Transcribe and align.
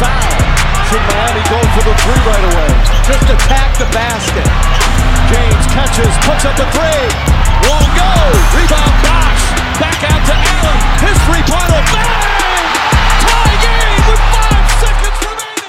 foul. 0.00 0.32
Should 0.88 1.04
Miami 1.12 1.44
go 1.52 1.60
for 1.76 1.84
the 1.84 1.94
three 2.00 2.20
right 2.24 2.44
away? 2.56 2.72
Just 3.04 3.28
attack 3.28 3.76
the 3.76 3.84
basket. 3.92 4.48
James 5.28 5.66
catches, 5.76 6.10
puts 6.24 6.48
up 6.48 6.56
the 6.56 6.64
three. 6.72 7.04
Won't 7.68 7.92
go. 7.94 8.12
Rebound 8.56 8.96
Bosh. 9.04 9.44
Back 9.76 10.00
out 10.08 10.22
to 10.24 10.34
Allen. 10.34 10.78
His 11.04 11.16
three-pointer. 11.28 11.82
Bang! 11.92 12.64
Tie 13.22 13.56
game 13.60 14.02
with 14.08 14.22
five 14.34 14.66
seconds 14.80 15.20
remaining. 15.28 15.68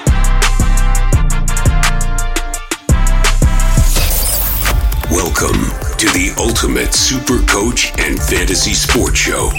Welcome 5.12 5.60
to 6.00 6.06
the 6.16 6.32
Ultimate 6.38 6.94
Super 6.94 7.44
Coach 7.46 7.92
and 7.98 8.18
Fantasy 8.18 8.72
Sports 8.74 9.18
Show. 9.18 9.52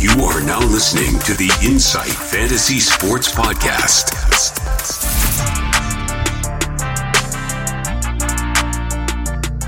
You 0.00 0.24
are 0.24 0.40
now 0.40 0.60
listening 0.60 1.18
to 1.24 1.34
the 1.34 1.52
Insight 1.62 2.08
Fantasy 2.08 2.80
Sports 2.80 3.30
Podcast. 3.34 4.16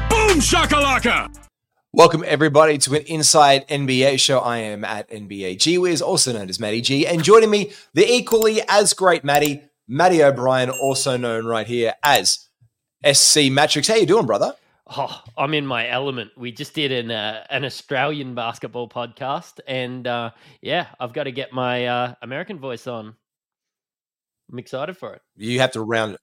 Boom 0.08 0.38
shakalaka. 0.38 1.36
Welcome 1.92 2.24
everybody 2.26 2.78
to 2.78 2.94
an 2.94 3.02
Insight 3.02 3.68
NBA 3.68 4.18
show. 4.18 4.38
I 4.38 4.56
am 4.56 4.86
at 4.86 5.10
NBA 5.10 5.58
G 5.58 5.76
Wiz, 5.76 6.00
also 6.00 6.32
known 6.32 6.48
as 6.48 6.58
Matty 6.58 6.80
G, 6.80 7.06
and 7.06 7.22
joining 7.22 7.50
me, 7.50 7.72
the 7.92 8.10
equally 8.10 8.62
as 8.70 8.94
great 8.94 9.24
Matty, 9.24 9.62
Matty 9.86 10.24
O'Brien, 10.24 10.70
also 10.70 11.18
known 11.18 11.44
right 11.44 11.66
here 11.66 11.92
as 12.02 12.48
SC 13.04 13.52
Mattrix. 13.52 13.86
How 13.86 13.96
you 13.96 14.06
doing, 14.06 14.24
brother? 14.24 14.54
Oh, 14.94 15.22
I'm 15.38 15.54
in 15.54 15.66
my 15.66 15.88
element. 15.88 16.32
We 16.36 16.52
just 16.52 16.74
did 16.74 16.92
an 16.92 17.10
uh, 17.10 17.46
an 17.48 17.64
Australian 17.64 18.34
basketball 18.34 18.88
podcast, 18.88 19.60
and 19.66 20.06
uh, 20.06 20.32
yeah, 20.60 20.88
I've 21.00 21.14
got 21.14 21.24
to 21.24 21.32
get 21.32 21.52
my 21.52 21.86
uh, 21.86 22.14
American 22.20 22.58
voice 22.58 22.86
on. 22.86 23.14
I'm 24.50 24.58
excited 24.58 24.98
for 24.98 25.14
it. 25.14 25.22
You 25.36 25.60
have 25.60 25.72
to 25.72 25.80
round. 25.80 26.18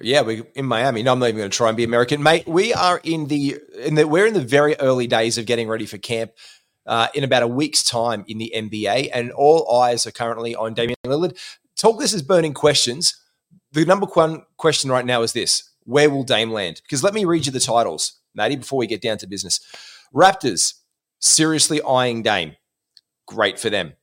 Yeah, 0.00 0.22
we're 0.22 0.44
in 0.54 0.64
Miami. 0.64 1.02
No, 1.02 1.12
I'm 1.12 1.18
not 1.18 1.26
even 1.26 1.38
going 1.38 1.50
to 1.50 1.56
try 1.56 1.68
and 1.68 1.76
be 1.76 1.84
American, 1.84 2.22
mate. 2.22 2.46
We 2.46 2.72
are 2.72 3.00
in 3.04 3.26
the 3.26 3.58
in 3.78 3.96
the 3.96 4.08
we're 4.08 4.26
in 4.26 4.34
the 4.34 4.40
very 4.40 4.76
early 4.76 5.06
days 5.06 5.36
of 5.36 5.44
getting 5.44 5.68
ready 5.68 5.84
for 5.84 5.98
camp. 5.98 6.32
Uh, 6.86 7.08
in 7.16 7.24
about 7.24 7.42
a 7.42 7.48
week's 7.48 7.82
time 7.82 8.24
in 8.28 8.38
the 8.38 8.52
NBA, 8.54 9.10
and 9.12 9.32
all 9.32 9.82
eyes 9.82 10.06
are 10.06 10.12
currently 10.12 10.54
on 10.54 10.72
Damian 10.72 10.96
Lillard. 11.04 11.36
Talk 11.76 11.98
this 11.98 12.14
is 12.14 12.22
burning 12.22 12.54
questions. 12.54 13.20
The 13.72 13.84
number 13.84 14.06
one 14.06 14.44
question 14.56 14.90
right 14.90 15.04
now 15.04 15.22
is 15.22 15.32
this: 15.32 15.68
Where 15.86 16.10
will 16.10 16.24
Dame 16.24 16.50
land? 16.50 16.82
Because 16.82 17.02
let 17.02 17.14
me 17.14 17.24
read 17.24 17.46
you 17.46 17.52
the 17.52 17.60
titles, 17.60 18.20
Matty, 18.34 18.56
before 18.56 18.78
we 18.78 18.86
get 18.86 19.00
down 19.00 19.18
to 19.18 19.26
business. 19.26 19.60
Raptors 20.14 20.74
seriously 21.20 21.80
eyeing 21.82 22.22
Dame. 22.22 22.56
Great 23.26 23.58
for 23.58 23.70
them. 23.70 23.94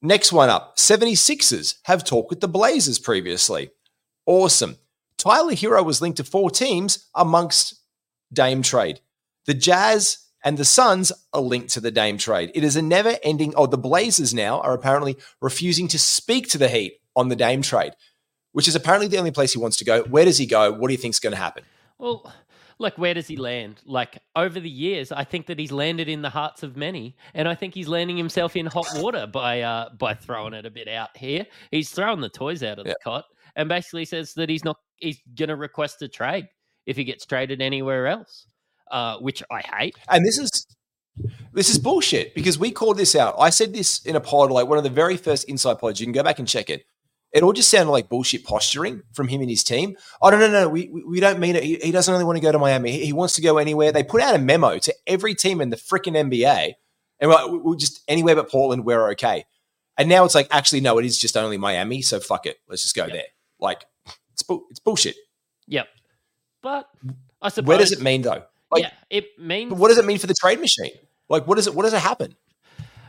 Next 0.00 0.32
one 0.32 0.48
up 0.48 0.76
76ers 0.76 1.76
have 1.84 2.04
talked 2.04 2.30
with 2.30 2.40
the 2.40 2.48
Blazers 2.48 2.98
previously. 2.98 3.70
Awesome. 4.26 4.76
Tyler 5.18 5.54
Herro 5.54 5.84
was 5.84 6.00
linked 6.00 6.18
to 6.18 6.24
four 6.24 6.50
teams 6.50 7.08
amongst 7.14 7.80
Dame 8.32 8.62
trade. 8.62 9.00
The 9.46 9.54
Jazz 9.54 10.18
and 10.44 10.58
the 10.58 10.64
Suns 10.64 11.10
are 11.32 11.40
linked 11.40 11.70
to 11.70 11.80
the 11.80 11.90
Dame 11.90 12.18
trade. 12.18 12.52
It 12.54 12.62
is 12.62 12.76
a 12.76 12.82
never 12.82 13.16
ending. 13.22 13.54
Oh, 13.56 13.66
the 13.66 13.78
Blazers 13.78 14.32
now 14.34 14.60
are 14.60 14.74
apparently 14.74 15.16
refusing 15.40 15.88
to 15.88 15.98
speak 15.98 16.48
to 16.50 16.58
the 16.58 16.68
Heat 16.68 17.00
on 17.16 17.28
the 17.28 17.36
Dame 17.36 17.62
trade, 17.62 17.94
which 18.56 18.66
is 18.66 18.74
apparently 18.74 19.06
the 19.06 19.18
only 19.18 19.30
place 19.30 19.52
he 19.52 19.58
wants 19.58 19.76
to 19.76 19.84
go. 19.84 20.02
Where 20.04 20.24
does 20.24 20.38
he 20.38 20.46
go? 20.46 20.72
What 20.72 20.88
do 20.88 20.94
you 20.94 20.96
think's 20.96 21.18
going 21.18 21.34
to 21.34 21.38
happen? 21.38 21.62
Well, 21.98 22.32
look, 22.78 22.96
where 22.96 23.12
does 23.12 23.26
he 23.26 23.36
land? 23.36 23.82
Like 23.84 24.16
over 24.34 24.58
the 24.58 24.70
years, 24.70 25.12
I 25.12 25.24
think 25.24 25.44
that 25.48 25.58
he's 25.58 25.70
landed 25.70 26.08
in 26.08 26.22
the 26.22 26.30
hearts 26.30 26.62
of 26.62 26.74
many, 26.74 27.18
and 27.34 27.48
I 27.48 27.54
think 27.54 27.74
he's 27.74 27.86
landing 27.86 28.16
himself 28.16 28.56
in 28.56 28.64
hot 28.64 28.86
water 28.94 29.26
by 29.26 29.60
uh, 29.60 29.90
by 29.98 30.14
throwing 30.14 30.54
it 30.54 30.64
a 30.64 30.70
bit 30.70 30.88
out 30.88 31.14
here. 31.18 31.44
He's 31.70 31.90
throwing 31.90 32.22
the 32.22 32.30
toys 32.30 32.62
out 32.62 32.78
of 32.78 32.86
the 32.86 32.96
cot 33.04 33.26
and 33.56 33.68
basically 33.68 34.06
says 34.06 34.32
that 34.36 34.48
he's 34.48 34.64
not 34.64 34.78
he's 34.96 35.20
going 35.34 35.50
to 35.50 35.56
request 35.56 36.00
a 36.00 36.08
trade 36.08 36.48
if 36.86 36.96
he 36.96 37.04
gets 37.04 37.26
traded 37.26 37.60
anywhere 37.60 38.06
else, 38.06 38.46
uh, 38.90 39.18
which 39.18 39.42
I 39.50 39.60
hate. 39.60 39.96
And 40.08 40.24
this 40.24 40.38
is 40.38 40.66
this 41.52 41.68
is 41.68 41.78
bullshit 41.78 42.34
because 42.34 42.58
we 42.58 42.70
called 42.70 42.96
this 42.96 43.14
out. 43.14 43.34
I 43.38 43.50
said 43.50 43.74
this 43.74 44.02
in 44.06 44.16
a 44.16 44.20
pod, 44.20 44.50
like 44.50 44.66
one 44.66 44.78
of 44.78 44.84
the 44.84 44.88
very 44.88 45.18
first 45.18 45.44
inside 45.44 45.78
pods. 45.78 46.00
You 46.00 46.06
can 46.06 46.14
go 46.14 46.22
back 46.22 46.38
and 46.38 46.48
check 46.48 46.70
it. 46.70 46.86
It 47.36 47.42
all 47.42 47.52
just 47.52 47.68
sounded 47.68 47.92
like 47.92 48.08
bullshit 48.08 48.44
posturing 48.46 49.02
from 49.12 49.28
him 49.28 49.42
and 49.42 49.50
his 49.50 49.62
team. 49.62 49.94
Oh 50.22 50.30
no, 50.30 50.38
no, 50.38 50.50
no, 50.50 50.68
we 50.70 50.88
we, 50.88 51.20
don't 51.20 51.38
mean 51.38 51.54
it. 51.54 51.62
He, 51.62 51.74
he 51.76 51.92
doesn't 51.92 52.10
really 52.10 52.24
want 52.24 52.38
to 52.38 52.40
go 52.40 52.50
to 52.50 52.58
Miami. 52.58 52.92
He, 52.92 53.04
he 53.04 53.12
wants 53.12 53.34
to 53.34 53.42
go 53.42 53.58
anywhere. 53.58 53.92
They 53.92 54.02
put 54.02 54.22
out 54.22 54.34
a 54.34 54.38
memo 54.38 54.78
to 54.78 54.94
every 55.06 55.34
team 55.34 55.60
in 55.60 55.68
the 55.68 55.76
freaking 55.76 56.14
NBA, 56.16 56.72
and 57.20 57.30
we're 57.30 57.36
like, 57.36 57.50
we- 57.50 57.58
we're 57.58 57.76
just 57.76 58.00
anywhere 58.08 58.36
but 58.36 58.50
Portland. 58.50 58.86
We're 58.86 59.10
okay. 59.10 59.44
And 59.98 60.08
now 60.08 60.24
it's 60.24 60.34
like, 60.34 60.48
actually, 60.50 60.80
no, 60.80 60.96
it 60.96 61.04
is 61.04 61.18
just 61.18 61.36
only 61.36 61.58
Miami. 61.58 62.00
So 62.00 62.20
fuck 62.20 62.46
it. 62.46 62.56
Let's 62.68 62.80
just 62.80 62.96
go 62.96 63.06
there. 63.06 63.24
Like, 63.60 63.84
it's 64.32 64.42
bull- 64.42 64.64
it's 64.70 64.80
bullshit. 64.80 65.16
Yep, 65.66 65.88
but 66.62 66.88
I 67.42 67.50
suppose 67.50 67.68
Where 67.68 67.76
does 67.78 67.92
it 67.92 68.00
mean 68.00 68.22
though? 68.22 68.44
Like, 68.70 68.82
yeah, 68.82 68.92
it 69.10 69.38
means 69.38 69.74
what 69.74 69.88
does 69.88 69.98
it 69.98 70.06
mean 70.06 70.16
for 70.18 70.26
the 70.26 70.34
trade 70.40 70.58
machine? 70.58 70.92
Like, 71.28 71.46
what 71.46 71.56
does 71.56 71.66
it? 71.66 71.74
What 71.74 71.82
does 71.82 71.92
it 71.92 72.00
happen? 72.00 72.34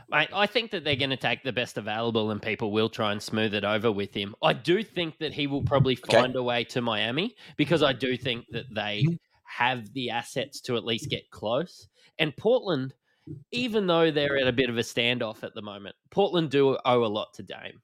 Mate, 0.09 0.29
I 0.33 0.47
think 0.47 0.71
that 0.71 0.83
they're 0.85 0.95
going 0.95 1.09
to 1.09 1.17
take 1.17 1.43
the 1.43 1.51
best 1.51 1.77
available 1.77 2.31
and 2.31 2.41
people 2.41 2.71
will 2.71 2.89
try 2.89 3.11
and 3.11 3.21
smooth 3.21 3.53
it 3.53 3.65
over 3.65 3.91
with 3.91 4.13
him. 4.13 4.35
I 4.41 4.53
do 4.53 4.81
think 4.81 5.17
that 5.19 5.33
he 5.33 5.47
will 5.47 5.63
probably 5.63 5.97
Okay. 6.01 6.17
find 6.17 6.35
a 6.35 6.43
way 6.43 6.63
to 6.65 6.81
Miami 6.81 7.35
because 7.57 7.83
I 7.83 7.91
do 7.93 8.15
think 8.15 8.45
that 8.51 8.73
they 8.73 9.03
Mm-hmm. 9.05 9.15
have 9.43 9.91
the 9.93 10.09
assets 10.11 10.61
to 10.61 10.77
at 10.77 10.85
least 10.85 11.09
get 11.09 11.29
close. 11.29 11.87
And 12.19 12.35
Portland, 12.37 12.93
even 13.51 13.85
though 13.87 14.09
they're 14.11 14.37
at 14.37 14.47
a 14.47 14.53
bit 14.53 14.69
of 14.69 14.77
a 14.77 14.81
standoff 14.81 15.43
at 15.43 15.53
the 15.53 15.61
moment, 15.61 15.95
Portland 16.09 16.51
do 16.51 16.77
owe 16.85 17.03
a 17.03 17.07
lot 17.07 17.33
to 17.33 17.43
Dame, 17.43 17.81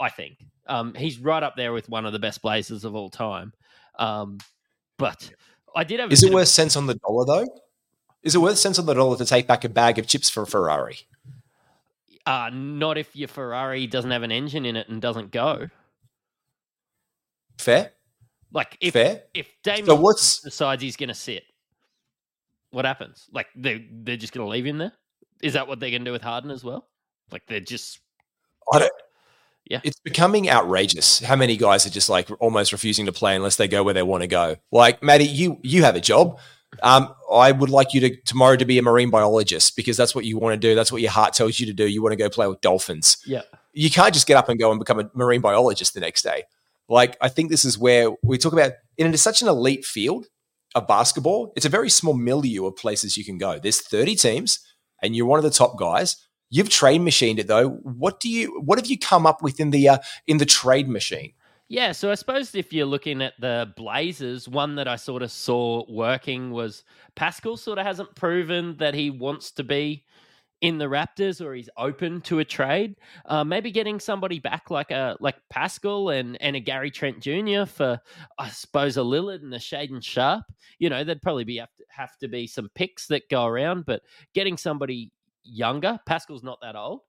I 0.00 0.08
think. 0.08 0.44
Um, 0.66 0.94
he's 0.94 1.18
right 1.20 1.42
up 1.44 1.54
there 1.56 1.72
with 1.72 1.88
one 1.88 2.06
of 2.06 2.12
the 2.12 2.18
best 2.18 2.42
Blazers 2.42 2.84
of 2.84 2.96
all 2.96 3.08
time. 3.10 3.52
Um, 4.00 4.38
but 4.98 5.30
I 5.76 5.84
did 5.84 6.00
have 6.00 6.10
a 6.10 6.12
Is 6.12 6.24
it 6.24 6.28
of- 6.28 6.34
worth 6.34 6.48
cents 6.48 6.76
on 6.76 6.86
the 6.86 6.94
dollar 6.96 7.24
though? 7.24 7.60
Is 8.24 8.34
it 8.34 8.38
worth 8.38 8.58
cents 8.58 8.78
on 8.80 8.86
the 8.86 8.94
dollar 8.94 9.16
to 9.16 9.24
take 9.24 9.46
back 9.46 9.64
a 9.64 9.68
bag 9.68 9.98
of 9.98 10.06
chips 10.08 10.28
for 10.30 10.42
a 10.42 10.46
Ferrari? 10.46 10.98
Uh, 12.26 12.50
not 12.52 12.98
if 12.98 13.14
your 13.16 13.28
Ferrari 13.28 13.86
doesn't 13.86 14.10
have 14.10 14.22
an 14.22 14.32
engine 14.32 14.64
in 14.66 14.76
it 14.76 14.88
and 14.88 15.00
doesn't 15.02 15.30
go. 15.30 15.68
Fair, 17.58 17.92
Like 18.52 18.76
if 18.80 18.94
fair. 18.94 19.22
if 19.34 19.48
Damian 19.62 19.86
So 19.86 19.94
what's- 19.96 20.40
decides 20.40 20.82
he's 20.82 20.96
going 20.96 21.08
to 21.08 21.14
sit, 21.14 21.44
what 22.70 22.84
happens? 22.84 23.26
Like 23.32 23.46
they 23.54 23.86
they're 23.90 24.16
just 24.16 24.32
going 24.32 24.44
to 24.46 24.50
leave 24.50 24.66
him 24.66 24.78
there? 24.78 24.92
Is 25.42 25.52
that 25.54 25.68
what 25.68 25.78
they're 25.80 25.90
going 25.90 26.02
to 26.02 26.08
do 26.08 26.12
with 26.12 26.22
Harden 26.22 26.50
as 26.50 26.64
well? 26.64 26.88
Like 27.30 27.42
they're 27.46 27.60
just 27.60 28.00
I 28.72 28.78
don't. 28.80 28.92
Yeah. 29.64 29.80
It's 29.84 30.00
becoming 30.00 30.50
outrageous 30.50 31.20
how 31.20 31.36
many 31.36 31.56
guys 31.56 31.86
are 31.86 31.90
just 31.90 32.08
like 32.08 32.28
almost 32.40 32.72
refusing 32.72 33.06
to 33.06 33.12
play 33.12 33.36
unless 33.36 33.56
they 33.56 33.68
go 33.68 33.82
where 33.84 33.94
they 33.94 34.02
want 34.02 34.22
to 34.22 34.26
go. 34.26 34.56
Like, 34.72 35.02
Maddie, 35.02 35.24
you 35.24 35.58
you 35.62 35.82
have 35.84 35.94
a 35.94 36.00
job. 36.00 36.38
Um, 36.82 37.14
I 37.30 37.52
would 37.52 37.70
like 37.70 37.94
you 37.94 38.00
to 38.00 38.16
tomorrow 38.22 38.56
to 38.56 38.64
be 38.64 38.78
a 38.78 38.82
marine 38.82 39.10
biologist 39.10 39.76
because 39.76 39.96
that's 39.96 40.14
what 40.14 40.24
you 40.24 40.38
want 40.38 40.54
to 40.54 40.68
do. 40.68 40.74
That's 40.74 40.90
what 40.90 41.02
your 41.02 41.10
heart 41.10 41.34
tells 41.34 41.60
you 41.60 41.66
to 41.66 41.72
do. 41.72 41.86
You 41.86 42.02
want 42.02 42.12
to 42.12 42.16
go 42.16 42.28
play 42.28 42.46
with 42.46 42.60
dolphins. 42.60 43.18
yeah. 43.26 43.42
you 43.72 43.90
can't 43.90 44.14
just 44.14 44.26
get 44.26 44.36
up 44.36 44.48
and 44.48 44.58
go 44.58 44.70
and 44.70 44.78
become 44.78 45.00
a 45.00 45.10
marine 45.14 45.40
biologist 45.40 45.94
the 45.94 46.00
next 46.00 46.22
day. 46.22 46.44
Like, 46.88 47.16
I 47.20 47.28
think 47.28 47.50
this 47.50 47.64
is 47.64 47.78
where 47.78 48.10
we 48.22 48.38
talk 48.38 48.52
about 48.52 48.72
and 48.98 49.08
it 49.08 49.14
is 49.14 49.22
such 49.22 49.42
an 49.42 49.48
elite 49.48 49.84
field 49.84 50.26
of 50.74 50.86
basketball. 50.86 51.52
It's 51.56 51.66
a 51.66 51.70
very 51.70 51.90
small 51.90 52.14
milieu 52.14 52.66
of 52.66 52.76
places 52.76 53.16
you 53.16 53.24
can 53.24 53.38
go. 53.38 53.58
There's 53.58 53.80
30 53.80 54.16
teams, 54.16 54.60
and 55.02 55.14
you're 55.14 55.26
one 55.26 55.38
of 55.38 55.44
the 55.44 55.50
top 55.50 55.78
guys. 55.78 56.16
You've 56.50 56.68
trade 56.68 57.00
machined 57.00 57.38
it 57.38 57.46
though. 57.46 57.70
What 57.70 58.20
do 58.20 58.28
you? 58.28 58.60
What 58.60 58.78
have 58.78 58.86
you 58.86 58.98
come 58.98 59.26
up 59.26 59.42
with 59.42 59.58
in 59.58 59.70
the 59.70 59.88
uh, 59.88 59.98
in 60.26 60.36
the 60.36 60.44
trade 60.44 60.86
machine? 60.88 61.32
Yeah, 61.72 61.92
so 61.92 62.10
I 62.10 62.16
suppose 62.16 62.54
if 62.54 62.70
you're 62.74 62.84
looking 62.84 63.22
at 63.22 63.32
the 63.40 63.72
Blazers, 63.78 64.46
one 64.46 64.74
that 64.74 64.86
I 64.86 64.96
sort 64.96 65.22
of 65.22 65.32
saw 65.32 65.90
working 65.90 66.50
was 66.50 66.84
Pascal 67.14 67.56
sort 67.56 67.78
of 67.78 67.86
hasn't 67.86 68.14
proven 68.14 68.76
that 68.76 68.92
he 68.92 69.08
wants 69.08 69.52
to 69.52 69.64
be 69.64 70.04
in 70.60 70.76
the 70.76 70.84
Raptors 70.84 71.40
or 71.40 71.54
he's 71.54 71.70
open 71.78 72.20
to 72.22 72.40
a 72.40 72.44
trade. 72.44 72.96
Uh, 73.24 73.42
maybe 73.42 73.70
getting 73.70 74.00
somebody 74.00 74.38
back 74.38 74.70
like 74.70 74.90
a 74.90 75.16
like 75.18 75.36
Pascal 75.48 76.10
and 76.10 76.36
and 76.42 76.56
a 76.56 76.60
Gary 76.60 76.90
Trent 76.90 77.20
Jr. 77.20 77.64
for 77.64 77.98
I 78.38 78.50
suppose 78.50 78.98
a 78.98 79.00
Lillard 79.00 79.40
and 79.42 79.54
a 79.54 79.58
Shaedon 79.58 80.04
Sharpe. 80.04 80.44
You 80.78 80.90
know, 80.90 81.04
there'd 81.04 81.22
probably 81.22 81.44
be 81.44 81.56
have 81.56 81.74
to, 81.78 81.84
have 81.88 82.18
to 82.18 82.28
be 82.28 82.46
some 82.46 82.68
picks 82.74 83.06
that 83.06 83.30
go 83.30 83.46
around, 83.46 83.86
but 83.86 84.02
getting 84.34 84.58
somebody 84.58 85.10
younger, 85.44 85.98
Pascal's 86.06 86.42
not 86.42 86.58
that 86.62 86.76
old. 86.76 87.00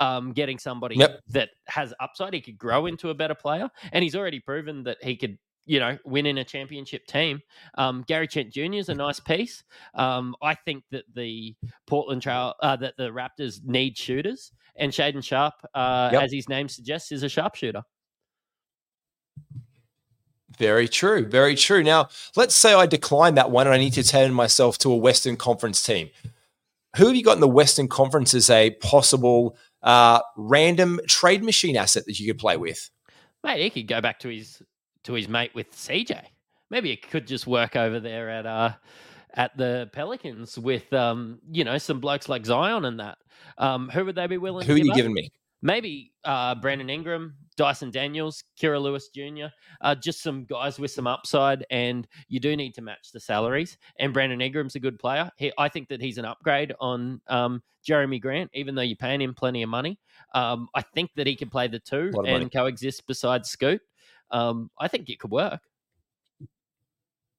Um, 0.00 0.32
getting 0.32 0.58
somebody 0.58 0.96
Yep. 0.96 1.20
that 1.28 1.50
has 1.68 1.92
upside, 2.00 2.34
he 2.34 2.40
could 2.40 2.58
grow 2.58 2.86
into 2.86 3.10
a 3.10 3.14
better 3.14 3.34
player, 3.34 3.70
and 3.92 4.02
he's 4.02 4.16
already 4.16 4.40
proven 4.40 4.82
that 4.84 5.02
he 5.02 5.16
could. 5.16 5.38
You 5.64 5.78
know, 5.78 5.96
win 6.04 6.26
in 6.26 6.38
a 6.38 6.44
championship 6.44 7.06
team. 7.06 7.40
Um, 7.78 8.02
Gary 8.08 8.26
Trent 8.26 8.52
Jr. 8.52 8.72
is 8.74 8.88
a 8.88 8.94
nice 8.96 9.20
piece. 9.20 9.62
Um, 9.94 10.34
I 10.42 10.56
think 10.56 10.82
that 10.90 11.04
the 11.14 11.54
Portland 11.86 12.20
Trail, 12.20 12.54
uh, 12.60 12.74
that 12.78 12.96
the 12.96 13.10
Raptors 13.10 13.62
need 13.64 13.96
shooters, 13.96 14.50
and 14.74 14.90
Shaedon 14.90 15.22
Sharpe, 15.22 15.54
uh, 15.72 16.10
Yep. 16.12 16.22
as 16.24 16.32
his 16.32 16.48
name 16.48 16.68
suggests, 16.68 17.12
is 17.12 17.22
a 17.22 17.28
sharpshooter. 17.28 17.84
Very 20.58 20.88
true. 20.88 21.26
Very 21.26 21.54
true. 21.54 21.82
Now, 21.82 22.08
let's 22.36 22.54
say 22.54 22.74
I 22.74 22.86
decline 22.86 23.36
that 23.36 23.50
one 23.50 23.66
and 23.66 23.74
I 23.74 23.78
need 23.78 23.94
to 23.94 24.02
turn 24.02 24.34
myself 24.34 24.78
to 24.78 24.92
a 24.92 24.96
Western 24.96 25.36
Conference 25.36 25.82
team. 25.82 26.10
Who 26.96 27.06
have 27.06 27.16
you 27.16 27.22
got 27.22 27.34
in 27.34 27.40
the 27.40 27.48
Western 27.48 27.88
Conference 27.88 28.34
as 28.34 28.50
a 28.50 28.70
possible 28.70 29.56
uh, 29.82 30.20
random 30.36 31.00
trade 31.08 31.42
machine 31.42 31.76
asset 31.76 32.04
that 32.06 32.20
you 32.20 32.26
could 32.26 32.38
play 32.38 32.56
with? 32.56 32.90
Mate, 33.42 33.60
he 33.60 33.70
could 33.70 33.88
go 33.88 34.00
back 34.00 34.20
to 34.20 34.28
his 34.28 34.62
to 35.04 35.14
his 35.14 35.28
mate 35.28 35.54
with 35.54 35.72
CJ. 35.72 36.20
Maybe 36.70 36.92
it 36.92 37.08
could 37.08 37.26
just 37.26 37.46
work 37.46 37.76
over 37.76 37.98
there 37.98 38.30
at 38.30 38.46
uh 38.46 38.72
at 39.34 39.56
the 39.56 39.90
Pelicans 39.92 40.58
with 40.58 40.92
um 40.92 41.40
you 41.50 41.64
know 41.64 41.78
some 41.78 42.00
blokes 42.00 42.28
like 42.28 42.46
Zion 42.46 42.84
and 42.84 43.00
that. 43.00 43.18
Um, 43.58 43.88
who 43.88 44.04
would 44.04 44.14
they 44.14 44.26
be 44.26 44.38
willing? 44.38 44.66
Who 44.66 44.74
are 44.74 44.78
you 44.78 44.90
up? 44.90 44.96
giving 44.96 45.12
me? 45.12 45.30
Maybe 45.62 46.12
uh, 46.24 46.56
Brandon 46.56 46.90
Ingram, 46.90 47.36
Dyson 47.56 47.90
Daniels, 47.90 48.42
Kira 48.60 48.80
Lewis 48.80 49.08
Jr., 49.14 49.46
uh, 49.80 49.94
just 49.94 50.22
some 50.22 50.44
guys 50.44 50.78
with 50.78 50.90
some 50.90 51.06
upside, 51.06 51.64
and 51.70 52.06
you 52.28 52.40
do 52.40 52.56
need 52.56 52.74
to 52.74 52.82
match 52.82 53.12
the 53.12 53.20
salaries. 53.20 53.78
And 53.98 54.12
Brandon 54.12 54.40
Ingram's 54.40 54.74
a 54.74 54.80
good 54.80 54.98
player. 54.98 55.30
He, 55.36 55.52
I 55.58 55.68
think 55.68 55.88
that 55.88 56.00
he's 56.00 56.18
an 56.18 56.24
upgrade 56.24 56.74
on 56.80 57.20
um, 57.28 57.62
Jerami 57.88 58.20
Grant, 58.20 58.50
even 58.54 58.74
though 58.74 58.82
you're 58.82 58.96
paying 58.96 59.20
him 59.20 59.34
plenty 59.34 59.62
of 59.62 59.68
money. 59.68 59.98
Um, 60.34 60.68
I 60.74 60.82
think 60.82 61.10
that 61.16 61.26
he 61.26 61.36
can 61.36 61.48
play 61.48 61.68
the 61.68 61.78
two 61.78 62.10
and 62.14 62.26
money. 62.26 62.48
coexist 62.48 63.06
beside 63.06 63.46
Scoot. 63.46 63.80
Um, 64.30 64.70
I 64.80 64.88
think 64.88 65.08
it 65.10 65.20
could 65.20 65.30
work. 65.30 65.60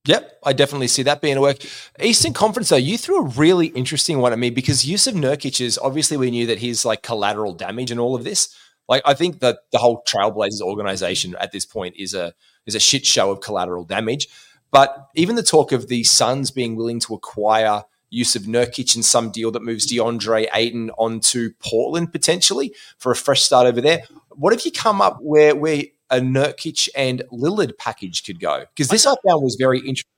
Yep, 0.05 0.39
I 0.43 0.51
definitely 0.51 0.89
see 0.89 1.03
that 1.03 1.21
being 1.21 1.37
a 1.37 1.41
work. 1.41 1.59
Eastern 2.01 2.33
Conference, 2.33 2.67
though, 2.67 2.75
you 2.75 2.97
threw 2.97 3.25
a 3.25 3.29
really 3.29 3.67
interesting 3.67 4.19
one 4.19 4.33
at 4.33 4.39
me 4.39 4.49
because 4.49 4.83
Jusuf 4.83 5.13
Nurkic 5.13 5.61
is 5.61 5.79
obviously 5.81 6.17
we 6.17 6.29
knew 6.29 6.45
that 6.47 6.59
he's 6.59 6.83
like 6.83 7.03
collateral 7.03 7.53
damage 7.53 7.89
and 7.89 8.01
all 8.01 8.13
of 8.13 8.25
this. 8.25 8.53
Like 8.89 9.01
I 9.05 9.13
think 9.13 9.39
that 9.39 9.59
the 9.71 9.77
whole 9.77 10.03
Trailblazers 10.05 10.59
organization 10.59 11.37
at 11.39 11.53
this 11.53 11.65
point 11.65 11.95
is 11.97 12.13
a 12.13 12.33
is 12.65 12.75
a 12.75 12.81
shit 12.81 13.05
show 13.05 13.31
of 13.31 13.39
collateral 13.39 13.85
damage. 13.85 14.27
But 14.71 15.07
even 15.15 15.37
the 15.37 15.43
talk 15.43 15.71
of 15.71 15.87
the 15.87 16.03
Suns 16.03 16.51
being 16.51 16.75
willing 16.75 16.99
to 17.01 17.13
acquire 17.13 17.83
Jusuf 18.11 18.45
Nurkic 18.45 18.97
in 18.97 19.03
some 19.03 19.31
deal 19.31 19.51
that 19.51 19.63
moves 19.63 19.89
DeAndre 19.89 20.47
Ayton 20.53 20.91
onto 20.97 21.51
Portland 21.59 22.11
potentially 22.11 22.73
for 22.97 23.13
a 23.13 23.15
fresh 23.15 23.41
start 23.41 23.67
over 23.67 23.79
there. 23.79 24.03
What 24.31 24.51
have 24.51 24.65
you 24.65 24.71
come 24.73 24.99
up 24.99 25.19
where 25.21 25.55
where 25.55 25.83
a 26.13 26.21
Nurkic 26.21 26.89
and 26.95 27.23
Lillard 27.31 27.77
package 27.77 28.23
could 28.23 28.39
go? 28.39 28.65
Because 28.75 28.89
this 28.89 29.05
I 29.05 29.15
found 29.27 29.43
was 29.43 29.55
very 29.59 29.79
interesting. 29.79 30.09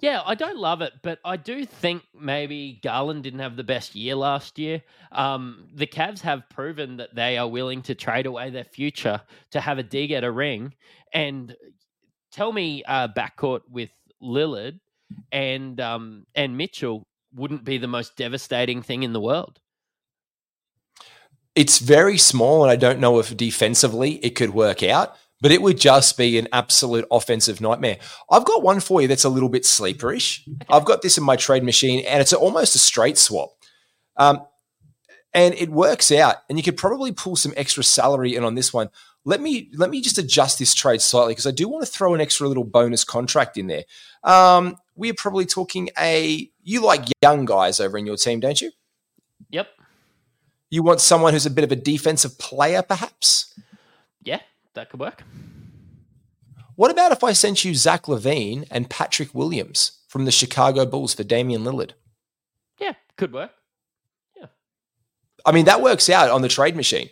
Yeah, 0.00 0.22
I 0.24 0.36
don't 0.36 0.58
love 0.58 0.80
it, 0.80 0.92
but 1.02 1.18
I 1.24 1.36
do 1.36 1.64
think 1.64 2.04
maybe 2.18 2.78
Garland 2.84 3.24
didn't 3.24 3.40
have 3.40 3.56
the 3.56 3.64
best 3.64 3.96
year 3.96 4.14
last 4.14 4.56
year. 4.56 4.82
Um, 5.10 5.68
the 5.74 5.88
Cavs 5.88 6.20
have 6.20 6.48
proven 6.48 6.98
that 6.98 7.16
they 7.16 7.36
are 7.36 7.48
willing 7.48 7.82
to 7.82 7.96
trade 7.96 8.26
away 8.26 8.50
their 8.50 8.64
future 8.64 9.20
to 9.50 9.60
have 9.60 9.78
a 9.78 9.82
dig 9.82 10.12
at 10.12 10.22
a 10.22 10.30
ring. 10.30 10.74
And 11.12 11.56
tell 12.30 12.52
me, 12.52 12.84
uh, 12.84 13.08
backcourt 13.08 13.62
with 13.68 13.90
Lillard 14.22 14.78
and 15.32 15.80
um, 15.80 16.26
and 16.34 16.56
Mitchell 16.56 17.06
wouldn't 17.34 17.64
be 17.64 17.78
the 17.78 17.88
most 17.88 18.16
devastating 18.16 18.82
thing 18.82 19.02
in 19.02 19.12
the 19.12 19.20
world. 19.20 19.58
It's 21.56 21.80
very 21.80 22.18
small, 22.18 22.62
and 22.62 22.70
I 22.70 22.76
don't 22.76 23.00
know 23.00 23.18
if 23.18 23.36
defensively 23.36 24.24
it 24.24 24.36
could 24.36 24.50
work 24.50 24.84
out 24.84 25.16
but 25.40 25.52
it 25.52 25.62
would 25.62 25.78
just 25.78 26.16
be 26.16 26.38
an 26.38 26.48
absolute 26.52 27.06
offensive 27.10 27.60
nightmare. 27.60 27.98
I've 28.30 28.44
got 28.44 28.62
one 28.62 28.80
for 28.80 29.00
you 29.00 29.08
that's 29.08 29.24
a 29.24 29.28
little 29.28 29.48
bit 29.48 29.62
sleeperish. 29.62 30.46
Okay. 30.48 30.66
I've 30.68 30.84
got 30.84 31.02
this 31.02 31.18
in 31.18 31.24
my 31.24 31.36
trade 31.36 31.62
machine, 31.62 32.04
and 32.06 32.20
it's 32.20 32.32
almost 32.32 32.74
a 32.74 32.78
straight 32.78 33.18
swap. 33.18 33.50
Um, 34.16 34.42
and 35.34 35.54
it 35.54 35.70
works 35.70 36.10
out, 36.10 36.36
and 36.48 36.58
you 36.58 36.64
could 36.64 36.76
probably 36.76 37.12
pull 37.12 37.36
some 37.36 37.52
extra 37.56 37.84
salary 37.84 38.34
in 38.34 38.44
on 38.44 38.54
this 38.54 38.72
one. 38.72 38.90
Let 39.24 39.40
me 39.40 39.70
let 39.74 39.90
me 39.90 40.00
just 40.00 40.16
adjust 40.16 40.58
this 40.58 40.72
trade 40.74 41.02
slightly 41.02 41.32
because 41.32 41.46
I 41.46 41.50
do 41.50 41.68
want 41.68 41.84
to 41.84 41.90
throw 41.90 42.14
an 42.14 42.20
extra 42.20 42.48
little 42.48 42.64
bonus 42.64 43.04
contract 43.04 43.58
in 43.58 43.66
there. 43.66 43.84
Um, 44.24 44.76
we're 44.96 45.14
probably 45.14 45.44
talking 45.44 45.90
a 45.98 46.50
you 46.62 46.82
like 46.82 47.04
young 47.22 47.44
guys 47.44 47.78
over 47.78 47.98
in 47.98 48.06
your 48.06 48.16
team, 48.16 48.40
don't 48.40 48.60
you? 48.60 48.70
Yep. 49.50 49.68
You 50.70 50.82
want 50.82 51.00
someone 51.00 51.32
who's 51.32 51.46
a 51.46 51.50
bit 51.50 51.64
of 51.64 51.72
a 51.72 51.76
defensive 51.76 52.38
player, 52.38 52.82
perhaps? 52.82 53.58
That 54.78 54.90
could 54.90 55.00
work. 55.00 55.24
What 56.76 56.92
about 56.92 57.10
if 57.10 57.24
I 57.24 57.32
sent 57.32 57.64
you 57.64 57.74
Zach 57.74 58.04
LaVine 58.04 58.64
and 58.70 58.88
Patrick 58.88 59.34
Williams 59.34 59.98
from 60.06 60.24
the 60.24 60.30
Chicago 60.30 60.86
Bulls 60.86 61.12
for 61.12 61.24
Damian 61.24 61.64
Lillard? 61.64 61.94
Yeah, 62.78 62.92
could 63.16 63.32
work. 63.32 63.50
Yeah. 64.36 64.46
I 65.44 65.50
mean, 65.50 65.64
that 65.64 65.82
works 65.82 66.08
out 66.08 66.30
on 66.30 66.42
the 66.42 66.48
trade 66.48 66.76
machine. 66.76 67.10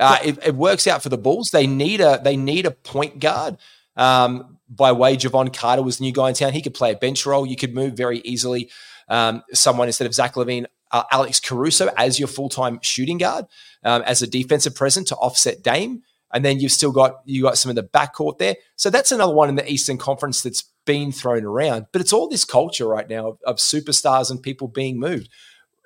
Uh, 0.00 0.16
it, 0.24 0.38
it, 0.46 0.54
works 0.54 0.86
out 0.86 1.02
for 1.02 1.10
the 1.10 1.18
Bulls. 1.18 1.50
They 1.52 1.66
need 1.66 2.00
a 2.00 2.18
they 2.24 2.34
need 2.34 2.64
a 2.64 2.70
point 2.70 3.20
guard. 3.20 3.58
Um, 3.94 4.56
by 4.66 4.92
way, 4.92 5.18
Jevon 5.18 5.54
Carter 5.54 5.82
was 5.82 5.98
the 5.98 6.04
new 6.04 6.12
guy 6.12 6.30
in 6.30 6.34
town. 6.34 6.54
He 6.54 6.62
could 6.62 6.74
play 6.74 6.92
a 6.92 6.96
bench 6.96 7.26
role. 7.26 7.44
You 7.44 7.56
could 7.56 7.74
move 7.74 7.92
very 7.92 8.20
easily 8.20 8.70
um, 9.08 9.42
someone 9.52 9.88
instead 9.88 10.06
of 10.06 10.14
Zach 10.14 10.32
LaVine, 10.32 10.64
uh, 10.92 11.04
Alex 11.12 11.40
Caruso 11.40 11.90
as 11.98 12.18
your 12.18 12.28
full 12.28 12.48
time 12.48 12.78
shooting 12.80 13.18
guard, 13.18 13.44
um, 13.84 14.00
as 14.06 14.22
a 14.22 14.26
defensive 14.26 14.74
presence 14.74 15.10
to 15.10 15.16
offset 15.16 15.62
Dame 15.62 16.02
and 16.36 16.44
then 16.44 16.60
you've 16.60 16.70
still 16.70 16.92
got 16.92 17.22
you 17.24 17.40
got 17.40 17.56
some 17.56 17.70
of 17.70 17.76
the 17.76 17.82
backcourt 17.82 18.36
there. 18.36 18.56
So 18.76 18.90
that's 18.90 19.10
another 19.10 19.32
one 19.32 19.48
in 19.48 19.54
the 19.54 19.72
Eastern 19.72 19.96
Conference 19.96 20.42
that's 20.42 20.64
been 20.84 21.10
thrown 21.10 21.46
around. 21.46 21.86
But 21.92 22.02
it's 22.02 22.12
all 22.12 22.28
this 22.28 22.44
culture 22.44 22.86
right 22.86 23.08
now 23.08 23.28
of, 23.28 23.38
of 23.46 23.56
superstars 23.56 24.30
and 24.30 24.42
people 24.42 24.68
being 24.68 25.00
moved. 25.00 25.30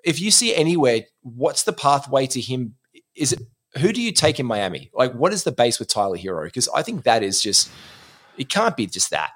If 0.05 0.20
you 0.20 0.32
see 0.32 0.52
anywhere, 0.52 1.02
what's 1.23 1.62
the 1.62 1.73
pathway 1.73 2.26
to 2.26 2.41
him? 2.41 2.75
Is 3.14 3.32
it 3.32 3.43
who 3.79 3.93
do 3.93 4.02
you 4.02 4.11
take 4.11 4.41
in 4.41 4.47
Miami? 4.47 4.91
Like, 4.93 5.12
what 5.12 5.32
is 5.32 5.44
the 5.44 5.52
base 5.52 5.79
with 5.79 5.87
Tyler 5.87 6.19
Herro? 6.19 6.47
Because 6.47 6.69
I 6.70 6.82
think 6.82 7.05
that 7.05 7.23
is 7.23 7.41
just 7.41 7.70
it 8.37 8.49
can't 8.49 8.76
be 8.76 8.88
just 8.88 9.11
that. 9.11 9.31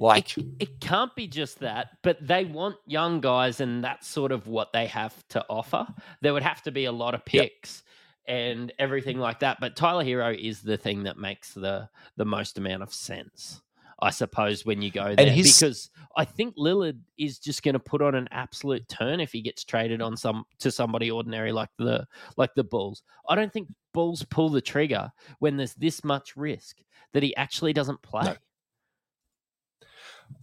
Like 0.00 0.36
it, 0.36 0.46
it, 0.58 0.80
can't 0.80 1.14
be 1.14 1.28
just 1.28 1.60
that, 1.60 1.90
but 2.02 2.26
they 2.26 2.44
want 2.44 2.74
young 2.86 3.20
guys, 3.20 3.60
and 3.60 3.84
that's 3.84 4.08
sort 4.08 4.32
of 4.32 4.48
what 4.48 4.72
they 4.72 4.86
have 4.86 5.14
to 5.28 5.44
offer. 5.48 5.86
There 6.22 6.32
would 6.32 6.42
have 6.42 6.60
to 6.62 6.72
be 6.72 6.86
a 6.86 6.92
lot 6.92 7.14
of 7.14 7.24
picks. 7.24 7.82
Yep 7.84 7.89
and 8.30 8.72
everything 8.78 9.18
like 9.18 9.40
that. 9.40 9.58
But 9.60 9.74
Tyler 9.74 10.04
Herro 10.04 10.32
is 10.32 10.60
the 10.60 10.76
thing 10.76 11.02
that 11.02 11.18
makes 11.18 11.52
the 11.52 11.88
the 12.16 12.24
most 12.24 12.58
amount 12.58 12.84
of 12.84 12.94
sense, 12.94 13.60
I 14.00 14.10
suppose, 14.10 14.64
when 14.64 14.80
you 14.80 14.92
go 14.92 15.16
there. 15.16 15.34
Because 15.34 15.90
I 16.16 16.24
think 16.24 16.54
Lillard 16.56 17.00
is 17.18 17.40
just 17.40 17.64
going 17.64 17.72
to 17.72 17.80
put 17.80 18.00
on 18.00 18.14
an 18.14 18.28
absolute 18.30 18.88
turn 18.88 19.18
if 19.18 19.32
he 19.32 19.42
gets 19.42 19.64
traded 19.64 20.00
on 20.00 20.16
some 20.16 20.44
to 20.60 20.70
somebody 20.70 21.10
ordinary 21.10 21.50
like 21.50 21.70
the 21.76 22.06
like 22.36 22.54
the 22.54 22.62
Bulls. 22.62 23.02
I 23.28 23.34
don't 23.34 23.52
think 23.52 23.66
Bulls 23.92 24.24
pull 24.30 24.48
the 24.48 24.60
trigger 24.60 25.10
when 25.40 25.56
there's 25.56 25.74
this 25.74 26.04
much 26.04 26.36
risk 26.36 26.76
that 27.12 27.24
he 27.24 27.34
actually 27.34 27.72
doesn't 27.72 28.00
play. 28.00 28.22
No. 28.22 28.36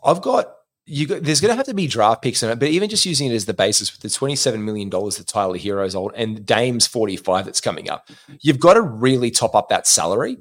I've 0.04 0.22
got 0.22 0.57
you 0.90 1.06
got, 1.06 1.22
there's 1.22 1.42
going 1.42 1.52
to 1.52 1.56
have 1.56 1.66
to 1.66 1.74
be 1.74 1.86
draft 1.86 2.22
picks 2.22 2.42
in 2.42 2.50
it, 2.50 2.60
but 2.60 2.70
even 2.70 2.90
just 2.90 3.06
using 3.06 3.30
it 3.30 3.36
as 3.36 3.46
the 3.46 3.54
basis 3.54 3.92
with 3.92 4.02
the 4.02 4.08
$27 4.08 4.64
million 4.64 4.90
that 4.90 5.26
Tyler 5.28 5.58
Herro's 5.58 5.96
old 5.96 6.14
and 6.16 6.46
Dame's 6.46 6.88
45 6.88 7.46
that's 7.46 7.60
coming 7.60 7.90
up, 7.90 8.10
you've 8.40 8.60
got 8.60 8.76
to 8.76 8.82
really 8.82 9.30
top 9.30 9.54
up 9.54 9.68
that 9.68 9.86
salary. 9.86 10.38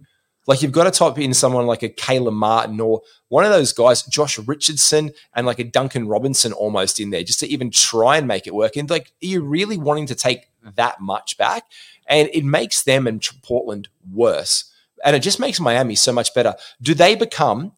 Like 0.47 0.63
you've 0.63 0.71
got 0.71 0.85
to 0.85 0.93
top 0.93 1.19
in 1.19 1.35
someone 1.35 1.67
like 1.67 1.83
a 1.83 1.89
Caleb 1.89 2.35
Martin 2.35 2.81
or 2.81 3.03
one 3.29 3.45
of 3.45 3.51
those 3.51 3.73
guys, 3.73 4.05
Josh 4.05 4.39
Richardson 4.39 5.11
and 5.35 5.47
like 5.47 5.59
a 5.59 5.65
Duncan 5.65 6.07
Robinson 6.07 6.53
almost 6.53 7.01
in 7.01 7.11
there 7.11 7.25
just 7.25 7.41
to 7.41 7.49
even 7.49 7.73
try 7.73 8.17
and 8.17 8.29
make 8.29 8.47
it 8.47 8.55
work. 8.55 8.77
And 8.77 8.89
like, 8.89 9.13
are 9.23 9.27
you 9.27 9.43
really 9.43 9.77
wanting 9.77 10.07
to 10.07 10.15
take 10.15 10.49
that 10.77 11.01
much 11.01 11.37
back? 11.37 11.65
And 12.07 12.31
it 12.33 12.45
makes 12.45 12.85
them 12.85 13.09
and 13.09 13.29
Portland 13.43 13.89
worse. 14.13 14.73
And 15.05 15.17
it 15.17 15.21
just 15.21 15.41
makes 15.41 15.59
Miami 15.59 15.97
so 15.97 16.13
much 16.13 16.33
better. 16.33 16.55
Do 16.81 16.95
they 16.95 17.17
become, 17.17 17.73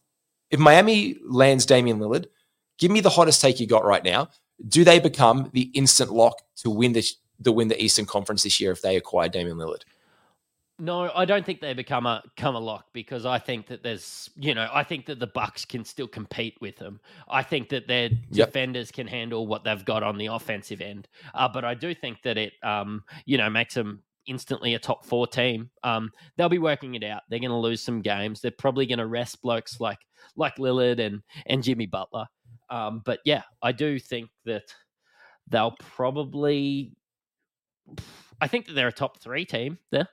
if 0.50 0.60
Miami 0.60 1.16
lands 1.24 1.64
Damian 1.64 1.98
Lillard, 1.98 2.26
Give 2.78 2.90
me 2.90 3.00
the 3.00 3.10
hottest 3.10 3.40
take 3.40 3.60
you 3.60 3.66
got 3.66 3.84
right 3.84 4.04
now. 4.04 4.28
Do 4.66 4.84
they 4.84 4.98
become 4.98 5.50
the 5.52 5.70
instant 5.74 6.12
lock 6.12 6.40
to 6.56 6.70
win 6.70 6.92
the 6.92 7.04
to 7.44 7.52
win 7.52 7.68
the 7.68 7.80
Eastern 7.82 8.06
Conference 8.06 8.42
this 8.42 8.60
year 8.60 8.72
if 8.72 8.82
they 8.82 8.96
acquire 8.96 9.28
Damian 9.28 9.56
Lillard? 9.56 9.82
No, 10.80 11.10
I 11.12 11.24
don't 11.24 11.44
think 11.44 11.60
they 11.60 11.74
become 11.74 12.06
a 12.06 12.22
come 12.36 12.54
a 12.54 12.60
lock 12.60 12.86
because 12.92 13.26
I 13.26 13.38
think 13.38 13.66
that 13.66 13.82
there's 13.82 14.30
you 14.36 14.54
know 14.54 14.68
I 14.72 14.84
think 14.84 15.06
that 15.06 15.18
the 15.18 15.26
Bucks 15.26 15.64
can 15.64 15.84
still 15.84 16.06
compete 16.06 16.56
with 16.60 16.76
them. 16.76 17.00
I 17.28 17.42
think 17.42 17.68
that 17.70 17.88
their 17.88 18.10
yep. 18.30 18.48
defenders 18.48 18.92
can 18.92 19.08
handle 19.08 19.48
what 19.48 19.64
they've 19.64 19.84
got 19.84 20.04
on 20.04 20.18
the 20.18 20.26
offensive 20.26 20.80
end. 20.80 21.08
Uh, 21.34 21.48
but 21.48 21.64
I 21.64 21.74
do 21.74 21.94
think 21.94 22.22
that 22.22 22.38
it 22.38 22.52
um, 22.62 23.02
you 23.26 23.38
know 23.38 23.50
makes 23.50 23.74
them 23.74 24.04
instantly 24.28 24.74
a 24.74 24.78
top 24.78 25.04
four 25.04 25.26
team. 25.26 25.70
Um, 25.82 26.12
they'll 26.36 26.48
be 26.48 26.58
working 26.58 26.94
it 26.94 27.02
out. 27.02 27.22
They're 27.28 27.40
going 27.40 27.50
to 27.50 27.56
lose 27.56 27.82
some 27.82 28.00
games. 28.00 28.40
They're 28.40 28.50
probably 28.52 28.86
going 28.86 28.98
to 28.98 29.06
rest 29.06 29.42
blokes 29.42 29.80
like 29.80 29.98
like 30.36 30.56
Lillard 30.58 31.00
and 31.00 31.22
and 31.46 31.62
Jimmy 31.62 31.86
Butler. 31.86 32.26
Um, 32.70 33.02
but 33.04 33.20
yeah, 33.24 33.42
I 33.62 33.72
do 33.72 33.98
think 33.98 34.30
that 34.44 34.74
they'll 35.48 35.76
probably. 35.96 36.92
I 38.40 38.46
think 38.46 38.66
that 38.66 38.74
they're 38.74 38.88
a 38.88 38.92
top 38.92 39.20
three 39.20 39.44
team 39.44 39.78
there. 39.90 40.08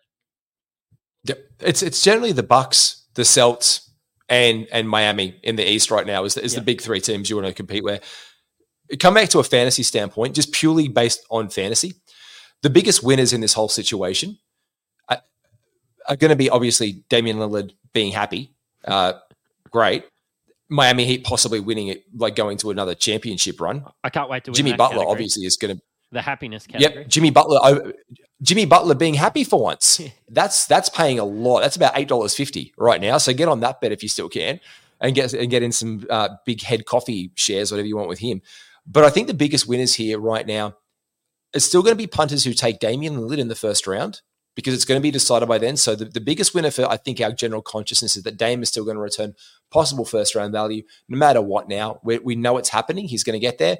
Yeah, 1.24 1.35
it's 1.59 1.81
it's 1.81 2.03
generally 2.03 2.31
the 2.31 2.43
Bucks, 2.43 3.05
the 3.15 3.25
Celts, 3.25 3.89
and 4.29 4.67
and 4.71 4.88
Miami 4.88 5.39
in 5.43 5.55
the 5.55 5.69
East 5.69 5.91
right 5.91 6.05
now 6.05 6.24
is, 6.24 6.38
is 6.38 6.53
yep. 6.53 6.62
the 6.62 6.65
big 6.65 6.81
three 6.81 7.01
teams 7.01 7.29
you 7.29 7.35
want 7.35 7.47
to 7.47 7.53
compete 7.53 7.83
with. 7.83 8.03
Come 9.00 9.15
back 9.15 9.29
to 9.29 9.39
a 9.39 9.43
fantasy 9.43 9.83
standpoint, 9.83 10.35
just 10.35 10.51
purely 10.51 10.88
based 10.88 11.25
on 11.31 11.50
fantasy. 11.50 11.93
The 12.62 12.69
biggest 12.69 13.03
winners 13.03 13.33
in 13.33 13.41
this 13.41 13.53
whole 13.53 13.69
situation 13.69 14.38
are, 15.09 15.21
are 16.07 16.15
going 16.15 16.29
to 16.29 16.35
be 16.35 16.50
obviously 16.50 17.03
Damian 17.09 17.38
Lillard 17.38 17.71
being 17.93 18.12
happy, 18.12 18.53
uh, 18.85 19.13
great, 19.71 20.05
Miami 20.69 21.05
Heat 21.05 21.24
possibly 21.24 21.60
winning 21.60 21.88
it, 21.88 22.03
like 22.15 22.36
going 22.36 22.57
to 22.57 22.72
another 22.72 22.95
championship 22.95 23.62
run. 23.62 23.86
I 24.03 24.10
can't 24.10 24.29
wait 24.29 24.43
to 24.45 24.51
win. 24.51 24.55
Jimmy 24.55 24.74
Butler 24.74 24.98
category. 24.98 25.12
obviously 25.12 25.45
is 25.45 25.57
going 25.57 25.77
to 25.77 25.81
the 26.12 26.22
happiness 26.22 26.65
category. 26.65 27.01
Yep, 27.01 27.10
Jimmy 27.10 27.29
Butler. 27.29 27.93
Jimmy 28.41 28.65
Butler 28.65 28.95
being 28.95 29.13
happy 29.13 29.43
for 29.43 29.62
once. 29.62 30.01
That's 30.29 30.65
that's 30.65 30.89
paying 30.89 31.19
a 31.19 31.24
lot. 31.24 31.62
That's 31.62 31.75
about 31.75 31.93
eight 31.95 32.07
dollars 32.07 32.36
fifty 32.36 32.74
right 32.77 33.00
now. 33.00 33.17
So 33.17 33.34
get 33.34 33.48
on 33.48 33.62
that 33.62 33.79
bet 33.79 33.91
if 33.91 34.03
you 34.03 34.10
still 34.10 34.29
can, 34.29 34.60
and 35.00 35.15
get 35.15 35.34
and 35.34 35.50
get 35.50 35.63
in 35.63 35.72
some 35.72 36.05
uh, 36.10 36.29
big 36.45 36.62
head 36.62 36.86
coffee 36.86 37.31
shares, 37.36 37.72
whatever 37.72 37.88
you 37.88 37.95
want 37.95 38.10
with 38.10 38.19
him. 38.19 38.41
But 38.86 39.03
I 39.03 39.10
think 39.10 39.27
the 39.27 39.34
biggest 39.34 39.67
winners 39.67 39.95
here 39.95 40.19
right 40.19 40.45
now 40.45 40.75
is 41.53 41.65
still 41.65 41.81
going 41.81 41.93
to 41.93 41.98
be 41.98 42.07
punters 42.07 42.43
who 42.43 42.53
take 42.53 42.79
Damian 42.79 43.17
Lillard 43.17 43.39
in 43.39 43.48
the 43.48 43.55
first 43.55 43.88
round 43.88 44.22
because 44.55 44.74
it's 44.74 44.85
going 44.85 45.00
to 45.00 45.03
be 45.03 45.12
decided 45.12 45.47
by 45.47 45.57
then. 45.57 45.77
So 45.77 45.95
the, 45.95 46.05
the 46.05 46.21
biggest 46.21 46.53
winner 46.53 46.71
for 46.71 46.89
I 46.89 46.97
think 46.97 47.19
our 47.21 47.31
general 47.31 47.62
consciousness 47.62 48.15
is 48.15 48.24
that 48.24 48.38
Dame 48.38 48.63
is 48.63 48.69
still 48.69 48.85
going 48.85 48.95
to 48.95 49.01
return 49.01 49.35
possible 49.71 50.05
first 50.05 50.35
round 50.35 50.53
value 50.53 50.83
no 51.09 51.17
matter 51.17 51.41
what. 51.41 51.67
Now 51.67 52.00
we, 52.03 52.19
we 52.19 52.35
know 52.35 52.57
it's 52.57 52.69
happening. 52.69 53.07
He's 53.07 53.24
going 53.24 53.39
to 53.39 53.39
get 53.39 53.57
there. 53.57 53.77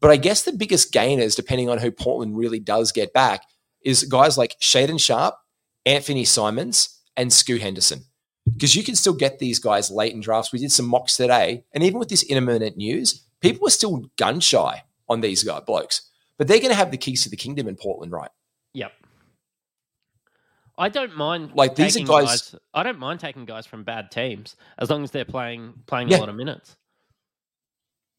But 0.00 0.10
I 0.10 0.16
guess 0.16 0.42
the 0.42 0.52
biggest 0.52 0.92
gainers, 0.92 1.34
depending 1.34 1.68
on 1.68 1.78
who 1.78 1.90
Portland 1.90 2.36
really 2.36 2.60
does 2.60 2.92
get 2.92 3.12
back, 3.12 3.42
is 3.84 4.04
guys 4.04 4.38
like 4.38 4.56
Shaedon 4.60 5.00
Sharpe, 5.00 5.36
Anthony 5.84 6.24
Simons, 6.24 7.00
and 7.16 7.32
Scoot 7.32 7.60
Henderson. 7.60 8.04
Because 8.50 8.76
you 8.76 8.84
can 8.84 8.94
still 8.94 9.12
get 9.12 9.38
these 9.38 9.58
guys 9.58 9.90
late 9.90 10.14
in 10.14 10.20
drafts. 10.20 10.52
We 10.52 10.58
did 10.58 10.72
some 10.72 10.86
mocks 10.86 11.16
today, 11.16 11.64
and 11.74 11.84
even 11.84 11.98
with 11.98 12.08
this 12.08 12.22
intermittent 12.22 12.76
news, 12.76 13.24
people 13.40 13.66
are 13.66 13.70
still 13.70 14.04
gun 14.16 14.40
shy 14.40 14.84
on 15.08 15.20
these 15.20 15.42
guy 15.42 15.60
blokes. 15.60 16.08
But 16.38 16.46
they're 16.46 16.58
going 16.58 16.70
to 16.70 16.76
have 16.76 16.90
the 16.90 16.96
keys 16.96 17.24
to 17.24 17.30
the 17.30 17.36
kingdom 17.36 17.68
in 17.68 17.76
Portland, 17.76 18.12
right? 18.12 18.30
Yep. 18.74 18.92
I 20.78 20.88
don't 20.88 21.16
mind 21.16 21.52
like 21.54 21.74
these 21.74 21.96
are 21.96 22.04
guys, 22.04 22.50
guys, 22.50 22.54
I 22.72 22.82
don't 22.82 22.98
mind 22.98 23.20
taking 23.20 23.44
guys 23.44 23.66
from 23.66 23.82
bad 23.84 24.10
teams 24.10 24.56
as 24.78 24.88
long 24.90 25.02
as 25.04 25.10
they're 25.10 25.24
playing 25.24 25.74
playing 25.86 26.08
yeah. 26.08 26.18
a 26.18 26.20
lot 26.20 26.28
of 26.28 26.36
minutes 26.36 26.76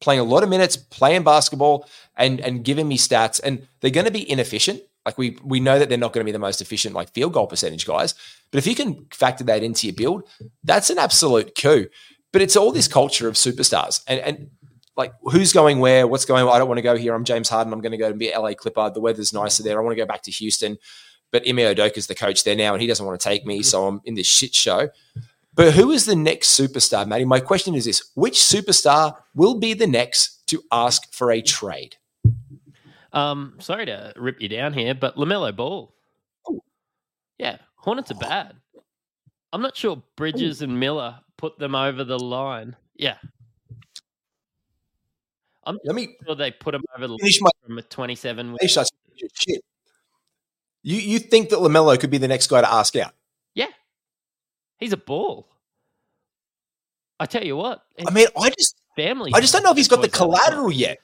playing 0.00 0.20
a 0.20 0.24
lot 0.24 0.42
of 0.42 0.48
minutes, 0.48 0.76
playing 0.76 1.22
basketball, 1.22 1.86
and 2.16 2.40
and 2.40 2.64
giving 2.64 2.88
me 2.88 2.98
stats. 2.98 3.40
And 3.42 3.66
they're 3.80 3.90
going 3.90 4.06
to 4.06 4.12
be 4.12 4.28
inefficient. 4.28 4.82
Like 5.06 5.16
we 5.16 5.38
we 5.44 5.60
know 5.60 5.78
that 5.78 5.88
they're 5.88 5.98
not 5.98 6.12
going 6.12 6.24
to 6.24 6.28
be 6.28 6.32
the 6.32 6.38
most 6.38 6.60
efficient 6.60 6.94
like 6.94 7.12
field 7.12 7.32
goal 7.32 7.46
percentage 7.46 7.86
guys. 7.86 8.14
But 8.50 8.58
if 8.58 8.66
you 8.66 8.74
can 8.74 9.06
factor 9.12 9.44
that 9.44 9.62
into 9.62 9.86
your 9.86 9.94
build, 9.94 10.28
that's 10.64 10.90
an 10.90 10.98
absolute 10.98 11.54
coup. 11.54 11.86
But 12.32 12.42
it's 12.42 12.56
all 12.56 12.72
this 12.72 12.88
culture 12.88 13.28
of 13.28 13.34
superstars 13.34 14.02
and 14.06 14.20
and 14.20 14.50
like 14.96 15.14
who's 15.22 15.52
going 15.52 15.78
where, 15.78 16.06
what's 16.06 16.24
going. 16.24 16.44
on. 16.44 16.54
I 16.54 16.58
don't 16.58 16.68
want 16.68 16.78
to 16.78 16.82
go 16.82 16.96
here. 16.96 17.14
I'm 17.14 17.24
James 17.24 17.48
Harden. 17.48 17.72
I'm 17.72 17.80
going 17.80 17.92
to 17.92 17.98
go 17.98 18.08
and 18.08 18.18
be 18.18 18.32
LA 18.36 18.52
Clipper. 18.54 18.90
The 18.90 19.00
weather's 19.00 19.32
nicer 19.32 19.62
there. 19.62 19.78
I 19.78 19.82
want 19.82 19.96
to 19.96 20.02
go 20.02 20.06
back 20.06 20.22
to 20.22 20.30
Houston. 20.30 20.78
But 21.32 21.46
Ime 21.48 21.58
Udoka's 21.58 22.06
the 22.06 22.14
coach 22.14 22.44
there 22.44 22.56
now, 22.56 22.72
and 22.72 22.82
he 22.82 22.88
doesn't 22.88 23.04
want 23.04 23.20
to 23.20 23.24
take 23.24 23.46
me, 23.46 23.62
so 23.62 23.86
I'm 23.86 24.00
in 24.04 24.14
this 24.14 24.26
shit 24.26 24.54
show. 24.54 24.88
But 25.54 25.74
who 25.74 25.90
is 25.90 26.06
the 26.06 26.16
next 26.16 26.58
superstar, 26.58 27.06
Matty? 27.06 27.24
My 27.24 27.40
question 27.40 27.74
is 27.74 27.84
this 27.84 28.10
which 28.14 28.34
superstar 28.34 29.16
will 29.34 29.58
be 29.58 29.74
the 29.74 29.86
next 29.86 30.46
to 30.48 30.62
ask 30.72 31.12
for 31.12 31.30
a 31.30 31.42
trade? 31.42 31.96
Um, 33.12 33.54
sorry 33.58 33.86
to 33.86 34.12
rip 34.16 34.40
you 34.40 34.48
down 34.48 34.72
here, 34.72 34.94
but 34.94 35.16
LaMelo 35.16 35.54
Ball. 35.54 35.92
Ooh. 36.50 36.62
Yeah, 37.38 37.58
Hornets 37.76 38.10
are 38.10 38.14
bad. 38.14 38.54
I'm 39.52 39.62
not 39.62 39.76
sure 39.76 40.02
Bridges 40.16 40.60
Ooh. 40.60 40.64
and 40.64 40.78
Miller 40.78 41.18
put 41.36 41.58
them 41.58 41.74
over 41.74 42.04
the 42.04 42.18
line. 42.18 42.76
Yeah. 42.96 43.16
I'm 45.64 45.78
Let 45.84 45.94
me, 45.94 46.16
sure 46.24 46.36
they 46.36 46.50
put 46.52 46.72
them 46.72 46.82
over 46.96 47.06
the 47.06 47.12
line 47.12 47.30
my, 47.40 47.50
from 47.66 47.78
a 47.78 47.82
27. 47.82 48.56
Shit. 49.34 49.64
You, 50.82 50.96
you 50.96 51.18
think 51.18 51.50
that 51.50 51.58
LaMelo 51.58 51.98
could 51.98 52.10
be 52.10 52.18
the 52.18 52.28
next 52.28 52.46
guy 52.46 52.60
to 52.60 52.72
ask 52.72 52.96
out? 52.96 53.12
Yeah. 53.54 53.66
He's 54.78 54.92
a 54.92 54.96
ball. 54.96 55.48
I 57.18 57.26
tell 57.26 57.44
you 57.44 57.56
what. 57.56 57.82
I 58.04 58.10
mean, 58.10 58.28
I 58.36 58.48
just 58.50 58.76
family. 58.96 59.32
I 59.34 59.40
just 59.40 59.52
don't 59.52 59.62
know 59.62 59.70
if 59.70 59.76
he's 59.76 59.88
got 59.88 60.00
the 60.00 60.08
collateral 60.08 60.72
yet. 60.72 60.98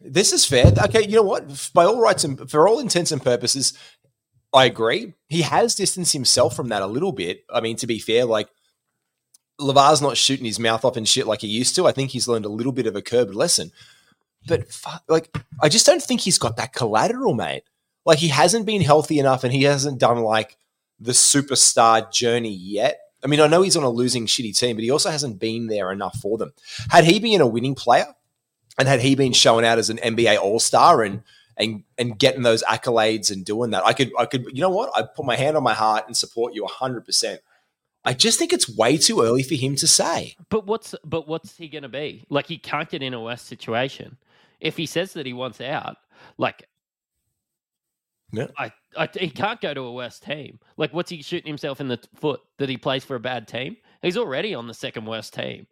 This 0.00 0.32
is 0.32 0.46
fair. 0.46 0.72
Okay, 0.84 1.06
you 1.06 1.16
know 1.16 1.22
what? 1.22 1.70
By 1.74 1.84
all 1.84 2.00
rights 2.00 2.24
and 2.24 2.50
for 2.50 2.66
all 2.66 2.78
intents 2.78 3.12
and 3.12 3.22
purposes, 3.22 3.74
I 4.52 4.64
agree. 4.64 5.12
He 5.28 5.42
has 5.42 5.74
distanced 5.74 6.14
himself 6.14 6.56
from 6.56 6.68
that 6.68 6.80
a 6.80 6.86
little 6.86 7.12
bit. 7.12 7.44
I 7.52 7.60
mean, 7.60 7.76
to 7.76 7.86
be 7.86 7.98
fair, 7.98 8.24
like 8.24 8.48
LaVar's 9.60 10.00
not 10.00 10.16
shooting 10.16 10.46
his 10.46 10.58
mouth 10.58 10.86
off 10.86 10.96
and 10.96 11.06
shit 11.06 11.26
like 11.26 11.42
he 11.42 11.48
used 11.48 11.76
to. 11.76 11.86
I 11.86 11.92
think 11.92 12.10
he's 12.10 12.26
learned 12.26 12.46
a 12.46 12.50
little 12.50 12.72
bit 12.72 12.86
of 12.86 12.96
a 12.96 13.02
curbed 13.02 13.34
lesson. 13.34 13.72
But 14.46 14.64
like, 15.06 15.36
I 15.62 15.68
just 15.68 15.84
don't 15.84 16.02
think 16.02 16.22
he's 16.22 16.38
got 16.38 16.56
that 16.56 16.72
collateral, 16.72 17.34
mate. 17.34 17.64
Like, 18.04 18.18
he 18.18 18.28
hasn't 18.28 18.66
been 18.66 18.80
healthy 18.80 19.18
enough 19.18 19.44
and 19.44 19.52
he 19.52 19.64
hasn't 19.64 19.98
done 19.98 20.22
like 20.22 20.56
the 20.98 21.12
superstar 21.12 22.10
journey 22.12 22.52
yet. 22.52 23.00
I 23.22 23.26
mean, 23.26 23.40
I 23.40 23.46
know 23.46 23.62
he's 23.62 23.76
on 23.76 23.82
a 23.82 23.90
losing 23.90 24.26
shitty 24.26 24.56
team, 24.56 24.76
but 24.76 24.82
he 24.82 24.90
also 24.90 25.10
hasn't 25.10 25.38
been 25.38 25.66
there 25.66 25.92
enough 25.92 26.16
for 26.18 26.38
them. 26.38 26.52
Had 26.90 27.04
he 27.04 27.18
been 27.20 27.40
a 27.40 27.46
winning 27.46 27.74
player 27.74 28.06
and 28.78 28.88
had 28.88 29.00
he 29.00 29.14
been 29.14 29.32
showing 29.32 29.64
out 29.64 29.78
as 29.78 29.90
an 29.90 29.98
NBA 29.98 30.38
All 30.38 30.60
Star 30.60 31.02
and 31.02 31.22
and 31.56 31.84
and 31.98 32.18
getting 32.18 32.42
those 32.42 32.62
accolades 32.62 33.30
and 33.30 33.44
doing 33.44 33.72
that, 33.72 33.84
I 33.84 33.92
could 33.92 34.10
I 34.18 34.24
could 34.24 34.46
you 34.52 34.62
know 34.62 34.70
what? 34.70 34.90
I 34.96 35.02
put 35.02 35.26
my 35.26 35.36
hand 35.36 35.56
on 35.56 35.62
my 35.62 35.74
heart 35.74 36.04
and 36.06 36.16
support 36.16 36.54
you 36.54 36.64
hundred 36.66 37.04
percent. 37.04 37.40
I 38.04 38.14
just 38.14 38.38
think 38.38 38.54
it's 38.54 38.68
way 38.68 38.96
too 38.96 39.20
early 39.20 39.42
for 39.42 39.54
him 39.54 39.76
to 39.76 39.86
say. 39.86 40.34
But 40.48 40.66
what's 40.66 40.94
but 41.04 41.28
what's 41.28 41.56
he 41.56 41.68
going 41.68 41.82
to 41.82 41.90
be? 41.90 42.24
Like 42.30 42.46
he 42.46 42.56
can't 42.56 42.88
get 42.88 43.02
in 43.02 43.12
a 43.12 43.22
worse 43.22 43.42
situation. 43.42 44.16
If 44.60 44.78
he 44.78 44.86
says 44.86 45.12
that 45.12 45.26
he 45.26 45.34
wants 45.34 45.60
out, 45.60 45.98
like 46.38 46.66
yeah. 48.32 48.46
I, 48.56 48.72
I, 48.96 49.08
he 49.12 49.30
can't 49.30 49.60
go 49.60 49.74
to 49.74 49.80
a 49.82 49.92
worse 49.92 50.18
team. 50.18 50.58
Like, 50.76 50.92
what's 50.92 51.10
he 51.10 51.22
shooting 51.22 51.48
himself 51.48 51.80
in 51.80 51.88
the 51.88 51.98
foot 52.14 52.40
that 52.58 52.68
he 52.68 52.76
plays 52.76 53.04
for 53.04 53.16
a 53.16 53.20
bad 53.20 53.48
team? 53.48 53.76
He's 54.02 54.16
already 54.16 54.54
on 54.54 54.66
the 54.66 54.74
second 54.74 55.06
worst 55.06 55.34
team. 55.34 55.66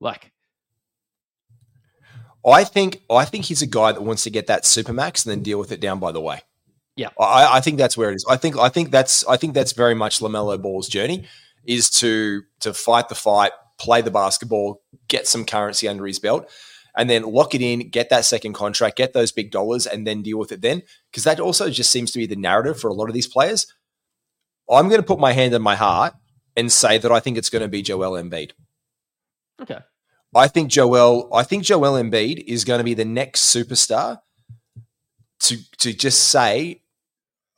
Like, 0.00 0.32
I 2.44 2.64
think 2.64 3.02
I 3.08 3.24
think 3.24 3.44
he's 3.44 3.62
a 3.62 3.66
guy 3.66 3.92
that 3.92 4.02
wants 4.02 4.24
to 4.24 4.30
get 4.30 4.48
that 4.48 4.64
supermax 4.64 5.24
and 5.24 5.30
then 5.30 5.42
deal 5.42 5.58
with 5.58 5.72
it 5.72 5.80
down 5.80 6.00
by 6.00 6.12
the 6.12 6.20
way. 6.20 6.40
Yeah, 6.96 7.08
I, 7.18 7.58
I 7.58 7.60
think 7.60 7.78
that's 7.78 7.96
where 7.96 8.10
it 8.10 8.16
is. 8.16 8.26
I 8.28 8.36
think 8.36 8.58
I 8.58 8.68
think 8.68 8.90
that's 8.90 9.26
I 9.26 9.36
think 9.36 9.54
that's 9.54 9.72
very 9.72 9.94
much 9.94 10.18
LaMelo 10.18 10.60
Ball's 10.60 10.88
journey 10.88 11.24
is 11.64 11.88
to 11.90 12.42
to 12.60 12.74
fight 12.74 13.08
the 13.08 13.14
fight, 13.14 13.52
play 13.78 14.02
the 14.02 14.10
basketball, 14.10 14.82
get 15.08 15.26
some 15.26 15.44
currency 15.44 15.88
under 15.88 16.06
his 16.06 16.18
belt 16.18 16.50
and 16.96 17.08
then 17.08 17.22
lock 17.22 17.54
it 17.54 17.62
in, 17.62 17.88
get 17.88 18.10
that 18.10 18.24
second 18.24 18.52
contract, 18.52 18.96
get 18.96 19.12
those 19.12 19.32
big 19.32 19.50
dollars, 19.50 19.86
and 19.86 20.06
then 20.06 20.22
deal 20.22 20.38
with 20.38 20.52
it 20.52 20.60
then. 20.60 20.82
Because 21.10 21.24
that 21.24 21.40
also 21.40 21.70
just 21.70 21.90
seems 21.90 22.10
to 22.12 22.18
be 22.18 22.26
the 22.26 22.36
narrative 22.36 22.78
for 22.78 22.88
a 22.88 22.94
lot 22.94 23.08
of 23.08 23.14
these 23.14 23.26
players. 23.26 23.66
I'm 24.70 24.88
going 24.88 25.00
to 25.00 25.06
put 25.06 25.18
my 25.18 25.32
hand 25.32 25.54
on 25.54 25.62
my 25.62 25.74
heart 25.74 26.14
and 26.56 26.70
say 26.70 26.98
that 26.98 27.12
I 27.12 27.20
think 27.20 27.38
it's 27.38 27.50
going 27.50 27.62
to 27.62 27.68
be 27.68 27.82
Joel 27.82 28.12
Embiid. 28.12 28.52
Okay. 29.60 29.78
I 30.34 30.48
think 30.48 30.70
Joel. 30.70 31.28
I 31.34 31.42
think 31.42 31.64
Joel 31.64 32.02
Embiid 32.02 32.44
is 32.46 32.64
going 32.64 32.78
to 32.78 32.84
be 32.84 32.94
the 32.94 33.04
next 33.04 33.54
superstar 33.54 34.20
to 35.40 35.58
to 35.78 35.92
just 35.92 36.28
say, 36.28 36.82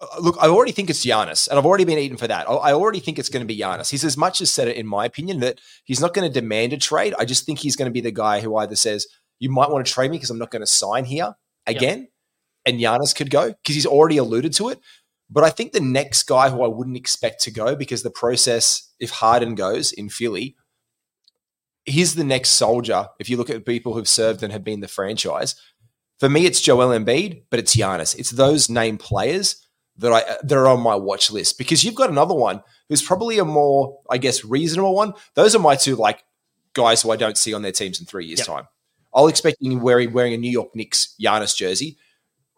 uh, 0.00 0.06
look, 0.20 0.36
I 0.40 0.48
already 0.48 0.72
think 0.72 0.90
it's 0.90 1.04
Giannis, 1.04 1.48
and 1.48 1.58
I've 1.58 1.66
already 1.66 1.84
been 1.84 1.98
eaten 1.98 2.16
for 2.16 2.26
that. 2.26 2.48
I 2.48 2.72
already 2.72 2.98
think 2.98 3.18
it's 3.18 3.28
going 3.28 3.46
to 3.46 3.52
be 3.52 3.58
Giannis. 3.58 3.90
He's 3.90 4.04
as 4.04 4.16
much 4.16 4.40
as 4.40 4.50
said 4.50 4.68
it, 4.68 4.76
in 4.76 4.86
my 4.86 5.04
opinion, 5.04 5.40
that 5.40 5.60
he's 5.84 6.00
not 6.00 6.14
going 6.14 6.28
to 6.28 6.40
demand 6.40 6.72
a 6.72 6.76
trade. 6.76 7.14
I 7.18 7.24
just 7.24 7.46
think 7.46 7.60
he's 7.60 7.76
going 7.76 7.88
to 7.88 7.92
be 7.92 8.00
the 8.00 8.10
guy 8.10 8.40
who 8.40 8.56
either 8.56 8.76
says, 8.76 9.06
you 9.38 9.50
might 9.50 9.70
want 9.70 9.86
to 9.86 9.92
trade 9.92 10.10
me 10.10 10.16
because 10.16 10.30
I'm 10.30 10.38
not 10.38 10.50
going 10.50 10.62
to 10.62 10.66
sign 10.66 11.04
here 11.04 11.34
again. 11.66 12.00
Yep. 12.00 12.08
And 12.66 12.80
Giannis 12.80 13.14
could 13.14 13.30
go 13.30 13.48
because 13.48 13.74
he's 13.74 13.86
already 13.86 14.16
alluded 14.16 14.52
to 14.54 14.70
it. 14.70 14.80
But 15.30 15.44
I 15.44 15.50
think 15.50 15.72
the 15.72 15.80
next 15.80 16.24
guy 16.24 16.50
who 16.50 16.62
I 16.62 16.68
wouldn't 16.68 16.96
expect 16.96 17.42
to 17.42 17.50
go 17.50 17.74
because 17.74 18.02
the 18.02 18.10
process, 18.10 18.90
if 19.00 19.10
Harden 19.10 19.54
goes 19.54 19.92
in 19.92 20.08
Philly, 20.08 20.56
he's 21.84 22.14
the 22.14 22.24
next 22.24 22.50
soldier. 22.50 23.08
If 23.18 23.28
you 23.28 23.36
look 23.36 23.50
at 23.50 23.66
people 23.66 23.94
who've 23.94 24.08
served 24.08 24.42
and 24.42 24.52
have 24.52 24.64
been 24.64 24.80
the 24.80 24.88
franchise, 24.88 25.56
for 26.18 26.28
me, 26.28 26.46
it's 26.46 26.60
Joel 26.60 26.98
Embiid, 26.98 27.44
but 27.50 27.58
it's 27.58 27.76
Giannis. 27.76 28.18
It's 28.18 28.30
those 28.30 28.70
name 28.70 28.98
players 28.98 29.66
that 29.96 30.12
I 30.12 30.36
that 30.42 30.56
are 30.56 30.66
on 30.66 30.80
my 30.80 30.94
watch 30.94 31.30
list 31.30 31.58
because 31.58 31.84
you've 31.84 31.94
got 31.94 32.10
another 32.10 32.34
one 32.34 32.62
who's 32.88 33.02
probably 33.02 33.38
a 33.38 33.44
more, 33.44 33.98
I 34.10 34.18
guess, 34.18 34.44
reasonable 34.44 34.94
one. 34.94 35.14
Those 35.34 35.54
are 35.54 35.60
my 35.60 35.76
two 35.76 35.96
like 35.96 36.24
guys 36.74 37.02
who 37.02 37.10
I 37.10 37.16
don't 37.16 37.38
see 37.38 37.54
on 37.54 37.62
their 37.62 37.72
teams 37.72 38.00
in 38.00 38.06
three 38.06 38.26
years' 38.26 38.40
yep. 38.40 38.46
time. 38.46 38.64
I'll 39.14 39.28
expect 39.28 39.62
him 39.62 39.80
wearing 39.80 40.12
wearing 40.12 40.34
a 40.34 40.38
New 40.38 40.50
York 40.50 40.74
Knicks 40.74 41.14
Giannis 41.20 41.56
jersey 41.56 41.96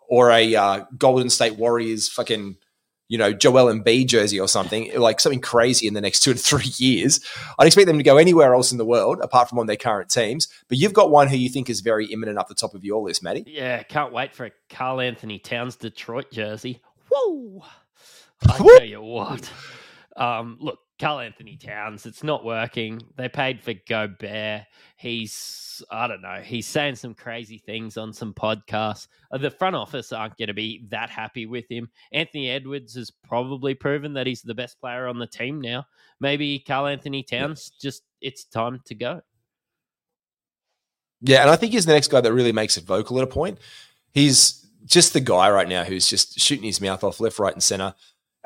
or 0.09 0.31
a 0.31 0.55
uh, 0.55 0.85
Golden 0.97 1.31
State 1.31 1.57
Warriors 1.57 2.09
fucking 2.09 2.57
you 3.09 3.19
know 3.19 3.33
Joel 3.33 3.73
Embiid 3.73 4.09
jersey 4.09 4.41
or 4.41 4.49
something 4.49 4.93
like 4.99 5.21
something 5.21 5.41
crazy 5.41 5.87
in 5.87 5.95
the 5.95 6.01
next 6.01 6.21
two 6.21 6.33
to 6.33 6.39
three 6.39 6.71
years. 6.77 7.21
I'd 7.59 7.67
expect 7.67 7.87
them 7.87 7.99
to 7.99 8.05
go 8.05 8.17
anywhere 8.17 8.55
else 8.55 8.73
in 8.73 8.79
the 8.79 8.85
world 8.85 9.21
apart 9.21 9.49
from 9.49 9.59
on 9.59 9.67
their 9.67 9.77
current 9.77 10.11
teams. 10.11 10.49
But 10.69 10.79
you've 10.79 10.93
got 10.93 11.11
one 11.11 11.29
who 11.29 11.37
you 11.37 11.49
think 11.49 11.71
is 11.71 11.81
very 11.81 12.07
imminent 12.07 12.39
up 12.39 12.49
the 12.49 12.55
top 12.55 12.75
of 12.75 12.85
your 12.85 13.03
list, 13.03 13.23
Matty. 13.23 13.45
Yeah, 13.47 13.83
can't 13.83 14.13
wait 14.13 14.35
for 14.35 14.47
a 14.47 14.51
Karl-Anthony 14.71 15.39
Towns 15.39 15.77
Detroit 15.77 16.31
jersey. 16.31 16.81
Whoa! 17.11 17.65
I 18.49 18.59
tell 18.59 18.85
you 18.85 19.03
what. 19.03 19.51
Um, 20.17 20.59
look, 20.61 20.79
Karl-Anthony 20.99 21.57
Towns, 21.57 22.07
it's 22.07 22.23
not 22.23 22.45
working. 22.45 23.03
They 23.17 23.29
paid 23.29 23.63
for 23.63 23.75
Gobert. 23.89 24.63
He's, 24.97 25.83
I 25.91 26.07
don't 26.07 26.23
know, 26.23 26.41
he's 26.43 26.67
saying 26.67 26.95
some 26.97 27.15
crazy 27.15 27.59
things 27.59 27.97
on 27.97 28.13
some 28.13 28.33
podcasts. 28.33 29.09
Uh, 29.31 29.39
the 29.39 29.51
front 29.51 29.77
office 29.77 30.13
aren't 30.13 30.39
going 30.39 30.49
to 30.49 30.55
be 30.55 30.87
that 30.91 31.11
happy 31.11 31.45
with 31.45 31.71
him. 31.71 31.91
Anthony 32.13 32.51
Edwards 32.51 32.95
has 32.95 33.11
probably 33.11 33.75
proven 33.75 34.15
that 34.15 34.27
he's 34.27 34.43
the 34.43 34.55
best 34.55 34.81
player 34.81 35.07
on 35.07 35.19
the 35.19 35.27
team 35.27 35.61
now. 35.61 35.85
Maybe 36.21 36.59
Karl-Anthony 36.61 37.23
Towns, 37.23 37.73
just 37.81 38.03
it's 38.23 38.45
time 38.45 38.81
to 38.87 38.95
go. 38.95 39.21
Yeah, 41.21 41.43
and 41.43 41.51
I 41.51 41.57
think 41.57 41.73
he's 41.73 41.87
the 41.87 41.93
next 41.93 42.09
guy 42.09 42.21
that 42.21 42.33
really 42.33 42.53
makes 42.53 42.77
it 42.77 42.85
vocal 42.85 43.19
at 43.19 43.25
a 43.25 43.27
point. 43.27 43.59
He's 44.13 44.67
just 44.87 45.13
the 45.13 45.21
guy 45.21 45.51
right 45.51 45.69
now 45.69 45.85
who's 45.85 46.09
just 46.09 46.39
shooting 46.39 46.65
his 46.65 46.81
mouth 46.81 47.05
off 47.05 47.21
left, 47.21 47.39
right, 47.39 47.53
and 47.53 47.63
center. 47.63 47.95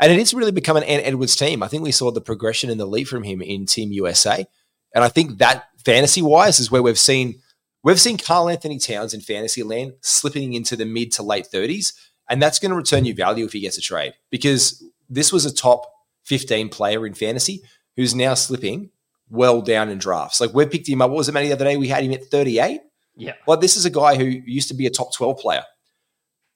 And 0.00 0.10
it 0.10 0.18
is 0.18 0.32
really 0.32 0.50
becoming 0.50 0.82
an 0.84 1.00
Edwards 1.02 1.36
team. 1.36 1.62
I 1.62 1.68
think 1.68 1.82
we 1.82 1.92
saw 1.92 2.10
the 2.10 2.22
progression 2.22 2.70
and 2.70 2.80
the 2.80 2.86
leap 2.86 3.06
from 3.06 3.22
him 3.22 3.42
in 3.42 3.66
Team 3.66 3.92
USA. 3.92 4.46
And 4.94 5.04
I 5.04 5.08
think 5.08 5.38
that 5.38 5.68
fantasy 5.84 6.22
wise 6.22 6.58
is 6.58 6.70
where 6.70 6.82
we've 6.82 6.98
seen 6.98 7.40
we've 7.82 8.00
seen 8.00 8.18
Karl-Anthony 8.18 8.78
Towns 8.78 9.14
in 9.14 9.20
fantasy 9.20 9.62
land 9.62 9.92
slipping 10.00 10.54
into 10.54 10.74
the 10.74 10.86
mid 10.86 11.12
to 11.12 11.22
late 11.22 11.48
30s. 11.52 11.92
And 12.28 12.40
that's 12.40 12.58
going 12.58 12.70
to 12.70 12.76
return 12.76 13.04
you 13.04 13.14
value 13.14 13.44
if 13.44 13.52
he 13.52 13.60
gets 13.60 13.76
a 13.76 13.82
trade 13.82 14.14
because 14.30 14.82
this 15.08 15.32
was 15.32 15.44
a 15.44 15.54
top 15.54 15.90
15 16.24 16.68
player 16.68 17.06
in 17.06 17.12
fantasy 17.12 17.62
who's 17.96 18.14
now 18.14 18.34
slipping 18.34 18.90
well 19.28 19.60
down 19.60 19.88
in 19.88 19.98
drafts. 19.98 20.40
Like 20.40 20.54
we 20.54 20.64
picked 20.66 20.88
him 20.88 21.02
up. 21.02 21.10
What 21.10 21.18
was 21.18 21.28
it, 21.28 21.32
Matty, 21.32 21.48
the 21.48 21.54
other 21.54 21.64
day? 21.64 21.76
We 21.76 21.88
had 21.88 22.04
him 22.04 22.12
at 22.12 22.24
38. 22.24 22.80
Yeah. 23.16 23.34
Well, 23.46 23.58
this 23.58 23.76
is 23.76 23.84
a 23.84 23.90
guy 23.90 24.16
who 24.16 24.24
used 24.24 24.68
to 24.68 24.74
be 24.74 24.86
a 24.86 24.90
top 24.90 25.12
12 25.12 25.38
player. 25.38 25.64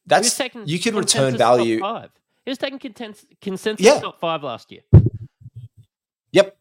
That's 0.06 0.36
taking 0.36 0.66
you 0.66 0.78
can 0.78 0.94
return 0.94 1.32
consensus 1.32 1.38
value. 1.38 1.80
He 2.44 2.50
was 2.50 2.58
taking 2.58 2.78
contens- 2.78 3.24
consensus 3.40 3.84
Yeah. 3.84 4.00
top 4.00 4.20
five 4.20 4.42
last 4.42 4.70
year. 4.70 4.82
Yep. 6.32 6.56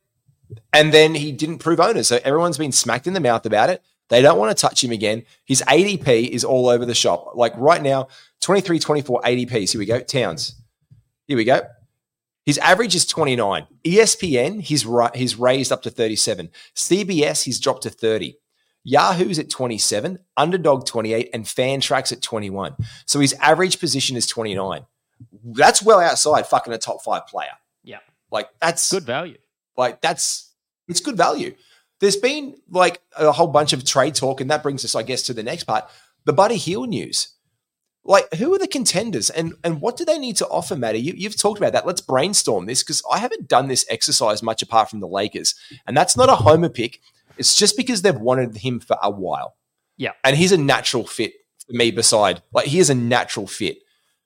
And 0.71 0.93
then 0.93 1.15
he 1.15 1.31
didn't 1.31 1.59
prove 1.59 1.79
owners. 1.79 2.07
So 2.07 2.19
everyone's 2.23 2.57
been 2.57 2.71
smacked 2.71 3.07
in 3.07 3.13
the 3.13 3.19
mouth 3.19 3.45
about 3.45 3.69
it. 3.69 3.81
They 4.09 4.21
don't 4.21 4.37
want 4.37 4.55
to 4.55 4.61
touch 4.61 4.83
him 4.83 4.91
again. 4.91 5.23
His 5.45 5.63
ADP 5.67 6.29
is 6.29 6.43
all 6.43 6.69
over 6.69 6.85
the 6.85 6.93
shop. 6.93 7.31
Like 7.35 7.53
right 7.57 7.81
now, 7.81 8.07
23, 8.41 8.79
24 8.79 9.21
ADPs. 9.23 9.71
Here 9.71 9.79
we 9.79 9.85
go. 9.85 9.99
Towns. 9.99 10.55
Here 11.27 11.37
we 11.37 11.43
go. 11.45 11.61
His 12.45 12.57
average 12.57 12.93
is 12.93 13.05
29. 13.05 13.65
ESPN, 13.85 14.61
he's, 14.61 14.85
he's 15.15 15.35
raised 15.39 15.71
up 15.71 15.81
to 15.83 15.89
37. 15.89 16.49
CBS, 16.75 17.43
he's 17.43 17.59
dropped 17.59 17.83
to 17.83 17.89
30. 17.89 18.37
Yahoo's 18.83 19.39
at 19.39 19.49
27, 19.49 20.19
Underdog 20.35 20.85
28, 20.85 21.29
and 21.33 21.45
Fantrax 21.45 22.11
at 22.11 22.21
21. 22.21 22.75
So 23.05 23.21
his 23.21 23.31
average 23.39 23.79
position 23.79 24.17
is 24.17 24.27
29. 24.27 24.85
That's 25.43 25.81
well 25.81 25.99
outside 25.99 26.47
fucking 26.47 26.73
a 26.73 26.77
top 26.77 27.03
five 27.03 27.27
player. 27.27 27.51
Yeah. 27.83 27.99
Like 28.31 28.49
that's 28.59 28.91
Good 28.91 29.03
value. 29.03 29.37
like 29.77 30.01
that's 30.01 30.51
it's 30.87 30.99
good 30.99 31.17
value. 31.17 31.55
There's 31.99 32.17
been 32.17 32.55
like 32.69 33.01
a 33.17 33.31
whole 33.31 33.47
bunch 33.47 33.71
of 33.73 33.85
trade 33.85 34.15
talk, 34.15 34.41
and 34.41 34.49
that 34.51 34.61
brings 34.63 34.83
us, 34.83 34.95
I 34.95 35.03
guess, 35.03 35.21
to 35.23 35.33
the 35.33 35.43
next 35.43 35.63
part. 35.63 35.85
The 36.25 36.33
Buddy 36.33 36.57
Hield 36.57 36.89
news. 36.89 37.29
Like, 38.05 38.33
who 38.33 38.53
are 38.53 38.59
the 38.59 38.67
contenders, 38.67 39.29
and 39.29 39.53
and 39.63 39.79
what 39.79 39.95
do 39.95 40.03
they 40.03 40.17
need 40.17 40.35
to 40.37 40.47
offer, 40.49 40.75
Matty? 40.75 40.99
You, 40.99 41.13
you've 41.15 41.37
talked 41.39 41.57
about 41.59 41.71
that. 41.71 41.85
Let's 41.87 42.01
brainstorm 42.01 42.65
this 42.65 42.83
because 42.83 43.01
I 43.09 43.19
haven't 43.19 43.47
done 43.47 43.69
this 43.69 43.85
exercise 43.89 44.43
much 44.43 44.61
apart 44.61 44.89
from 44.89 44.99
the 44.99 45.07
Lakers, 45.07 45.55
and 45.87 45.95
that's 45.95 46.17
not 46.17 46.27
a 46.27 46.35
homer 46.35 46.67
pick. 46.67 46.99
It's 47.37 47.55
just 47.55 47.77
because 47.77 48.01
they've 48.01 48.13
wanted 48.13 48.57
him 48.57 48.81
for 48.81 48.97
a 49.01 49.09
while. 49.09 49.55
Yeah. 49.95 50.11
and 50.25 50.35
he's 50.35 50.51
a 50.51 50.57
natural 50.57 51.05
fit 51.07 51.31
for 51.65 51.71
me. 51.73 51.91
Beside, 51.91 52.41
like, 52.51 52.65
he 52.65 52.79
is 52.79 52.89
a 52.89 52.95
natural 52.95 53.47
fit 53.47 53.77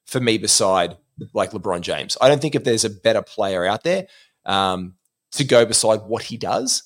for 0.08 0.20
me 0.20 0.38
beside 0.38 0.96
like 1.34 1.50
LeBron 1.52 1.82
James. 1.82 2.16
I 2.20 2.28
don't 2.28 2.40
think 2.40 2.54
if 2.54 2.64
there's 2.64 2.84
a 2.84 2.90
better 2.90 3.22
player 3.22 3.66
out 3.66 3.84
there 3.84 4.06
um, 4.46 4.94
to 5.32 5.44
go 5.44 5.66
beside 5.66 6.00
what 6.02 6.22
he 6.22 6.36
does. 6.38 6.82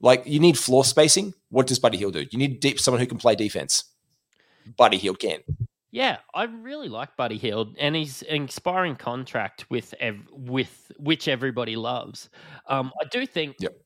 Like 0.00 0.24
you 0.26 0.40
need 0.40 0.58
floor 0.58 0.84
spacing. 0.84 1.32
What 1.48 1.68
does 1.68 1.78
Buddy 1.78 1.96
Hield 1.96 2.14
do? 2.14 2.26
You 2.30 2.38
need 2.38 2.60
deep 2.60 2.80
someone 2.80 3.00
who 3.00 3.06
can 3.06 3.18
play 3.18 3.36
defense. 3.36 3.84
Buddy 4.76 4.98
Hield 4.98 5.20
can. 5.20 5.40
Yeah, 5.92 6.18
I 6.34 6.44
really 6.44 6.88
like 6.88 7.16
Buddy 7.16 7.38
Hield, 7.38 7.76
and 7.78 7.94
he's 7.94 8.22
an 8.22 8.42
expiring 8.42 8.96
contract 8.96 9.70
with 9.70 9.94
ev- 10.00 10.26
with 10.32 10.90
which 10.98 11.28
everybody 11.28 11.76
loves. 11.76 12.28
Um, 12.66 12.90
I 13.00 13.06
do 13.06 13.24
think 13.26 13.54
Yep. 13.60 13.76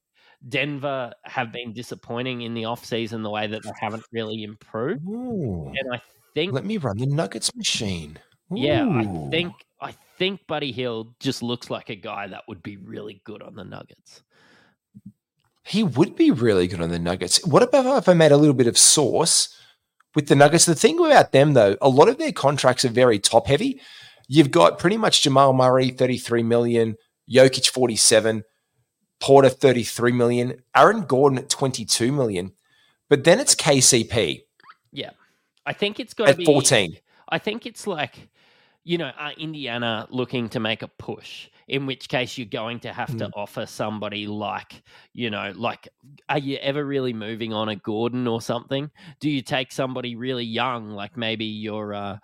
Denver 0.48 1.12
have 1.24 1.52
been 1.52 1.74
disappointing 1.74 2.40
in 2.42 2.54
the 2.54 2.62
offseason 2.62 3.22
the 3.22 3.30
way 3.30 3.46
that 3.46 3.62
they 3.62 3.72
haven't 3.78 4.04
really 4.10 4.42
improved, 4.42 5.04
and 5.06 5.92
I 5.92 6.00
think 6.32 6.54
Let 6.54 6.64
me 6.64 6.78
run 6.78 6.96
the 6.96 7.06
Nuggets 7.06 7.54
machine. 7.54 8.18
Yeah, 8.50 8.86
I 8.88 9.28
think 9.30 9.52
I 9.80 9.94
think 10.18 10.46
Buddy 10.46 10.72
Hield 10.72 11.14
just 11.20 11.42
looks 11.42 11.70
like 11.70 11.90
a 11.90 11.96
guy 11.96 12.26
that 12.28 12.44
would 12.48 12.62
be 12.62 12.76
really 12.76 13.20
good 13.24 13.42
on 13.42 13.54
the 13.54 13.64
Nuggets. 13.64 14.22
he 15.64 15.82
would 15.82 16.16
be 16.16 16.30
really 16.30 16.66
good 16.66 16.80
on 16.80 16.88
the 16.88 16.98
Nuggets. 16.98 17.44
What 17.46 17.62
about 17.62 17.98
if 17.98 18.08
I 18.08 18.14
made 18.14 18.32
a 18.32 18.36
little 18.38 18.54
bit 18.54 18.66
of 18.66 18.78
sauce 18.78 19.54
with 20.14 20.26
the 20.28 20.34
Nuggets? 20.34 20.64
The 20.64 20.74
thing 20.74 20.98
about 20.98 21.32
them, 21.32 21.52
though, 21.52 21.76
a 21.82 21.90
lot 21.90 22.08
of 22.08 22.16
their 22.16 22.32
contracts 22.32 22.84
are 22.86 22.88
very 22.88 23.18
top 23.18 23.46
heavy. 23.46 23.80
You've 24.28 24.50
got 24.50 24.78
pretty 24.78 24.96
much 24.96 25.22
Jamal 25.22 25.52
Murray, 25.52 25.90
33 25.90 26.42
million, 26.42 26.96
Jokic, 27.30 27.68
47, 27.68 28.44
Porter, 29.20 29.50
33 29.50 30.12
million, 30.12 30.62
Aaron 30.74 31.02
Gordon 31.02 31.38
at 31.38 31.50
22 31.50 32.12
million. 32.12 32.52
But 33.10 33.24
then 33.24 33.38
it's 33.40 33.54
KCP 33.54 34.42
Yeah, 34.92 35.10
I 35.66 35.72
think 35.74 36.00
it's 36.00 36.14
got 36.14 36.24
to 36.26 36.30
at 36.30 36.36
be 36.38 36.44
14. 36.44 36.96
I 37.28 37.38
think 37.38 37.66
it's 37.66 37.86
like, 37.86 38.28
you 38.88 38.96
know, 38.96 39.10
are 39.18 39.32
Indiana 39.32 40.06
looking 40.08 40.48
to 40.48 40.60
make 40.60 40.80
a 40.80 40.88
push, 40.88 41.50
in 41.68 41.84
which 41.84 42.08
case 42.08 42.38
you're 42.38 42.46
going 42.62 42.80
to 42.80 42.90
have 42.90 43.10
Mm. 43.10 43.18
to 43.18 43.30
offer 43.34 43.66
somebody 43.66 44.26
like, 44.26 44.82
you 45.12 45.28
know, 45.28 45.52
like, 45.54 45.88
are 46.30 46.38
you 46.38 46.56
ever 46.62 46.82
really 46.86 47.12
moving 47.12 47.52
on 47.52 47.68
a 47.68 47.76
Gordon 47.76 48.26
or 48.26 48.40
something? 48.40 48.90
Do 49.20 49.28
you 49.28 49.42
take 49.42 49.72
somebody 49.72 50.16
really 50.16 50.44
young, 50.46 50.88
like 50.92 51.18
maybe 51.18 51.44
you're, 51.44 51.92
uh, 51.92 52.16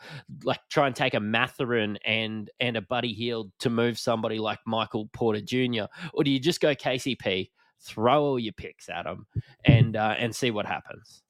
like, 0.42 0.60
try 0.70 0.86
and 0.86 0.96
take 0.96 1.12
a 1.12 1.20
Mathurin 1.20 1.98
and 2.06 2.50
and 2.60 2.78
a 2.78 2.80
Buddy 2.80 3.12
Hield 3.12 3.52
to 3.58 3.68
move 3.68 3.98
somebody 3.98 4.38
like 4.38 4.60
Michael 4.66 5.08
Porter 5.12 5.42
Jr., 5.42 5.84
or 6.14 6.24
do 6.24 6.30
you 6.30 6.40
just 6.40 6.62
go 6.62 6.74
KCP, 6.74 7.50
throw 7.80 8.22
all 8.24 8.38
your 8.38 8.54
picks 8.54 8.88
at 8.88 9.04
them, 9.04 9.26
and 9.66 9.96
uh, 9.96 10.14
and 10.18 10.34
see 10.34 10.50
what 10.50 10.64
happens? 10.64 11.23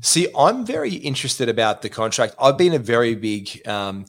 See, 0.00 0.28
I'm 0.36 0.64
very 0.64 0.94
interested 0.94 1.48
about 1.48 1.82
the 1.82 1.88
contract. 1.88 2.34
I've 2.40 2.58
been 2.58 2.74
a 2.74 2.78
very 2.78 3.14
big 3.14 3.66
um, 3.66 4.06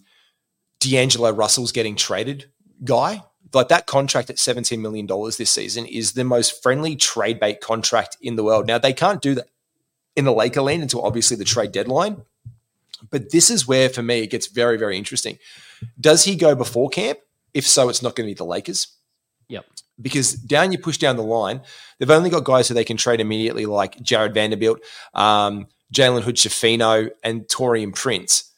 D'Angelo 0.79 1.31
Russell's 1.31 1.71
getting 1.71 1.95
traded 1.95 2.49
guy. 2.83 3.23
Like 3.53 3.67
that 3.67 3.86
contract 3.86 4.29
at 4.29 4.38
$17 4.38 4.79
million 4.79 5.05
this 5.05 5.51
season 5.51 5.86
is 5.86 6.13
the 6.13 6.23
most 6.23 6.63
friendly 6.63 6.95
trade 6.95 7.39
bait 7.39 7.62
contract 7.62 8.17
in 8.21 8.36
the 8.36 8.43
world. 8.43 8.65
Now, 8.65 8.79
they 8.79 8.93
can't 8.93 9.21
do 9.21 9.36
that 9.36 9.47
in 10.15 10.25
the 10.25 10.33
Laker 10.33 10.62
lane 10.62 10.81
until 10.81 11.05
obviously 11.05 11.38
the 11.38 11.43
trade 11.43 11.71
deadline. 11.71 12.23
But 13.12 13.31
this 13.31 13.49
is 13.49 13.67
where, 13.67 13.89
for 13.89 14.01
me, 14.01 14.21
it 14.21 14.31
gets 14.31 14.47
very, 14.47 14.77
very 14.77 14.97
interesting. 14.97 15.38
Does 15.99 16.23
he 16.23 16.36
go 16.36 16.55
before 16.55 16.89
camp? 16.89 17.19
If 17.53 17.67
so, 17.67 17.89
it's 17.89 18.01
not 18.01 18.15
going 18.15 18.27
to 18.27 18.31
be 18.31 18.38
the 18.38 18.45
Lakers 18.45 18.88
Yep. 19.49 19.65
Because 20.01 20.34
down 20.34 20.71
you 20.71 20.77
push 20.79 20.97
down 20.97 21.17
the 21.17 21.23
line, 21.23 21.62
they've 21.99 22.10
only 22.10 22.29
got 22.29 22.43
guys 22.43 22.67
who 22.67 22.73
they 22.73 22.84
can 22.84 22.97
trade 22.97 23.21
immediately, 23.21 23.65
like 23.65 24.01
Jared 24.01 24.34
Vanderbilt, 24.34 24.79
um, 25.13 25.67
Jalen 25.93 26.23
Hood-Schifino, 26.23 27.12
and 27.23 27.41
Taurean 27.43 27.95
Prince. 27.95 28.51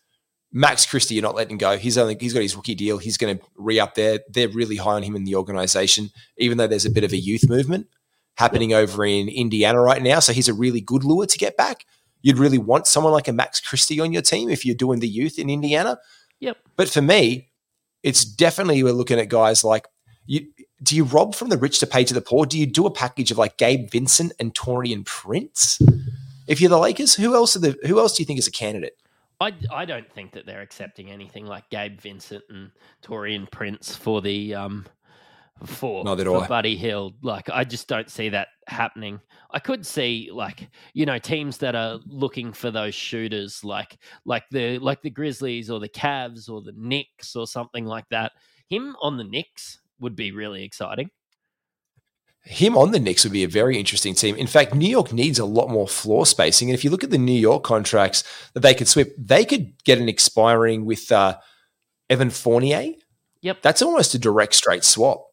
Max 0.53 0.85
Christie, 0.85 1.15
you're 1.15 1.21
not 1.21 1.35
letting 1.35 1.57
go. 1.57 1.77
He's 1.77 1.97
only 1.97 2.15
he's 2.17 2.33
got 2.33 2.41
his 2.41 2.55
rookie 2.55 2.75
deal. 2.75 2.97
He's 2.97 3.17
going 3.17 3.37
to 3.37 3.43
re 3.57 3.77
up 3.77 3.95
there. 3.95 4.19
They're 4.29 4.47
really 4.47 4.77
high 4.77 4.93
on 4.93 5.03
him 5.03 5.17
in 5.17 5.25
the 5.25 5.35
organization, 5.35 6.11
even 6.37 6.57
though 6.57 6.67
there's 6.67 6.85
a 6.85 6.89
bit 6.89 7.03
of 7.03 7.11
a 7.11 7.17
youth 7.17 7.49
movement 7.49 7.87
happening 8.37 8.73
over 8.73 9.05
in 9.05 9.27
Indiana 9.27 9.81
right 9.81 10.01
now. 10.01 10.19
So 10.19 10.31
he's 10.31 10.47
a 10.47 10.53
really 10.53 10.79
good 10.79 11.03
lure 11.03 11.25
to 11.25 11.37
get 11.37 11.57
back. 11.57 11.85
You'd 12.21 12.37
really 12.37 12.57
want 12.57 12.87
someone 12.87 13.11
like 13.11 13.27
a 13.27 13.33
Max 13.33 13.59
Christie 13.59 13.99
on 13.99 14.13
your 14.13 14.21
team 14.21 14.49
if 14.49 14.65
you're 14.65 14.75
doing 14.75 14.99
the 14.99 15.07
youth 15.07 15.37
in 15.37 15.49
Indiana. 15.49 15.97
Yep. 16.39 16.57
But 16.77 16.89
for 16.89 17.01
me, 17.01 17.49
it's 18.01 18.23
definitely 18.23 18.81
we're 18.81 18.93
looking 18.93 19.19
at 19.19 19.27
guys 19.27 19.63
like 19.65 19.87
you. 20.25 20.47
Do 20.83 20.95
you 20.95 21.03
rob 21.05 21.35
from 21.35 21.49
the 21.49 21.57
rich 21.57 21.79
to 21.79 21.87
pay 21.87 22.03
to 22.03 22.13
the 22.13 22.21
poor? 22.21 22.45
Do 22.45 22.59
you 22.59 22.65
do 22.65 22.85
a 22.85 22.91
package 22.91 23.31
of 23.31 23.37
like 23.37 23.57
Gabe 23.57 23.89
Vincent 23.89 24.33
and 24.39 24.53
Taurean 24.53 25.05
Prince? 25.05 25.79
If 26.47 26.61
you're 26.61 26.69
the 26.69 26.77
Lakers, 26.79 27.15
who 27.15 27.33
else 27.33 27.55
are 27.55 27.59
the 27.59 27.77
who 27.85 27.99
else 27.99 28.15
do 28.15 28.21
you 28.21 28.25
think 28.25 28.39
is 28.39 28.47
a 28.47 28.51
candidate? 28.51 28.97
I, 29.41 29.53
I 29.71 29.85
don't 29.85 30.09
think 30.11 30.31
that 30.33 30.45
they're 30.45 30.61
accepting 30.61 31.11
anything 31.11 31.45
like 31.45 31.69
Gabe 31.69 31.99
Vincent 31.99 32.43
and 32.49 32.71
Taurean 33.03 33.49
Prince 33.51 33.95
for 33.95 34.21
the 34.21 34.55
um 34.55 34.85
for, 35.63 36.03
for. 36.03 36.47
Buddy 36.47 36.75
Hield. 36.75 37.15
Like 37.21 37.49
I 37.49 37.63
just 37.63 37.87
don't 37.87 38.09
see 38.09 38.29
that 38.29 38.49
happening. 38.67 39.19
I 39.51 39.59
could 39.59 39.85
see 39.85 40.29
like 40.31 40.69
you 40.93 41.05
know 41.05 41.17
teams 41.17 41.57
that 41.59 41.75
are 41.75 41.99
looking 42.05 42.51
for 42.51 42.71
those 42.71 42.93
shooters 42.95 43.63
like 43.63 43.97
like 44.25 44.43
the 44.51 44.79
like 44.79 45.01
the 45.01 45.09
Grizzlies 45.09 45.69
or 45.69 45.79
the 45.79 45.89
Cavs 45.89 46.49
or 46.49 46.61
the 46.61 46.73
Knicks 46.75 47.35
or 47.35 47.47
something 47.47 47.85
like 47.85 48.07
that. 48.09 48.33
Him 48.67 48.95
on 49.01 49.17
the 49.17 49.23
Knicks 49.23 49.79
would 49.99 50.15
be 50.15 50.31
really 50.31 50.63
exciting. 50.63 51.09
Him 52.41 52.77
on 52.77 52.91
the 52.91 52.99
Knicks 52.99 53.23
would 53.23 53.33
be 53.33 53.43
a 53.43 53.47
very 53.47 53.79
interesting 53.79 54.13
team. 54.13 54.35
In 54.35 54.45
fact, 54.45 54.75
New 54.75 54.87
York 54.87 55.11
needs 55.11 55.39
a 55.39 55.45
lot 55.45 55.67
more 55.69 55.87
floor 55.87 56.27
spacing. 56.27 56.69
And 56.69 56.77
if 56.77 56.83
you 56.83 56.91
look 56.91 57.03
at 57.03 57.09
the 57.09 57.17
New 57.17 57.31
York 57.31 57.63
contracts 57.63 58.23
that 58.53 58.59
they 58.59 58.75
could 58.75 58.87
swip, 58.87 59.15
they 59.17 59.45
could 59.45 59.73
get 59.83 59.97
an 59.97 60.07
expiring 60.07 60.85
with 60.85 61.11
uh, 61.11 61.37
Evan 62.07 62.29
Fournier. 62.29 62.93
Yep. 63.41 63.63
That's 63.63 63.81
almost 63.81 64.13
a 64.13 64.19
direct 64.19 64.53
straight 64.53 64.83
swap. 64.83 65.25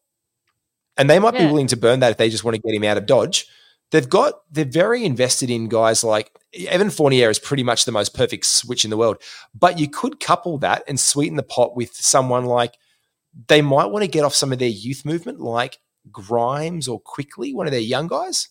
And 0.97 1.09
they 1.09 1.19
might 1.19 1.37
be 1.37 1.47
willing 1.47 1.67
to 1.69 1.77
burn 1.77 2.01
that 2.01 2.13
if 2.13 2.17
they 2.17 2.31
just 2.31 2.45
want 2.45 2.55
to 2.55 2.63
get 2.63 2.75
him 2.75 2.85
out 2.85 2.99
of 2.99 3.07
Dodge. 3.07 3.47
They've 3.91 4.09
got, 4.09 4.35
they're 4.51 4.65
very 4.65 5.05
invested 5.05 5.51
in 5.51 5.69
guys 5.69 6.03
like 6.03 6.31
Evan 6.67 6.91
Fournier 6.91 7.29
is 7.29 7.39
pretty 7.39 7.63
much 7.63 7.85
the 7.85 7.93
most 7.93 8.15
perfect 8.15 8.47
switch 8.47 8.85
in 8.85 8.91
the 8.91 8.97
world. 8.97 9.19
But 9.55 9.79
you 9.79 9.89
could 9.89 10.21
couple 10.21 10.59
that 10.59 10.83
and 10.89 10.99
sweeten 10.99 11.37
the 11.37 11.43
pot 11.43 11.77
with 11.77 11.95
someone 11.95 12.47
like 12.47 12.75
they 13.49 13.63
might 13.63 13.87
want 13.87 14.05
to 14.05 14.11
get 14.11 14.25
off 14.25 14.35
some 14.35 14.53
of 14.53 14.59
their 14.59 14.69
youth 14.69 15.05
movement, 15.05 15.41
like 15.41 15.79
Grimes 16.11 16.89
or 16.89 17.01
Quickley, 17.01 17.55
one 17.55 17.67
of 17.67 17.73
their 17.73 17.81
young 17.81 18.07
guys. 18.07 18.49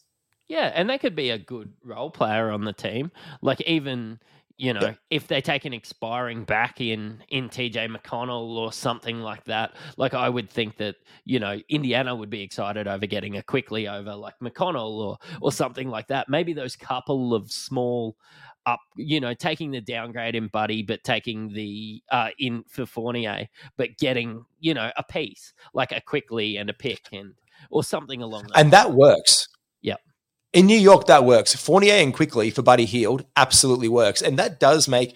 Yeah, 0.47 0.71
and 0.73 0.89
they 0.89 0.97
could 0.97 1.15
be 1.15 1.29
a 1.29 1.37
good 1.37 1.71
role 1.83 2.11
player 2.11 2.49
on 2.49 2.65
the 2.65 2.73
team. 2.73 3.11
Like 3.41 3.61
even 3.61 4.19
you 4.61 4.73
know, 4.73 4.93
if 5.09 5.27
they 5.27 5.41
take 5.41 5.65
an 5.65 5.73
expiring 5.73 6.43
back 6.43 6.79
in 6.79 7.23
in 7.29 7.49
TJ 7.49 7.95
McConnell 7.95 8.57
or 8.57 8.71
something 8.71 9.19
like 9.19 9.43
that, 9.45 9.75
like 9.97 10.13
I 10.13 10.29
would 10.29 10.51
think 10.51 10.77
that 10.77 10.97
you 11.25 11.39
know 11.39 11.59
Indiana 11.67 12.15
would 12.15 12.29
be 12.29 12.43
excited 12.43 12.87
over 12.87 13.07
getting 13.07 13.37
a 13.37 13.41
Quickley 13.41 13.87
over 13.87 14.13
like 14.13 14.35
McConnell 14.39 14.99
or 14.99 15.17
or 15.41 15.51
something 15.51 15.89
like 15.89 16.09
that. 16.09 16.29
Maybe 16.29 16.53
those 16.53 16.75
couple 16.75 17.33
of 17.33 17.51
small 17.51 18.17
up, 18.65 18.79
you 18.95 19.19
know, 19.19 19.33
taking 19.33 19.71
the 19.71 19.81
downgrade 19.81 20.35
in 20.35 20.47
Buddy, 20.47 20.83
but 20.83 21.03
taking 21.03 21.53
the 21.53 22.01
uh, 22.11 22.29
in 22.39 22.63
for 22.67 22.85
Fournier, 22.85 23.47
but 23.77 23.97
getting 23.97 24.45
you 24.59 24.73
know 24.73 24.91
a 24.97 25.03
piece 25.03 25.53
like 25.73 25.91
a 25.91 26.01
Quickley 26.01 26.57
and 26.57 26.69
a 26.69 26.73
pick 26.73 27.07
and 27.11 27.33
or 27.69 27.83
something 27.83 28.21
along 28.21 28.43
that. 28.43 28.59
And 28.59 28.71
that 28.71 28.93
works. 28.93 29.47
Yep. 29.81 29.99
In 30.53 30.65
New 30.65 30.77
York, 30.77 31.07
that 31.07 31.23
works. 31.23 31.55
Fournier 31.55 31.93
and 31.93 32.13
Quickley 32.13 32.51
for 32.51 32.61
Buddy 32.61 32.85
Hield 32.85 33.25
absolutely 33.35 33.87
works, 33.87 34.21
and 34.21 34.37
that 34.39 34.59
does 34.59 34.87
make 34.87 35.15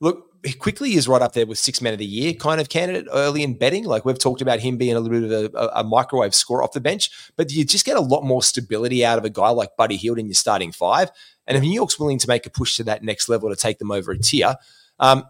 look. 0.00 0.24
Quickley 0.58 0.94
is 0.94 1.08
right 1.08 1.22
up 1.22 1.32
there 1.32 1.46
with 1.46 1.58
six 1.58 1.80
men 1.80 1.92
of 1.92 1.98
the 1.98 2.06
year 2.06 2.32
kind 2.32 2.60
of 2.60 2.68
candidate 2.68 3.06
early 3.12 3.42
in 3.42 3.54
betting. 3.54 3.84
Like 3.84 4.04
we've 4.04 4.18
talked 4.18 4.40
about 4.42 4.60
him 4.60 4.76
being 4.76 4.94
a 4.94 5.00
little 5.00 5.20
bit 5.20 5.44
of 5.44 5.54
a, 5.54 5.80
a 5.80 5.84
microwave 5.84 6.34
score 6.34 6.62
off 6.62 6.72
the 6.72 6.80
bench, 6.80 7.10
but 7.36 7.52
you 7.52 7.64
just 7.64 7.86
get 7.86 7.96
a 7.96 8.00
lot 8.00 8.24
more 8.24 8.42
stability 8.42 9.04
out 9.04 9.18
of 9.18 9.24
a 9.24 9.30
guy 9.30 9.50
like 9.50 9.76
Buddy 9.76 9.96
Hield 9.96 10.18
in 10.18 10.26
your 10.26 10.34
starting 10.34 10.72
five. 10.72 11.10
And 11.46 11.56
if 11.56 11.62
New 11.62 11.72
York's 11.72 11.98
willing 11.98 12.18
to 12.18 12.28
make 12.28 12.46
a 12.46 12.50
push 12.50 12.76
to 12.76 12.84
that 12.84 13.02
next 13.02 13.28
level 13.28 13.48
to 13.48 13.56
take 13.56 13.78
them 13.78 13.90
over 13.90 14.12
a 14.12 14.18
tier, 14.18 14.56
um, 14.98 15.24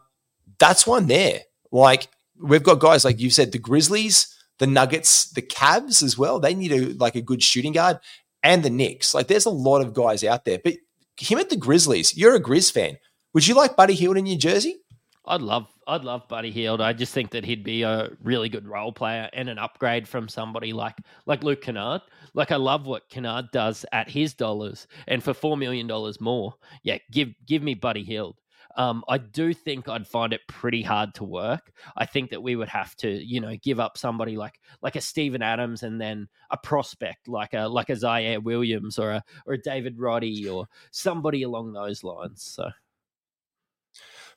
that's 0.59 0.87
one 0.87 1.07
there. 1.07 1.41
Like 1.71 2.09
we've 2.41 2.63
got 2.63 2.81
guys 2.81 3.05
like 3.05 3.21
you 3.21 3.31
said, 3.31 3.53
the 3.53 3.59
Grizzlies, 3.59 4.35
the 4.59 4.67
Nuggets, 4.67 5.31
the 5.31 5.43
Cavs 5.43 6.03
as 6.03 6.17
well. 6.17 6.41
They 6.41 6.55
need 6.55 6.73
a 6.73 6.95
like 6.95 7.15
a 7.17 7.23
good 7.23 7.43
shooting 7.43 7.73
guard, 7.73 7.99
and 8.43 8.63
the 8.63 8.71
Knicks. 8.71 9.15
Like 9.15 9.27
there's 9.27 9.47
a 9.47 9.51
lot 9.51 9.81
of 9.81 9.95
guys 9.95 10.25
out 10.25 10.45
there. 10.45 10.59
But 10.63 10.75
him 11.19 11.39
at 11.39 11.51
the 11.51 11.57
Grizzlies, 11.57 12.17
you're 12.17 12.35
a 12.35 12.43
Grizz 12.43 12.73
fan. 12.73 12.99
Would 13.35 13.47
you 13.47 13.55
like 13.55 13.77
Buddy 13.77 13.95
Hield 13.95 14.17
in 14.17 14.27
your 14.27 14.39
jersey? 14.39 14.79
I'd 15.27 15.43
love 15.43 15.67
I'd 15.89 16.05
love 16.05 16.29
Buddy 16.29 16.51
Hield. 16.51 16.81
I 16.81 16.93
just 16.93 17.13
think 17.13 17.31
that 17.31 17.45
he'd 17.45 17.65
be 17.65 17.83
a 17.83 18.11
really 18.23 18.49
good 18.49 18.67
role 18.67 18.93
player 18.93 19.29
and 19.33 19.49
an 19.49 19.59
upgrade 19.59 20.07
from 20.07 20.29
somebody 20.29 20.73
like 20.73 20.97
like 21.27 21.43
Luke 21.43 21.63
Kennard. 21.63 22.03
Like 22.35 22.53
I 22.53 22.57
love 22.57 22.87
what 22.87 23.09
Kennard 23.09 23.47
does 23.53 23.85
at 23.93 24.09
his 24.09 24.35
dollars, 24.35 24.87
and 25.09 25.23
for 25.23 25.35
four 25.35 25.57
million 25.57 25.87
dollars 25.87 26.21
more, 26.21 26.55
yeah, 26.83 26.99
give 27.11 27.35
give 27.47 27.63
me 27.63 27.75
Buddy 27.75 28.05
Hield. 28.05 28.37
Um, 28.77 29.05
I 29.09 29.17
do 29.19 29.55
think 29.55 29.89
I'd 29.89 30.07
find 30.07 30.35
it 30.35 30.43
pretty 30.49 30.83
hard 30.83 31.15
to 31.15 31.25
work. 31.25 31.73
I 31.97 32.05
think 32.05 32.31
that 32.31 32.43
we 32.43 32.57
would 32.57 32.69
have 32.69 32.95
to, 32.97 33.09
you 33.09 33.41
know, 33.41 33.57
give 33.63 33.81
up 33.81 33.97
somebody 33.97 34.37
like 34.37 34.61
like 34.83 34.97
a 34.97 35.01
Steven 35.01 35.43
Adams 35.43 35.83
and 35.83 36.01
then 36.01 36.29
a 36.51 36.59
prospect 36.59 37.27
like 37.27 37.55
a 37.55 37.67
like 37.69 37.89
a 37.89 37.95
Ziaire 37.95 38.43
Williams 38.43 38.99
or 38.99 39.13
a 39.13 39.25
or 39.47 39.55
a 39.55 39.63
David 39.63 39.99
Roddy 39.99 40.49
or 40.49 40.67
somebody 40.91 41.43
along 41.43 41.73
those 41.73 42.05
lines. 42.05 42.43
So 42.43 42.69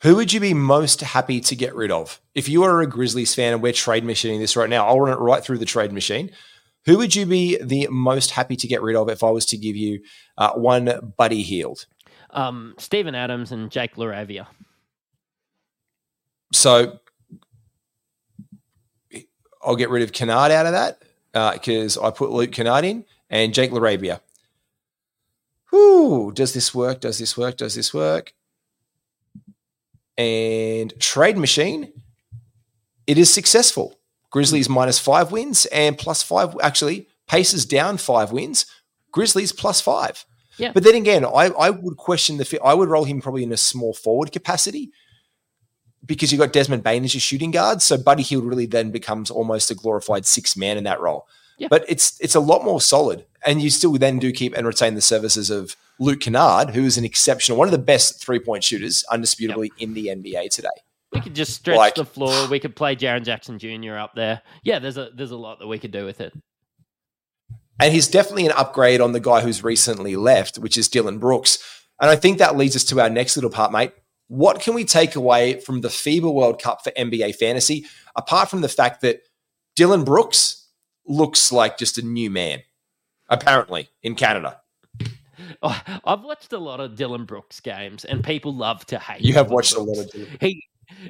who 0.02 0.16
would 0.16 0.32
you 0.32 0.40
be 0.40 0.54
most 0.54 1.02
happy 1.02 1.42
to 1.42 1.56
get 1.56 1.76
rid 1.76 1.92
of? 1.92 2.22
If 2.34 2.48
you 2.48 2.64
are 2.64 2.82
a 2.82 2.88
Grizzlies 2.88 3.36
fan 3.36 3.54
and 3.54 3.62
we're 3.62 3.74
trade 3.74 4.06
machining 4.06 4.40
this 4.40 4.56
right 4.56 4.70
now, 4.70 4.88
I'll 4.88 5.00
run 5.00 5.14
it 5.14 5.20
right 5.20 5.44
through 5.44 5.58
the 5.58 5.66
trade 5.66 5.92
machine. 5.92 6.32
Who 6.86 6.98
would 6.98 7.16
you 7.16 7.26
be 7.26 7.62
the 7.62 7.88
most 7.92 8.32
happy 8.32 8.56
to 8.56 8.68
get 8.68 8.82
rid 8.82 8.96
of 8.96 9.10
if 9.10 9.24
I 9.24 9.30
was 9.30 9.46
to 9.48 9.58
give 9.58 9.76
you 9.76 10.02
uh, 10.38 10.54
one 10.54 11.14
Buddy 11.18 11.44
Hield? 11.44 11.86
Um, 12.30 12.76
Steven 12.78 13.16
Adams 13.16 13.52
and 13.52 13.70
Jake 13.70 13.96
LaRavia. 13.96 14.48
So 16.54 17.00
I'll 19.62 19.76
get 19.76 19.90
rid 19.90 20.04
of 20.04 20.14
Kennard 20.14 20.52
out 20.52 20.66
of 20.66 20.72
that 20.72 21.04
because 21.54 21.98
uh, 21.98 22.08
I 22.08 22.12
put 22.12 22.32
Luke 22.32 22.52
Kennard 22.52 22.86
in 22.86 23.06
and 23.30 23.54
Jake 23.54 23.72
LaRavia. 23.72 24.22
Whoo, 25.72 26.32
does 26.32 26.54
this 26.54 26.74
work? 26.74 27.02
Does 27.02 27.20
this 27.20 27.38
work? 27.38 27.58
Does 27.58 27.76
this 27.76 27.94
work? 27.94 28.34
And 30.20 30.94
Trade 31.00 31.38
Machine, 31.38 31.94
it 33.08 33.18
is 33.18 33.34
successful. 33.34 34.00
Grizzlies 34.30 34.68
hmm. 34.68 34.74
minus 34.74 35.00
five 35.00 35.32
wins 35.32 35.66
and 35.68 35.98
plus 35.98 36.22
five. 36.22 36.56
Actually, 36.62 37.08
Pacers 37.28 37.66
down 37.66 37.98
five 37.98 38.32
wins. 38.32 38.66
Grizzlies 39.12 39.52
plus 39.52 39.82
five. 39.82 40.26
Yeah. 40.58 40.72
But 40.74 40.84
then 40.84 40.96
again, 40.96 41.24
I, 41.24 41.52
I 41.58 41.70
would 41.70 41.96
question 41.96 42.38
the 42.38 42.44
fit. 42.44 42.60
I 42.64 42.74
would 42.74 42.90
roll 42.90 43.06
him 43.06 43.22
probably 43.22 43.44
in 43.44 43.54
a 43.54 43.58
small 43.58 43.94
forward 43.94 44.32
capacity 44.32 44.92
because 46.06 46.32
you've 46.32 46.40
got 46.40 46.52
Desmond 46.52 46.84
Bane 46.84 47.06
as 47.06 47.14
your 47.14 47.22
shooting 47.22 47.52
guard. 47.52 47.82
So 47.82 47.98
Buddy 47.98 48.24
Hield 48.24 48.44
really 48.44 48.66
then 48.66 48.92
becomes 48.92 49.32
almost 49.32 49.72
a 49.72 49.76
glorified 49.76 50.26
six 50.26 50.58
man 50.58 50.78
in 50.78 50.84
that 50.84 51.00
role. 51.00 51.28
Yeah. 51.58 51.68
But 51.70 51.86
it's 51.88 52.20
it's 52.20 52.36
a 52.36 52.40
lot 52.42 52.66
more 52.66 52.82
solid. 52.82 53.26
And 53.46 53.62
you 53.62 53.70
still 53.70 53.94
then 53.94 54.20
do 54.20 54.34
keep 54.34 54.56
and 54.56 54.68
retain 54.68 54.96
the 54.96 55.02
services 55.02 55.50
of 55.50 55.78
Luke 56.00 56.22
Kennard, 56.22 56.72
who 56.72 56.86
is 56.86 56.98
an 56.98 57.06
exceptional, 57.06 57.58
one 57.58 57.68
of 57.68 57.72
the 57.72 57.78
best 57.78 58.24
three 58.24 58.40
point 58.40 58.64
shooters, 58.64 59.04
undisputably 59.12 59.70
yep. 59.78 59.80
in 59.80 59.94
the 59.94 60.08
NBA 60.08 60.50
today. 60.50 60.70
We 61.12 61.22
could 61.22 61.36
just 61.36 61.54
stretch 61.54 61.78
like, 61.78 61.96
the 61.96 62.06
floor. 62.06 62.48
We 62.50 62.60
could 62.60 62.76
play 62.76 62.96
Jaren 62.96 63.24
Jackson 63.24 63.60
Jr. 63.60 63.96
up 63.96 64.16
there. 64.16 64.42
Yeah, 64.64 64.80
there's 64.80 64.98
a 64.98 65.10
there's 65.14 65.32
a 65.32 65.38
lot 65.38 65.60
that 65.60 65.68
we 65.68 65.80
could 65.80 65.92
do 65.92 66.06
with 66.06 66.22
it. 66.22 66.34
And 67.80 67.94
he's 67.94 68.08
definitely 68.08 68.46
an 68.46 68.54
upgrade 68.58 69.00
on 69.00 69.14
the 69.14 69.22
guy 69.22 69.42
who's 69.42 69.64
recently 69.64 70.16
left, 70.16 70.58
which 70.58 70.78
is 70.78 70.90
Dillon 70.90 71.18
Brooks. 71.18 71.58
And 72.02 72.10
I 72.10 72.16
think 72.16 72.38
that 72.38 72.58
leads 72.58 72.76
us 72.76 72.84
to 72.86 73.00
our 73.00 73.10
next 73.10 73.38
little 73.38 73.50
part, 73.50 73.72
mate. 73.72 73.94
What 74.28 74.60
can 74.60 74.74
we 74.74 74.86
take 74.86 75.16
away 75.16 75.60
from 75.60 75.82
the 75.82 75.88
FIBA 75.88 76.32
World 76.32 76.62
Cup 76.62 76.84
for 76.84 76.92
NBA 76.92 77.36
fantasy, 77.36 77.86
apart 78.16 78.50
from 78.50 78.62
the 78.62 78.70
fact 78.70 79.02
that 79.02 79.22
Dillon 79.76 80.04
Brooks 80.04 80.68
looks 81.08 81.52
like 81.52 81.78
just 81.78 81.98
a 81.98 82.02
new 82.02 82.30
man, 82.30 82.62
apparently, 83.30 83.90
in 84.04 84.16
Canada? 84.16 84.60
Oh, 85.62 85.82
I've 86.06 86.22
watched 86.22 86.54
a 86.54 86.58
lot 86.58 86.80
of 86.80 86.96
Dillon 86.96 87.26
Brooks 87.26 87.60
games, 87.60 88.06
and 88.06 88.24
people 88.24 88.56
love 88.56 88.86
to 88.88 89.00
hate. 89.00 89.22
You 89.22 89.34
have 89.34 89.52
watched 89.52 89.74
Brooks. 89.74 89.90
a 89.90 89.92
lot 89.92 90.06
of 90.06 90.12
Dillon. 90.12 90.38
He 90.40 90.64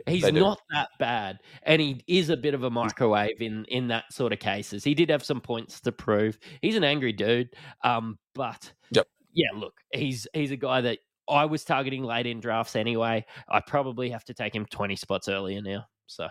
he's 0.08 0.32
not 0.32 0.60
that 0.72 0.90
bad, 1.00 1.40
and 1.64 1.82
he 1.82 2.04
is 2.08 2.30
a 2.30 2.38
bit 2.38 2.54
of 2.54 2.64
a 2.64 2.70
microwave 2.70 3.42
in 3.42 3.66
in 3.66 3.88
that 3.90 4.12
sort 4.12 4.34
of 4.34 4.40
cases. 4.40 4.84
He 4.84 4.94
did 4.94 5.10
have 5.10 5.24
some 5.24 5.42
points 5.42 5.80
to 5.82 5.92
prove. 5.92 6.38
He's 6.62 6.76
an 6.76 6.84
angry 6.84 7.14
dude, 7.14 7.50
um, 7.84 8.18
but 8.36 8.72
yep. 8.92 9.08
yeah, 9.34 9.50
look, 9.56 9.74
he's 9.94 10.28
he's 10.34 10.52
a 10.52 10.58
guy 10.58 10.82
that 10.82 11.00
I 11.30 11.46
was 11.46 11.64
targeting 11.64 12.04
late 12.04 12.26
in 12.26 12.40
drafts 12.40 12.76
anyway. 12.76 13.26
I 13.48 13.62
probably 13.62 14.10
have 14.10 14.26
to 14.26 14.34
take 14.34 14.54
him 14.54 14.66
twenty 14.66 14.96
spots 14.96 15.28
earlier 15.28 15.62
now. 15.62 15.86
So 16.08 16.28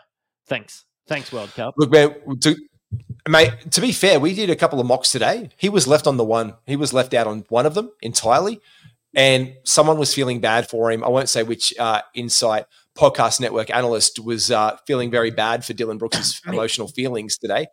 thanks, 0.46 0.84
thanks 1.06 1.32
World 1.32 1.52
Cup. 1.54 1.74
Look, 1.76 1.90
man, 1.90 2.14
to 2.42 2.56
Mate, 3.28 3.70
to 3.72 3.80
be 3.80 3.92
fair, 3.92 4.18
we 4.18 4.34
did 4.34 4.48
a 4.48 4.56
couple 4.56 4.80
of 4.80 4.86
mocks 4.86 5.12
today. 5.12 5.50
He 5.56 5.68
was 5.68 5.86
left 5.86 6.06
on 6.06 6.16
the 6.16 6.24
one. 6.24 6.54
He 6.66 6.76
was 6.76 6.92
left 6.94 7.12
out 7.12 7.26
on 7.26 7.44
one 7.48 7.66
of 7.66 7.74
them 7.74 7.92
entirely, 8.00 8.60
and 9.14 9.54
someone 9.64 9.98
was 9.98 10.14
feeling 10.14 10.40
bad 10.40 10.68
for 10.68 10.90
him. 10.90 11.04
I 11.04 11.08
won't 11.08 11.28
say 11.28 11.42
which 11.42 11.74
uh, 11.78 12.00
Insight 12.14 12.64
Podcast 12.96 13.40
Network 13.40 13.70
analyst 13.70 14.18
was 14.18 14.50
uh, 14.50 14.76
feeling 14.86 15.10
very 15.10 15.30
bad 15.30 15.64
for 15.64 15.74
Dillon 15.74 15.98
Brooks' 15.98 16.40
emotional 16.46 16.88
feelings 16.88 17.36
today. 17.36 17.66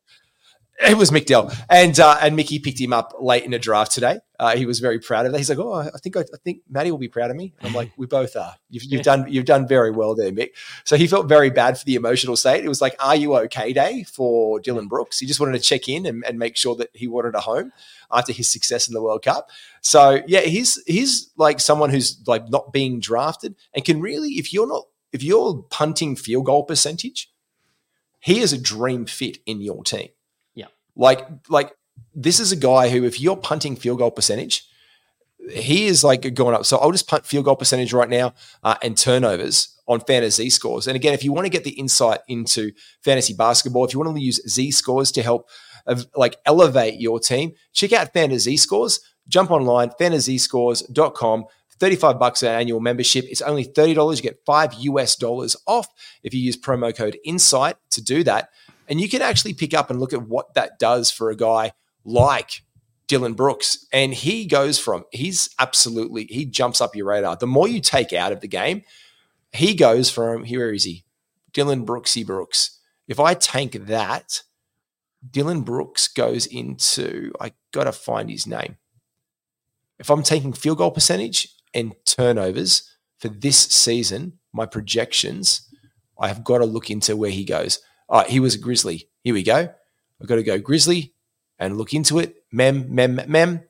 It 0.89 0.97
was 0.97 1.09
Mick 1.09 1.25
Dell, 1.25 1.51
and 1.69 1.97
uh, 1.99 2.17
and 2.21 2.35
Mickey 2.35 2.59
picked 2.59 2.81
him 2.81 2.91
up 2.91 3.15
late 3.19 3.43
in 3.43 3.53
a 3.53 3.59
draft 3.59 3.93
today. 3.93 4.19
Uh, 4.37 4.57
he 4.57 4.65
was 4.65 4.81
very 4.81 4.99
proud 4.99 5.25
of 5.25 5.31
that. 5.31 5.37
He's 5.37 5.49
like, 5.49 5.57
"Oh, 5.57 5.73
I 5.73 5.89
think 6.03 6.17
I, 6.17 6.21
I 6.21 6.37
think 6.43 6.63
Maddie 6.69 6.91
will 6.91 6.97
be 6.97 7.07
proud 7.07 7.31
of 7.31 7.37
me." 7.37 7.53
And 7.59 7.69
I'm 7.69 7.73
like, 7.73 7.91
"We 7.97 8.07
both 8.07 8.35
are. 8.35 8.55
You've, 8.69 8.83
you've 8.83 9.01
done 9.01 9.25
you've 9.29 9.45
done 9.45 9.67
very 9.67 9.89
well 9.89 10.15
there, 10.15 10.31
Mick." 10.31 10.49
So 10.83 10.97
he 10.97 11.07
felt 11.07 11.29
very 11.29 11.49
bad 11.49 11.77
for 11.77 11.85
the 11.85 11.95
emotional 11.95 12.35
state. 12.35 12.65
It 12.65 12.67
was 12.67 12.81
like, 12.81 12.95
"Are 12.99 13.15
you 13.15 13.37
okay?" 13.37 13.71
day 13.71 14.03
for 14.03 14.59
Dillon 14.59 14.89
Brooks. 14.89 15.19
He 15.19 15.25
just 15.25 15.39
wanted 15.39 15.53
to 15.53 15.59
check 15.59 15.87
in 15.87 16.05
and, 16.05 16.25
and 16.25 16.37
make 16.37 16.57
sure 16.57 16.75
that 16.75 16.89
he 16.93 17.07
wanted 17.07 17.35
a 17.35 17.41
home 17.41 17.71
after 18.11 18.33
his 18.33 18.49
success 18.49 18.87
in 18.87 18.93
the 18.93 19.01
World 19.01 19.23
Cup. 19.23 19.49
So 19.81 20.21
yeah, 20.27 20.41
he's 20.41 20.83
he's 20.85 21.31
like 21.37 21.61
someone 21.61 21.89
who's 21.89 22.21
like 22.27 22.49
not 22.49 22.73
being 22.73 22.99
drafted 22.99 23.55
and 23.73 23.85
can 23.85 24.01
really, 24.01 24.31
if 24.31 24.51
you're 24.51 24.67
not 24.67 24.85
if 25.13 25.23
you're 25.23 25.63
punting 25.69 26.17
field 26.17 26.45
goal 26.45 26.63
percentage, 26.63 27.31
he 28.19 28.41
is 28.41 28.51
a 28.51 28.61
dream 28.61 29.05
fit 29.05 29.37
in 29.45 29.61
your 29.61 29.81
team. 29.83 30.09
Like, 30.95 31.27
like 31.49 31.71
this 32.13 32.39
is 32.39 32.51
a 32.51 32.55
guy 32.55 32.89
who, 32.89 33.03
if 33.03 33.19
you're 33.19 33.37
punting 33.37 33.75
field 33.75 33.99
goal 33.99 34.11
percentage, 34.11 34.67
he 35.51 35.85
is 35.85 36.03
like 36.03 36.33
going 36.33 36.55
up. 36.55 36.65
So 36.65 36.77
I'll 36.77 36.91
just 36.91 37.07
punt 37.07 37.25
field 37.25 37.45
goal 37.45 37.55
percentage 37.55 37.93
right 37.93 38.09
now 38.09 38.33
uh, 38.63 38.75
and 38.81 38.97
turnovers 38.97 39.75
on 39.87 40.01
FantaZScores. 40.01 40.87
And 40.87 40.95
again, 40.95 41.13
if 41.13 41.23
you 41.23 41.31
want 41.31 41.45
to 41.45 41.51
get 41.51 41.63
the 41.63 41.71
insight 41.71 42.19
into 42.27 42.71
fantasy 43.03 43.33
basketball, 43.33 43.85
if 43.85 43.93
you 43.93 43.99
want 43.99 44.15
to 44.15 44.21
use 44.21 44.41
Z 44.47 44.71
scores 44.71 45.11
to 45.13 45.21
help 45.21 45.49
uh, 45.85 46.01
like 46.15 46.37
elevate 46.45 46.99
your 46.99 47.19
team, 47.19 47.53
check 47.73 47.93
out 47.93 48.13
FantaZScores. 48.13 48.99
Jump 49.27 49.51
online, 49.51 49.89
fantazscores.com. 49.99 51.45
35 51.77 52.19
bucks 52.19 52.41
an 52.41 52.49
annual 52.49 52.79
membership. 52.79 53.25
It's 53.27 53.41
only 53.41 53.65
$30. 53.65 54.15
You 54.15 54.21
get 54.21 54.39
five 54.45 54.73
US 54.75 55.15
dollars 55.17 55.57
off 55.67 55.87
if 56.23 56.33
you 56.33 56.39
use 56.39 56.55
promo 56.55 56.95
code 56.95 57.17
INSIGHT 57.25 57.75
to 57.91 58.01
do 58.01 58.23
that. 58.23 58.49
And 58.87 59.01
you 59.01 59.09
can 59.09 59.21
actually 59.21 59.53
pick 59.53 59.73
up 59.73 59.89
and 59.89 59.99
look 59.99 60.13
at 60.13 60.27
what 60.27 60.53
that 60.53 60.79
does 60.79 61.11
for 61.11 61.29
a 61.29 61.35
guy 61.35 61.73
like 62.03 62.63
Dillon 63.07 63.33
Brooks. 63.33 63.85
And 63.91 64.13
he 64.13 64.45
goes 64.45 64.79
from, 64.79 65.05
he's 65.11 65.49
absolutely, 65.59 66.25
he 66.25 66.45
jumps 66.45 66.81
up 66.81 66.95
your 66.95 67.07
radar. 67.07 67.35
The 67.35 67.47
more 67.47 67.67
you 67.67 67.81
take 67.81 68.13
out 68.13 68.31
of 68.31 68.41
the 68.41 68.47
game, 68.47 68.83
he 69.51 69.73
goes 69.73 70.09
from, 70.09 70.43
here 70.43 70.71
is 70.71 70.83
he? 70.83 71.03
Dillon 71.53 71.85
Brooksy 71.85 72.25
Brooks. 72.25 72.79
If 73.07 73.19
I 73.19 73.33
tank 73.33 73.73
that, 73.87 74.41
Dillon 75.29 75.61
Brooks 75.61 76.07
goes 76.07 76.45
into, 76.45 77.31
I 77.39 77.53
got 77.71 77.85
to 77.85 77.91
find 77.91 78.29
his 78.29 78.45
name. 78.45 78.77
If 79.97 80.09
I'm 80.09 80.23
taking 80.23 80.53
field 80.53 80.79
goal 80.79 80.91
percentage 80.91 81.47
and 81.73 81.95
turnovers, 82.05 82.91
for 83.17 83.29
this 83.29 83.57
season, 83.57 84.33
my 84.53 84.65
projections, 84.65 85.67
I 86.19 86.27
have 86.27 86.43
got 86.43 86.59
to 86.59 86.65
look 86.65 86.89
into 86.89 87.15
where 87.15 87.31
he 87.31 87.43
goes. 87.43 87.79
All 88.07 88.21
right, 88.21 88.29
he 88.29 88.39
was 88.39 88.55
a 88.55 88.59
Grizzly. 88.59 89.09
Here 89.23 89.33
we 89.33 89.43
go. 89.43 89.69
I've 90.21 90.27
got 90.27 90.35
to 90.35 90.43
go 90.43 90.59
Grizzly 90.59 91.13
and 91.59 91.77
look 91.77 91.93
into 91.93 92.19
it. 92.19 92.35
Mem, 92.51 92.93
mem, 92.93 93.21
mem. 93.27 93.63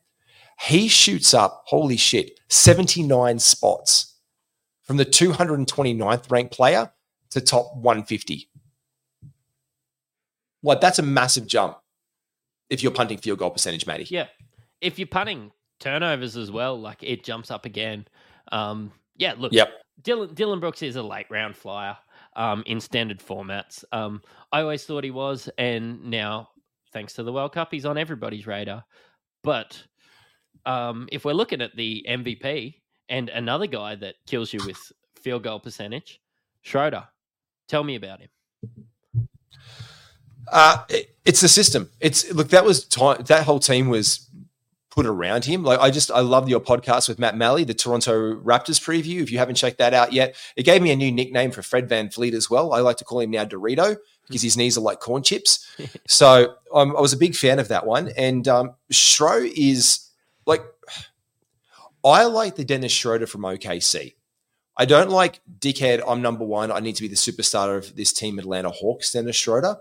He 0.59 0.87
shoots 0.87 1.33
up, 1.33 1.63
holy 1.65 1.97
shit, 1.97 2.39
79 2.49 3.39
spots 3.39 4.15
from 4.83 4.97
the 4.97 5.05
229th 5.05 6.31
ranked 6.31 6.53
player 6.53 6.91
to 7.31 7.41
top 7.41 7.75
150. 7.75 8.49
Like, 10.63 10.81
that's 10.81 10.99
a 10.99 11.03
massive 11.03 11.45
jump 11.45 11.77
if 12.69 12.81
you're 12.81 12.91
punting 12.91 13.17
field 13.17 13.39
goal 13.39 13.51
percentage, 13.51 13.85
Matty. 13.85 14.07
Yeah. 14.09 14.27
If 14.81 14.97
you're 14.97 15.07
punting 15.07 15.51
turnovers 15.79 16.37
as 16.37 16.51
well, 16.51 16.79
like 16.79 17.03
it 17.03 17.23
jumps 17.23 17.51
up 17.51 17.65
again. 17.65 18.07
Um, 18.51 18.91
yeah, 19.17 19.35
look, 19.37 19.53
Yep. 19.53 19.69
Dillon, 20.01 20.33
Dillon 20.33 20.59
Brooks 20.59 20.81
is 20.81 20.95
a 20.95 21.03
late 21.03 21.27
round 21.29 21.55
flyer 21.55 21.97
um, 22.35 22.63
in 22.65 22.79
standard 22.79 23.19
formats. 23.19 23.83
Um, 23.91 24.21
I 24.51 24.61
always 24.61 24.83
thought 24.85 25.03
he 25.03 25.11
was, 25.11 25.49
and 25.57 26.03
now, 26.05 26.49
thanks 26.93 27.13
to 27.13 27.23
the 27.23 27.31
World 27.33 27.53
Cup, 27.53 27.69
he's 27.71 27.85
on 27.85 27.97
everybody's 27.97 28.47
radar. 28.47 28.83
But 29.43 29.81
um, 30.65 31.07
if 31.11 31.25
we're 31.25 31.33
looking 31.33 31.61
at 31.61 31.75
the 31.75 32.05
MVP 32.09 32.75
and 33.09 33.29
another 33.29 33.67
guy 33.67 33.95
that 33.95 34.15
kills 34.25 34.53
you 34.53 34.59
with 34.65 34.79
field 35.21 35.43
goal 35.43 35.59
percentage, 35.59 36.19
Schroeder, 36.61 37.07
tell 37.67 37.83
me 37.83 37.95
about 37.95 38.21
him. 38.21 38.29
Uh, 40.51 40.83
it- 40.89 41.11
it's 41.25 41.41
the 41.41 41.47
system. 41.47 41.89
It's 41.99 42.31
look 42.31 42.49
that 42.49 42.63
was 42.63 42.85
time. 42.85 43.23
That 43.23 43.45
whole 43.45 43.57
team 43.59 43.87
was 43.89 44.24
put 44.95 45.05
around 45.05 45.43
him. 45.43 45.63
Like 45.63 45.79
I 45.79 45.91
just 45.91 46.09
I 46.09 46.21
love 46.21 46.47
your 46.47 46.61
podcast 46.61 47.09
with 47.09 47.19
Matt 47.19 47.35
Malley, 47.35 47.65
the 47.65 47.73
Toronto 47.73 48.33
Raptors 48.35 48.79
preview. 48.79 49.21
If 49.21 49.29
you 49.29 49.37
haven't 49.37 49.55
checked 49.55 49.77
that 49.79 49.93
out 49.93 50.13
yet, 50.13 50.35
it 50.55 50.63
gave 50.63 50.81
me 50.81 50.91
a 50.91 50.95
new 50.95 51.11
nickname 51.11 51.51
for 51.51 51.61
Fred 51.61 51.89
VanVleet 51.89 52.33
as 52.33 52.49
well. 52.49 52.73
I 52.73 52.79
like 52.79 52.97
to 52.97 53.03
call 53.03 53.19
him 53.19 53.31
now 53.31 53.43
Dorito 53.43 53.97
because 54.27 54.41
his 54.41 54.55
knees 54.55 54.77
are 54.77 54.81
like 54.81 55.01
corn 55.01 55.21
chips. 55.21 55.67
so 56.07 56.55
um, 56.73 56.95
I 56.95 57.01
was 57.01 57.11
a 57.11 57.17
big 57.17 57.35
fan 57.35 57.59
of 57.59 57.67
that 57.67 57.85
one. 57.85 58.11
And 58.17 58.47
um, 58.47 58.75
Schro 58.91 59.51
is 59.55 60.09
like 60.45 60.63
I 62.03 62.23
like 62.25 62.55
the 62.55 62.63
Dennis 62.63 62.93
Schroeder 62.93 63.27
from 63.27 63.41
OKC. 63.41 64.13
I 64.77 64.85
don't 64.85 65.09
like 65.09 65.41
dickhead. 65.59 66.03
I'm 66.07 66.21
number 66.21 66.45
one. 66.45 66.71
I 66.71 66.79
need 66.79 66.95
to 66.95 67.01
be 67.01 67.07
the 67.07 67.15
superstar 67.15 67.77
of 67.77 67.95
this 67.95 68.13
team, 68.13 68.39
Atlanta 68.39 68.69
Hawks. 68.69 69.11
Dennis 69.11 69.35
Schroeder. 69.35 69.77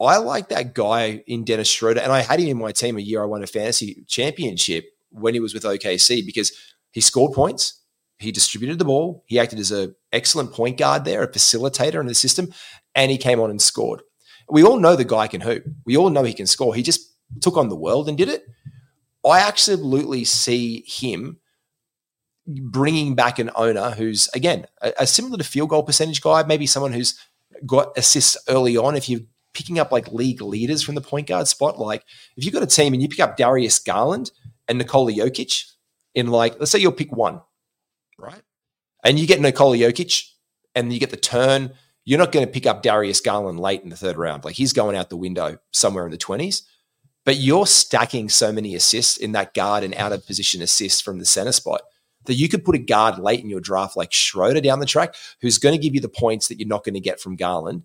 I 0.00 0.18
like 0.18 0.48
that 0.50 0.74
guy 0.74 1.22
in 1.26 1.44
Dennis 1.44 1.68
Schroeder, 1.68 2.00
and 2.00 2.12
I 2.12 2.20
had 2.20 2.40
him 2.40 2.48
in 2.48 2.58
my 2.58 2.72
team 2.72 2.98
a 2.98 3.00
year 3.00 3.22
I 3.22 3.26
won 3.26 3.42
a 3.42 3.46
fantasy 3.46 4.04
championship 4.06 4.84
when 5.10 5.34
he 5.34 5.40
was 5.40 5.54
with 5.54 5.62
OKC 5.62 6.24
because 6.24 6.52
he 6.92 7.00
scored 7.00 7.32
points, 7.32 7.82
he 8.18 8.32
distributed 8.32 8.78
the 8.78 8.84
ball, 8.84 9.24
he 9.26 9.38
acted 9.38 9.58
as 9.58 9.70
an 9.70 9.94
excellent 10.12 10.52
point 10.52 10.78
guard 10.78 11.04
there, 11.04 11.22
a 11.22 11.30
facilitator 11.30 12.00
in 12.00 12.06
the 12.06 12.14
system, 12.14 12.52
and 12.94 13.10
he 13.10 13.18
came 13.18 13.40
on 13.40 13.50
and 13.50 13.60
scored. 13.60 14.02
We 14.48 14.62
all 14.62 14.78
know 14.78 14.96
the 14.96 15.04
guy 15.04 15.26
can 15.28 15.40
hoop. 15.40 15.64
We 15.84 15.96
all 15.96 16.10
know 16.10 16.22
he 16.22 16.32
can 16.32 16.46
score. 16.46 16.74
He 16.74 16.82
just 16.82 17.14
took 17.40 17.56
on 17.56 17.68
the 17.68 17.76
world 17.76 18.08
and 18.08 18.16
did 18.16 18.28
it. 18.28 18.44
I 19.24 19.40
absolutely 19.40 20.24
see 20.24 20.84
him 20.86 21.40
bringing 22.46 23.14
back 23.16 23.38
an 23.38 23.50
owner 23.56 23.90
who's 23.90 24.28
again 24.34 24.66
a, 24.80 24.92
a 25.00 25.06
similar 25.06 25.36
to 25.36 25.44
field 25.44 25.70
goal 25.70 25.82
percentage 25.82 26.20
guy, 26.20 26.44
maybe 26.44 26.66
someone 26.66 26.92
who's 26.92 27.18
got 27.66 27.96
assists 27.98 28.36
early 28.48 28.76
on. 28.76 28.94
If 28.94 29.08
you're 29.08 29.22
picking 29.56 29.78
up 29.78 29.90
like 29.90 30.12
league 30.12 30.42
leaders 30.42 30.82
from 30.82 30.94
the 30.94 31.00
point 31.00 31.26
guard 31.26 31.48
spot, 31.48 31.78
like 31.78 32.04
if 32.36 32.44
you've 32.44 32.52
got 32.52 32.62
a 32.62 32.66
team 32.66 32.92
and 32.92 33.00
you 33.00 33.08
pick 33.08 33.20
up 33.20 33.38
Darius 33.38 33.78
Garland 33.78 34.30
and 34.68 34.76
Nikola 34.76 35.12
Jokic 35.12 35.64
in 36.14 36.26
like, 36.26 36.58
let's 36.58 36.70
say 36.70 36.78
you'll 36.78 36.92
pick 36.92 37.10
one, 37.10 37.40
right? 38.18 38.42
And 39.02 39.18
you 39.18 39.26
get 39.26 39.40
Nikola 39.40 39.78
Jokic 39.78 40.28
and 40.74 40.92
you 40.92 41.00
get 41.00 41.10
the 41.10 41.16
turn, 41.16 41.72
you're 42.04 42.18
not 42.18 42.32
going 42.32 42.44
to 42.44 42.52
pick 42.52 42.66
up 42.66 42.82
Darius 42.82 43.20
Garland 43.20 43.58
late 43.58 43.82
in 43.82 43.88
the 43.88 43.96
third 43.96 44.18
round. 44.18 44.44
Like 44.44 44.56
he's 44.56 44.74
going 44.74 44.94
out 44.94 45.08
the 45.08 45.16
window 45.16 45.58
somewhere 45.72 46.04
in 46.04 46.10
the 46.10 46.18
20s. 46.18 46.62
But 47.24 47.38
you're 47.38 47.66
stacking 47.66 48.28
so 48.28 48.52
many 48.52 48.76
assists 48.76 49.16
in 49.16 49.32
that 49.32 49.54
guard 49.54 49.82
and 49.82 49.94
out 49.94 50.12
of 50.12 50.24
position 50.26 50.62
assists 50.62 51.00
from 51.00 51.18
the 51.18 51.24
center 51.24 51.50
spot 51.50 51.80
that 52.26 52.34
you 52.34 52.48
could 52.48 52.64
put 52.64 52.76
a 52.76 52.78
guard 52.78 53.18
late 53.18 53.42
in 53.42 53.50
your 53.50 53.60
draft 53.60 53.96
like 53.96 54.12
Schroeder 54.12 54.60
down 54.60 54.78
the 54.78 54.86
track 54.86 55.14
who's 55.40 55.58
going 55.58 55.74
to 55.74 55.82
give 55.82 55.94
you 55.94 56.00
the 56.00 56.08
points 56.08 56.46
that 56.48 56.58
you're 56.60 56.68
not 56.68 56.84
going 56.84 56.94
to 56.94 57.00
get 57.00 57.20
from 57.20 57.34
Garland 57.34 57.82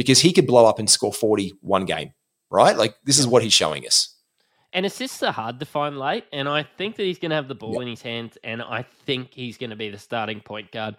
because 0.00 0.20
he 0.20 0.32
could 0.32 0.46
blow 0.46 0.64
up 0.64 0.78
and 0.78 0.88
score 0.88 1.12
40 1.12 1.52
one 1.60 1.84
game, 1.84 2.12
right? 2.50 2.74
Like 2.74 2.94
this 3.04 3.18
is 3.18 3.26
what 3.26 3.42
he's 3.42 3.52
showing 3.52 3.86
us. 3.86 4.16
And 4.72 4.86
assists 4.86 5.22
are 5.22 5.30
hard 5.30 5.60
to 5.60 5.66
find 5.66 5.98
late, 5.98 6.24
and 6.32 6.48
I 6.48 6.62
think 6.62 6.96
that 6.96 7.02
he's 7.02 7.18
going 7.18 7.28
to 7.30 7.36
have 7.36 7.48
the 7.48 7.54
ball 7.54 7.74
Yep. 7.74 7.82
in 7.82 7.88
his 7.88 8.00
hands, 8.00 8.38
and 8.42 8.62
I 8.62 8.86
think 9.04 9.34
he's 9.34 9.58
going 9.58 9.68
to 9.68 9.76
be 9.76 9.90
the 9.90 9.98
starting 9.98 10.40
point 10.40 10.72
guard. 10.72 10.96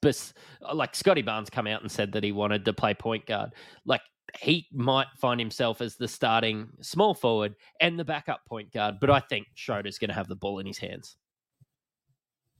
But 0.00 0.32
like 0.72 0.94
Scotty 0.94 1.20
Barnes 1.20 1.50
come 1.50 1.66
out 1.66 1.82
and 1.82 1.90
said 1.90 2.12
that 2.12 2.24
he 2.24 2.32
wanted 2.32 2.64
to 2.64 2.72
play 2.72 2.94
point 2.94 3.26
guard, 3.26 3.50
like 3.84 4.00
he 4.40 4.66
might 4.72 5.08
find 5.20 5.38
himself 5.38 5.82
as 5.82 5.96
the 5.96 6.08
starting 6.08 6.70
small 6.80 7.12
forward 7.12 7.54
and 7.82 7.98
the 7.98 8.04
backup 8.04 8.46
point 8.46 8.72
guard. 8.72 8.96
But 8.98 9.10
I 9.10 9.20
think 9.20 9.46
Schroeder's 9.54 9.98
going 9.98 10.08
to 10.08 10.14
have 10.14 10.28
the 10.28 10.36
ball 10.36 10.58
in 10.60 10.66
his 10.66 10.78
hands. 10.78 11.16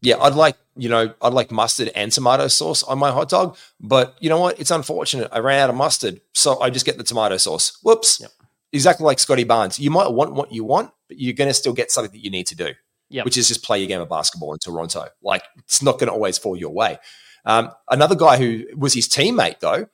Yeah, 0.01 0.17
I'd 0.19 0.35
like, 0.35 0.57
you 0.77 0.89
know, 0.89 1.13
I'd 1.21 1.33
like 1.33 1.51
mustard 1.51 1.91
and 1.95 2.13
tomato 2.13 2.47
sauce 2.49 2.83
on 2.83 2.99
my 2.99 3.11
hot 3.11 3.29
dog, 3.29 3.57
but 3.81 4.17
you 4.21 4.29
know 4.29 4.39
what? 4.41 4.61
It's 4.61 4.71
unfortunate. 4.71 5.29
I 5.33 5.41
ran 5.41 5.61
out 5.61 5.71
of 5.71 5.77
mustard, 5.77 6.21
so 6.35 6.61
I 6.61 6.71
just 6.71 6.87
get 6.87 6.99
the 6.99 7.05
tomato 7.05 7.37
sauce. 7.37 7.79
Whoops. 7.83 8.21
Yep. 8.21 8.31
Exactly 8.73 9.05
like 9.05 9.19
Scotty 9.19 9.45
Barnes. 9.45 9.79
You 9.79 9.91
might 9.91 10.13
want 10.13 10.35
what 10.35 10.53
you 10.53 10.63
want, 10.65 10.91
but 11.09 11.19
you're 11.19 11.33
going 11.35 11.49
to 11.49 11.55
still 11.55 11.73
get 11.73 11.91
something 11.91 12.13
that 12.13 12.25
you 12.25 12.31
need 12.31 12.47
to 12.49 12.55
do. 12.55 12.73
Yep. 13.11 13.25
which 13.25 13.39
is 13.39 13.49
just 13.49 13.65
play 13.65 13.79
your 13.79 13.89
game 13.89 14.03
of 14.03 14.09
basketball 14.11 14.53
in 14.53 14.59
Toronto. 14.59 15.07
Like 15.23 15.43
it's 15.61 15.83
not 15.83 15.95
going 15.95 16.09
to 16.09 16.13
always 16.13 16.37
fall 16.37 16.57
your 16.57 16.75
way. 16.75 16.99
Um, 17.47 17.71
another 17.89 18.15
guy 18.15 18.37
who 18.37 18.67
was 18.77 18.93
his 18.93 19.09
teammate 19.09 19.61
though, 19.61 19.87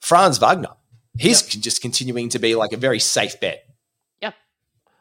Franz 0.00 0.38
Wagner. 0.38 0.70
He's 1.18 1.42
con- 1.42 1.60
just 1.60 1.82
continuing 1.82 2.30
to 2.30 2.38
be 2.38 2.54
like 2.54 2.72
a 2.72 2.78
very 2.78 2.98
safe 2.98 3.38
bet. 3.40 3.64
Yep. 4.22 4.34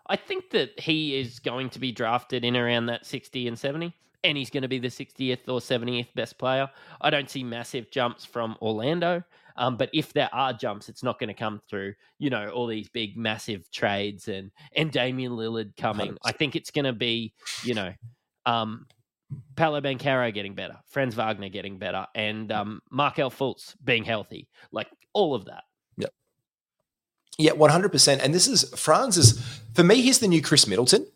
I 0.05 0.17
think 0.17 0.49
that 0.49 0.77
he 0.81 1.17
is 1.17 1.39
going 1.39 1.69
to 1.69 1.79
be 1.79 1.93
drafted 1.93 2.43
in 2.43 2.57
around 2.57 2.87
that 2.87 3.05
60 3.05 3.47
and 3.47 3.57
70, 3.57 3.93
and 4.23 4.37
he's 4.37 4.49
going 4.49 4.63
to 4.63 4.67
be 4.67 4.79
the 4.79 4.87
60th 4.87 5.47
or 5.47 5.59
70th 5.59 6.13
best 6.15 6.37
player. 6.37 6.69
I 6.99 7.09
don't 7.09 7.29
see 7.29 7.43
massive 7.43 7.89
jumps 7.91 8.25
from 8.25 8.55
Orlando, 8.61 9.23
um, 9.55 9.77
but 9.77 9.89
if 9.93 10.13
there 10.13 10.29
are 10.33 10.53
jumps, 10.53 10.89
it's 10.89 11.03
not 11.03 11.19
going 11.19 11.29
to 11.29 11.33
come 11.33 11.61
through, 11.69 11.95
you 12.19 12.29
know, 12.29 12.49
all 12.49 12.67
these 12.67 12.89
big, 12.89 13.17
massive 13.17 13.69
trades 13.71 14.27
and, 14.27 14.51
and 14.75 14.91
Damian 14.91 15.33
Lillard 15.33 15.75
coming. 15.75 16.17
I 16.23 16.31
100%. 16.31 16.37
think 16.37 16.55
it's 16.55 16.71
going 16.71 16.85
to 16.85 16.93
be, 16.93 17.33
you 17.63 17.73
know, 17.73 17.93
um, 18.45 18.85
Paolo 19.55 19.81
Banchero 19.81 20.33
getting 20.33 20.55
better, 20.55 20.77
Franz 20.87 21.15
Wagner 21.15 21.49
getting 21.49 21.77
better, 21.77 22.05
and 22.15 22.51
um, 22.51 22.81
Markelle 22.89 23.31
Fultz 23.31 23.75
being 23.83 24.03
healthy. 24.03 24.49
Like 24.71 24.87
all 25.13 25.35
of 25.35 25.45
that. 25.45 25.63
Yep. 25.97 26.13
Yeah, 27.37 27.51
one 27.53 27.69
hundred 27.69 27.91
percent. 27.91 28.21
And 28.21 28.33
this 28.33 28.47
is 28.47 28.69
Franz 28.77 29.17
is 29.17 29.41
for 29.73 29.83
me. 29.83 30.01
He's 30.01 30.19
the 30.19 30.27
new 30.27 30.41
Khris 30.41 30.67
Middleton. 30.67 31.07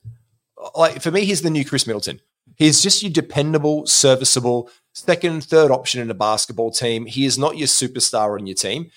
Like 0.75 1.01
for 1.01 1.11
me, 1.11 1.25
he's 1.25 1.41
the 1.41 1.49
new 1.49 1.65
Khris 1.65 1.85
Middleton. 1.85 2.21
He's 2.55 2.81
just 2.81 3.03
your 3.03 3.11
dependable, 3.11 3.85
serviceable 3.85 4.69
second, 4.93 5.33
and 5.33 5.43
third 5.43 5.71
option 5.71 6.01
in 6.01 6.09
a 6.09 6.15
basketball 6.15 6.71
team. 6.71 7.05
He 7.05 7.25
is 7.25 7.37
not 7.37 7.57
your 7.57 7.67
superstar 7.67 8.39
on 8.39 8.47
your 8.47 8.55
team. 8.55 8.91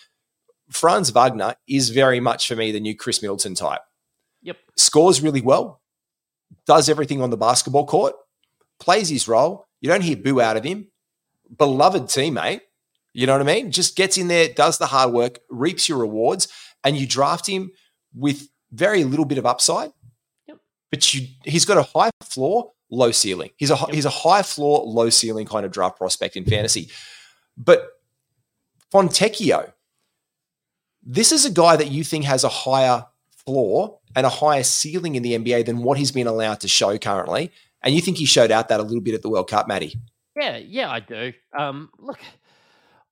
Franz 0.70 1.10
Wagner 1.10 1.54
is 1.66 1.90
very 1.90 2.20
much 2.20 2.46
for 2.46 2.54
me 2.54 2.72
the 2.72 2.80
new 2.80 2.94
Khris 2.94 3.22
Middleton 3.22 3.54
type. 3.54 3.80
Yep. 4.42 4.58
Scores 4.76 5.20
really 5.20 5.40
well, 5.40 5.80
does 6.66 6.88
everything 6.88 7.20
on 7.20 7.30
the 7.30 7.36
basketball 7.36 7.86
court, 7.86 8.14
plays 8.78 9.08
his 9.08 9.26
role. 9.26 9.66
You 9.80 9.88
don't 9.88 10.02
hear 10.02 10.16
boo 10.16 10.40
out 10.40 10.56
of 10.56 10.64
him. 10.64 10.88
Beloved 11.56 12.04
teammate. 12.04 12.60
You 13.14 13.26
know 13.26 13.32
what 13.32 13.48
I 13.48 13.54
mean? 13.54 13.72
Just 13.72 13.96
gets 13.96 14.18
in 14.18 14.28
there, 14.28 14.48
does 14.48 14.78
the 14.78 14.86
hard 14.86 15.12
work, 15.12 15.40
reaps 15.50 15.88
your 15.88 15.98
rewards, 15.98 16.46
and 16.84 16.96
you 16.96 17.06
draft 17.06 17.48
him 17.48 17.72
with 18.14 18.48
very 18.70 19.02
little 19.04 19.24
bit 19.24 19.38
of 19.38 19.46
upside. 19.46 19.90
Yep. 20.46 20.58
But 20.90 21.14
you, 21.14 21.26
he's 21.44 21.64
got 21.64 21.78
a 21.78 21.82
high 21.82 22.10
floor, 22.22 22.72
low 22.90 23.10
ceiling. 23.10 23.50
He's 23.56 23.70
a 23.70 23.76
he's 23.76 24.04
a 24.04 24.10
high 24.10 24.42
floor, 24.42 24.84
low 24.84 25.10
ceiling 25.10 25.46
kind 25.46 25.64
of 25.64 25.72
draft 25.72 25.96
prospect 25.96 26.36
in 26.36 26.44
fantasy. 26.44 26.90
But 27.56 27.88
Fontecchio, 28.92 29.72
this 31.02 31.32
is 31.32 31.44
a 31.44 31.50
guy 31.50 31.76
that 31.76 31.90
you 31.90 32.04
think 32.04 32.24
has 32.24 32.44
a 32.44 32.48
higher 32.48 33.06
floor 33.30 33.98
and 34.14 34.26
a 34.26 34.30
higher 34.30 34.62
ceiling 34.62 35.14
in 35.14 35.22
the 35.22 35.38
NBA 35.38 35.66
than 35.66 35.82
what 35.82 35.98
he's 35.98 36.12
been 36.12 36.26
allowed 36.26 36.60
to 36.60 36.68
show 36.68 36.96
currently. 36.98 37.50
And 37.82 37.94
you 37.94 38.00
think 38.00 38.16
he 38.16 38.24
showed 38.24 38.50
out 38.50 38.68
that 38.68 38.80
a 38.80 38.82
little 38.82 39.00
bit 39.00 39.14
at 39.14 39.22
the 39.22 39.30
World 39.30 39.48
Cup, 39.48 39.68
Matty? 39.68 39.94
Yeah, 40.36 40.56
yeah, 40.56 40.90
I 40.90 41.00
do. 41.00 41.32
Um, 41.56 41.90
look, 41.98 42.18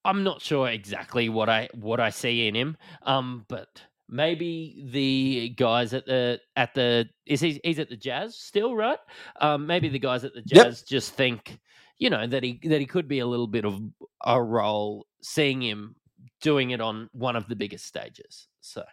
I'm 0.04 0.22
not 0.24 0.40
sure 0.40 0.68
exactly 0.68 1.28
what 1.28 1.48
I 1.48 1.68
what 1.74 2.00
I 2.00 2.10
see 2.10 2.46
in 2.46 2.54
him. 2.54 2.76
Um, 3.02 3.44
but 3.48 3.82
maybe 4.08 4.88
the 4.92 5.50
guys 5.56 5.92
at 5.94 6.06
the 6.06 6.40
at 6.56 6.74
the 6.74 7.08
is 7.26 7.40
he 7.40 7.60
he's 7.64 7.78
at 7.78 7.88
the 7.88 7.96
Jazz 7.96 8.36
still, 8.36 8.74
right? 8.74 8.98
Um, 9.40 9.66
maybe 9.66 9.88
the 9.88 9.98
guys 9.98 10.24
at 10.24 10.32
the 10.34 10.42
Yep. 10.46 10.64
Jazz 10.66 10.82
just 10.82 11.14
think, 11.14 11.58
you 11.98 12.10
know, 12.10 12.26
that 12.26 12.42
he 12.42 12.60
that 12.64 12.80
he 12.80 12.86
could 12.86 13.08
be 13.08 13.18
a 13.20 13.26
little 13.26 13.46
bit 13.46 13.64
of 13.64 13.80
a 14.24 14.42
role, 14.42 15.06
seeing 15.22 15.62
him 15.62 15.96
doing 16.40 16.70
it 16.70 16.80
on 16.80 17.08
one 17.12 17.36
of 17.36 17.48
the 17.48 17.56
biggest 17.56 17.86
stages. 17.86 18.46
So 18.60 18.84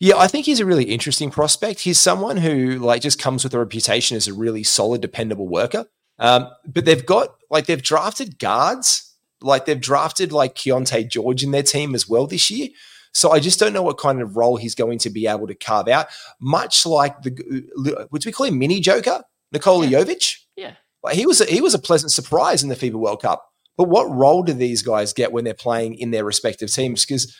Yeah, 0.00 0.16
I 0.16 0.26
think 0.26 0.44
he's 0.46 0.60
a 0.60 0.66
really 0.66 0.84
interesting 0.84 1.30
prospect. 1.30 1.80
He's 1.80 1.98
someone 2.00 2.36
who 2.36 2.78
like 2.78 3.00
just 3.00 3.18
comes 3.18 3.44
with 3.44 3.54
a 3.54 3.58
reputation 3.58 4.16
as 4.16 4.26
a 4.28 4.34
really 4.34 4.62
solid, 4.62 5.00
dependable 5.00 5.48
worker. 5.48 5.86
Um, 6.18 6.48
but 6.66 6.84
they've 6.84 7.04
got 7.04 7.36
like 7.50 7.66
they've 7.66 7.80
drafted 7.82 8.38
guards, 8.38 9.14
like 9.40 9.66
they've 9.66 9.80
drafted 9.80 10.32
like 10.32 10.54
Keyonte 10.56 11.08
George 11.08 11.42
in 11.42 11.52
their 11.52 11.62
team 11.62 11.94
as 11.94 12.08
well 12.08 12.26
this 12.26 12.50
year. 12.50 12.68
So 13.14 13.30
I 13.30 13.38
just 13.40 13.60
don't 13.60 13.72
know 13.72 13.82
what 13.82 13.96
kind 13.98 14.20
of 14.20 14.36
role 14.36 14.56
he's 14.56 14.74
going 14.74 14.98
to 14.98 15.10
be 15.10 15.26
able 15.26 15.46
to 15.46 15.54
carve 15.54 15.88
out. 15.88 16.08
Much 16.40 16.84
like 16.84 17.22
the 17.22 18.06
what 18.10 18.20
do 18.22 18.28
we 18.28 18.32
call 18.32 18.46
him, 18.46 18.58
mini 18.58 18.80
Joker, 18.80 19.22
Nikola 19.52 19.86
Yeah. 19.86 20.00
Jovic. 20.02 20.36
Yeah. 20.56 20.72
Like 21.02 21.14
he 21.16 21.26
was 21.26 21.40
a, 21.40 21.44
he 21.44 21.60
was 21.60 21.74
a 21.74 21.78
pleasant 21.78 22.12
surprise 22.12 22.62
in 22.62 22.68
the 22.68 22.74
FIBA 22.76 22.94
World 22.94 23.22
Cup. 23.22 23.46
But 23.76 23.88
what 23.88 24.10
role 24.10 24.42
do 24.42 24.52
these 24.52 24.82
guys 24.82 25.12
get 25.12 25.32
when 25.32 25.44
they're 25.44 25.54
playing 25.54 25.94
in 25.94 26.10
their 26.10 26.24
respective 26.24 26.70
teams? 26.72 27.04
Because 27.04 27.36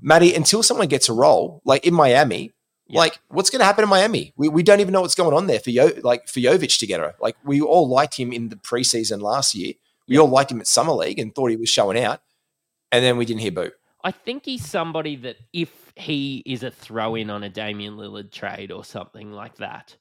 Matty, 0.00 0.34
until 0.34 0.62
someone 0.62 0.88
gets 0.88 1.08
a 1.08 1.12
role, 1.12 1.60
like 1.64 1.84
in 1.86 1.92
Miami, 1.94 2.52
Yeah. 2.88 3.00
like 3.00 3.18
what's 3.28 3.50
going 3.50 3.60
to 3.60 3.64
happen 3.64 3.82
in 3.84 3.90
Miami? 3.90 4.32
We, 4.36 4.48
we 4.48 4.62
don't 4.62 4.80
even 4.80 4.92
know 4.92 5.00
what's 5.02 5.14
going 5.14 5.34
on 5.34 5.46
there 5.46 5.60
for 5.60 5.70
Yo, 5.70 5.90
like 6.02 6.28
for 6.28 6.40
Jovic 6.40 6.78
to 6.78 6.86
get 6.86 7.00
her. 7.00 7.14
Like 7.20 7.36
we 7.44 7.60
all 7.60 7.88
liked 7.88 8.16
him 8.16 8.32
in 8.32 8.48
the 8.48 8.56
preseason 8.56 9.20
last 9.20 9.54
year. 9.54 9.74
We 10.08 10.18
all 10.18 10.28
liked 10.28 10.50
him 10.50 10.60
at 10.60 10.66
summer 10.66 10.92
league 10.92 11.18
and 11.18 11.34
thought 11.34 11.50
he 11.50 11.56
was 11.56 11.68
showing 11.68 11.98
out, 12.02 12.20
and 12.90 13.04
then 13.04 13.16
we 13.16 13.24
didn't 13.24 13.40
hear 13.40 13.52
boo. 13.52 13.70
I 14.04 14.10
think 14.10 14.44
he's 14.44 14.64
somebody 14.66 15.14
that 15.16 15.36
if 15.52 15.92
he 15.96 16.42
is 16.46 16.62
a 16.62 16.70
throw 16.70 17.14
in 17.14 17.30
on 17.30 17.44
a 17.44 17.48
Damian 17.48 17.96
Lillard 17.96 18.32
trade 18.32 18.72
or 18.72 18.84
something 18.84 19.30
like 19.30 19.56
that, 19.56 19.96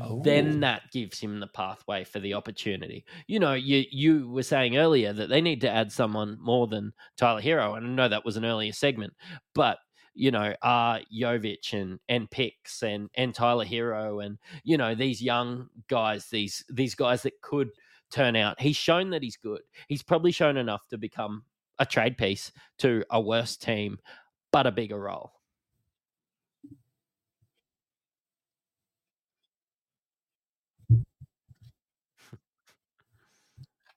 Oh. 0.00 0.22
then 0.22 0.60
that 0.60 0.90
gives 0.92 1.20
him 1.20 1.38
the 1.40 1.46
pathway 1.46 2.04
for 2.04 2.18
the 2.18 2.34
opportunity. 2.34 3.04
You 3.28 3.38
know, 3.38 3.54
you 3.54 3.84
you 3.90 4.28
were 4.30 4.42
saying 4.42 4.76
earlier 4.76 5.12
that 5.12 5.28
they 5.28 5.40
need 5.40 5.60
to 5.62 5.70
add 5.70 5.92
someone 5.92 6.38
more 6.40 6.66
than 6.66 6.92
Tyler 7.16 7.40
Herro, 7.42 7.76
and 7.76 7.86
I 7.86 7.90
know 7.90 8.08
that 8.08 8.24
was 8.24 8.36
an 8.36 8.44
earlier 8.44 8.72
segment, 8.72 9.14
but 9.54 9.78
you 10.14 10.30
know, 10.30 10.54
uh 10.62 11.00
Jovic 11.12 11.72
and 11.72 12.00
and 12.08 12.30
Picks 12.30 12.82
and 12.82 13.08
and 13.14 13.34
Tyler 13.34 13.64
Herro 13.66 14.24
and 14.24 14.38
you 14.64 14.76
know 14.76 14.94
these 14.94 15.22
young 15.22 15.68
guys, 15.88 16.28
these 16.30 16.64
these 16.70 16.94
guys 16.94 17.22
that 17.22 17.40
could 17.40 17.70
turn 18.10 18.36
out. 18.36 18.60
He's 18.60 18.76
shown 18.76 19.10
that 19.10 19.22
he's 19.22 19.36
good. 19.36 19.62
He's 19.88 20.02
probably 20.02 20.30
shown 20.32 20.56
enough 20.56 20.86
to 20.88 20.98
become 20.98 21.44
a 21.78 21.86
trade 21.86 22.16
piece 22.16 22.52
to 22.78 23.04
a 23.10 23.20
worse 23.20 23.56
team, 23.56 23.98
but 24.52 24.66
a 24.66 24.72
bigger 24.72 24.98
role. 24.98 25.32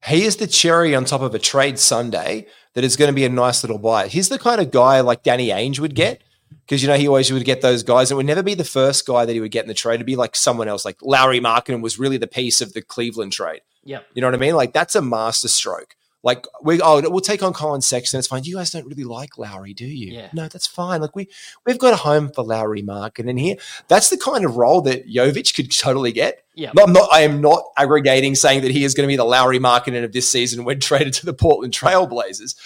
He 0.05 0.23
is 0.23 0.37
the 0.37 0.47
cherry 0.47 0.95
on 0.95 1.03
top 1.03 1.21
of 1.21 1.35
a 1.35 1.39
trade 1.39 1.77
Sunday 1.77 2.47
that 2.75 2.83
is 2.85 2.95
going 2.95 3.09
to 3.09 3.15
be 3.15 3.25
a 3.25 3.29
nice 3.29 3.61
little 3.63 3.77
buy. 3.77 4.07
He's 4.07 4.29
the 4.29 4.39
kind 4.39 4.61
of 4.61 4.71
guy 4.71 5.01
like 5.01 5.23
Danny 5.23 5.49
Ainge 5.49 5.79
would 5.79 5.95
get 5.95 6.21
because 6.65 6.81
you 6.81 6.87
know 6.87 6.95
he 6.95 7.07
always 7.07 7.31
would 7.31 7.43
get 7.43 7.61
those 7.61 7.83
guys. 7.83 8.09
It 8.09 8.15
would 8.15 8.25
never 8.25 8.43
be 8.43 8.53
the 8.53 8.63
first 8.63 9.05
guy 9.05 9.25
that 9.25 9.33
he 9.33 9.41
would 9.41 9.51
get 9.51 9.65
in 9.65 9.67
the 9.67 9.73
trade. 9.73 9.95
It'd 9.95 10.05
be 10.05 10.15
like 10.15 10.35
someone 10.35 10.69
else, 10.69 10.85
like 10.85 10.97
Lauri 11.01 11.41
Markkanen 11.41 11.81
was 11.81 11.99
really 11.99 12.17
the 12.17 12.27
piece 12.27 12.61
of 12.61 12.73
the 12.73 12.81
Cleveland 12.81 13.33
trade. 13.33 13.61
Yeah, 13.83 13.99
You 14.13 14.21
know 14.21 14.27
what 14.27 14.35
I 14.35 14.37
mean? 14.37 14.55
Like 14.55 14.73
that's 14.73 14.95
a 14.95 15.01
master 15.01 15.47
stroke. 15.47 15.95
Like 16.27 16.45
we 16.61 16.81
oh 16.81 16.99
we'll 17.09 17.21
take 17.21 17.41
on 17.41 17.53
Collin 17.53 17.79
Sexton. 17.79 18.19
It's 18.19 18.27
fine. 18.27 18.43
You 18.43 18.57
guys 18.57 18.69
don't 18.69 18.85
really 18.85 19.05
like 19.05 19.37
Lauri, 19.37 19.73
do 19.73 19.85
you? 19.85 20.11
Yeah. 20.11 20.29
No, 20.33 20.49
that's 20.49 20.67
fine. 20.67 20.99
Like 20.99 21.15
we 21.15 21.29
we've 21.65 21.79
got 21.79 21.93
a 21.93 21.95
home 21.95 22.27
for 22.27 22.43
Lauri 22.43 22.83
Markkanen 22.83 23.29
in 23.29 23.37
here. 23.37 23.55
That's 23.87 24.09
the 24.09 24.17
kind 24.17 24.43
of 24.43 24.57
role 24.57 24.81
that 24.81 25.07
Jovic 25.07 25.55
could 25.55 25.71
totally 25.71 26.11
get. 26.11 26.43
Yep. 26.55 26.73
No, 26.75 26.83
I'm 26.83 26.91
not. 26.91 27.09
I 27.13 27.21
am 27.21 27.39
not 27.39 27.63
aggregating 27.77 28.35
saying 28.35 28.63
that 28.63 28.71
he 28.71 28.83
is 28.83 28.93
going 28.93 29.07
to 29.07 29.07
be 29.07 29.15
the 29.15 29.23
Lauri 29.23 29.57
Markkanen 29.57 30.03
of 30.03 30.11
this 30.11 30.29
season 30.29 30.65
when 30.65 30.79
traded 30.81 31.13
to 31.13 31.25
the 31.25 31.33
Portland 31.33 31.73
Trailblazers. 31.73 32.57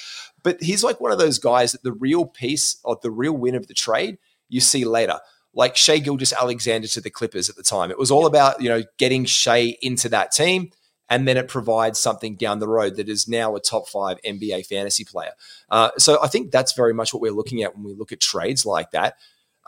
But 0.41 0.60
he's 0.63 0.84
like 0.84 1.00
one 1.00 1.12
of 1.12 1.19
those 1.19 1.38
guys 1.38 1.74
that 1.74 1.84
the 1.84 1.93
real 1.93 2.26
piece 2.26 2.78
or 2.84 2.97
the 3.00 3.12
real 3.12 3.34
win 3.34 3.54
of 3.54 3.67
the 3.67 3.76
trade 3.76 4.17
you 4.50 4.60
see 4.60 4.86
later. 4.86 5.19
Like 5.54 5.76
Shai 5.76 6.00
Gilgeous-Alexander 6.00 6.88
to 6.88 7.02
the 7.02 7.12
Clippers 7.12 7.47
at 7.47 7.58
the 7.58 7.63
time. 7.63 7.91
It 7.91 8.00
was 8.00 8.10
all 8.10 8.26
about, 8.26 8.60
you 8.60 8.69
know, 8.69 8.82
getting 8.97 9.26
Shai 9.26 9.76
into 9.84 10.10
that 10.10 10.32
team. 10.32 10.71
And 11.12 11.28
then 11.28 11.36
it 11.36 11.50
provides 11.50 12.00
something 12.00 12.38
down 12.38 12.60
the 12.60 12.69
road 12.69 12.95
that 12.95 13.10
is 13.10 13.28
now 13.28 13.54
a 13.58 13.60
top 13.60 13.89
five 13.89 14.17
NBA 14.26 14.65
fantasy 14.65 15.04
player. 15.04 15.34
Uh, 15.69 15.91
so 15.97 16.17
I 16.24 16.28
think 16.28 16.52
that's 16.52 16.71
very 16.71 16.93
much 16.93 17.13
what 17.13 17.21
we're 17.21 17.34
looking 17.34 17.62
at 17.63 17.76
when 17.76 17.84
we 17.84 17.93
look 17.93 18.13
at 18.13 18.21
trades 18.21 18.65
like 18.65 18.91
that. 18.91 19.17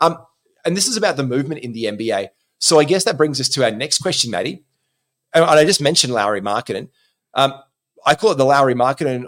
Um, 0.00 0.16
and 0.64 0.74
this 0.74 0.88
is 0.88 0.96
about 0.96 1.18
the 1.18 1.22
movement 1.22 1.60
in 1.60 1.74
the 1.74 1.84
NBA. 1.84 2.28
So 2.60 2.80
I 2.80 2.84
guess 2.84 3.04
that 3.04 3.18
brings 3.18 3.42
us 3.42 3.50
to 3.50 3.64
our 3.64 3.70
next 3.70 3.98
question, 3.98 4.30
Matty. 4.30 4.64
And 5.34 5.44
I 5.44 5.66
just 5.66 5.82
mentioned 5.82 6.14
Lauri 6.14 6.40
Markkanen. 6.40 6.88
Um, 7.34 7.52
I 8.06 8.14
call 8.14 8.30
it 8.30 8.38
the 8.38 8.46
Lauri 8.46 8.74
Markkanen 8.74 9.26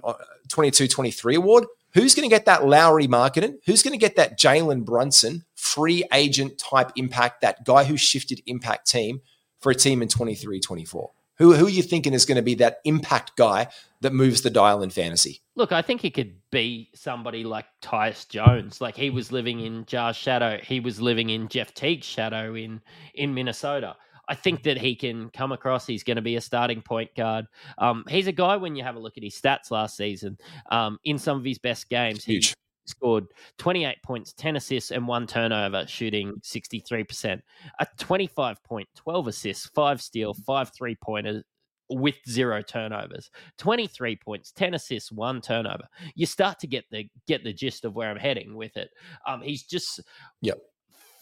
22-23 0.48 1.36
award. 1.36 1.66
Who's 1.92 2.14
going 2.14 2.26
to 2.26 2.34
get 2.34 2.46
that 2.46 2.66
Lauri 2.66 3.06
Markkanen? 3.06 3.58
Who's 3.66 3.82
going 3.82 3.92
to 3.92 3.98
get 3.98 4.16
that 4.16 4.38
Jalen 4.38 4.86
Brunson 4.86 5.44
free 5.54 6.02
agent 6.14 6.56
type 6.56 6.92
impact, 6.96 7.42
that 7.42 7.66
guy 7.66 7.84
who 7.84 7.98
shifted 7.98 8.40
impact 8.46 8.86
team 8.86 9.20
for 9.60 9.70
a 9.70 9.74
team 9.74 10.00
in 10.00 10.08
23-24? 10.08 11.08
Who, 11.38 11.54
who 11.54 11.66
are 11.66 11.70
you 11.70 11.82
thinking 11.82 12.14
is 12.14 12.24
going 12.24 12.36
to 12.36 12.42
be 12.42 12.54
that 12.56 12.78
impact 12.84 13.36
guy 13.36 13.68
that 14.00 14.12
moves 14.12 14.42
the 14.42 14.50
dial 14.50 14.82
in 14.82 14.90
fantasy? 14.90 15.40
Look, 15.54 15.72
I 15.72 15.82
think 15.82 16.00
he 16.00 16.10
could 16.10 16.34
be 16.50 16.90
somebody 16.94 17.44
like 17.44 17.66
Tyus 17.82 18.28
Jones. 18.28 18.80
Like 18.80 18.96
he 18.96 19.10
was 19.10 19.32
living 19.32 19.60
in 19.60 19.84
Ja's 19.84 20.16
shadow. 20.16 20.58
He 20.62 20.80
was 20.80 21.00
living 21.00 21.30
in 21.30 21.48
Jeff 21.48 21.74
Teague's 21.74 22.06
shadow 22.06 22.54
in 22.54 22.80
in 23.14 23.34
Minnesota. 23.34 23.96
I 24.28 24.34
think 24.34 24.64
that 24.64 24.78
he 24.78 24.96
can 24.96 25.30
come 25.30 25.52
across. 25.52 25.86
He's 25.86 26.02
going 26.02 26.16
to 26.16 26.22
be 26.22 26.36
a 26.36 26.40
starting 26.40 26.82
point 26.82 27.14
guard. 27.14 27.46
Um, 27.78 28.04
he's 28.08 28.26
a 28.26 28.32
guy 28.32 28.56
when 28.56 28.74
you 28.74 28.82
have 28.82 28.96
a 28.96 28.98
look 28.98 29.16
at 29.16 29.22
his 29.22 29.40
stats 29.40 29.70
last 29.70 29.96
season. 29.96 30.36
Um, 30.70 30.98
in 31.04 31.18
some 31.18 31.38
of 31.38 31.44
his 31.44 31.58
best 31.58 31.88
games, 31.88 32.24
he 32.24 32.34
Huge. 32.34 32.54
Scored 32.86 33.26
28 33.58 34.02
points, 34.02 34.32
10 34.32 34.56
assists, 34.56 34.90
and 34.90 35.06
one 35.06 35.26
turnover, 35.26 35.86
shooting 35.86 36.34
63%. 36.42 37.40
A 37.80 37.86
25 37.98 38.62
point, 38.64 38.88
12 38.94 39.28
assists, 39.28 39.66
five 39.66 40.00
steal, 40.00 40.34
five 40.34 40.70
three 40.74 40.96
pointers 40.96 41.42
with 41.88 42.16
zero 42.28 42.62
turnovers. 42.62 43.30
23 43.58 44.16
points, 44.16 44.52
10 44.52 44.74
assists, 44.74 45.12
one 45.12 45.40
turnover. 45.40 45.84
You 46.14 46.26
start 46.26 46.58
to 46.60 46.66
get 46.66 46.84
the 46.90 47.08
get 47.26 47.44
the 47.44 47.52
gist 47.52 47.84
of 47.84 47.94
where 47.94 48.10
I'm 48.10 48.16
heading 48.16 48.56
with 48.56 48.76
it. 48.76 48.90
Um, 49.26 49.40
he's 49.42 49.62
just 49.62 50.00
Yep. 50.40 50.58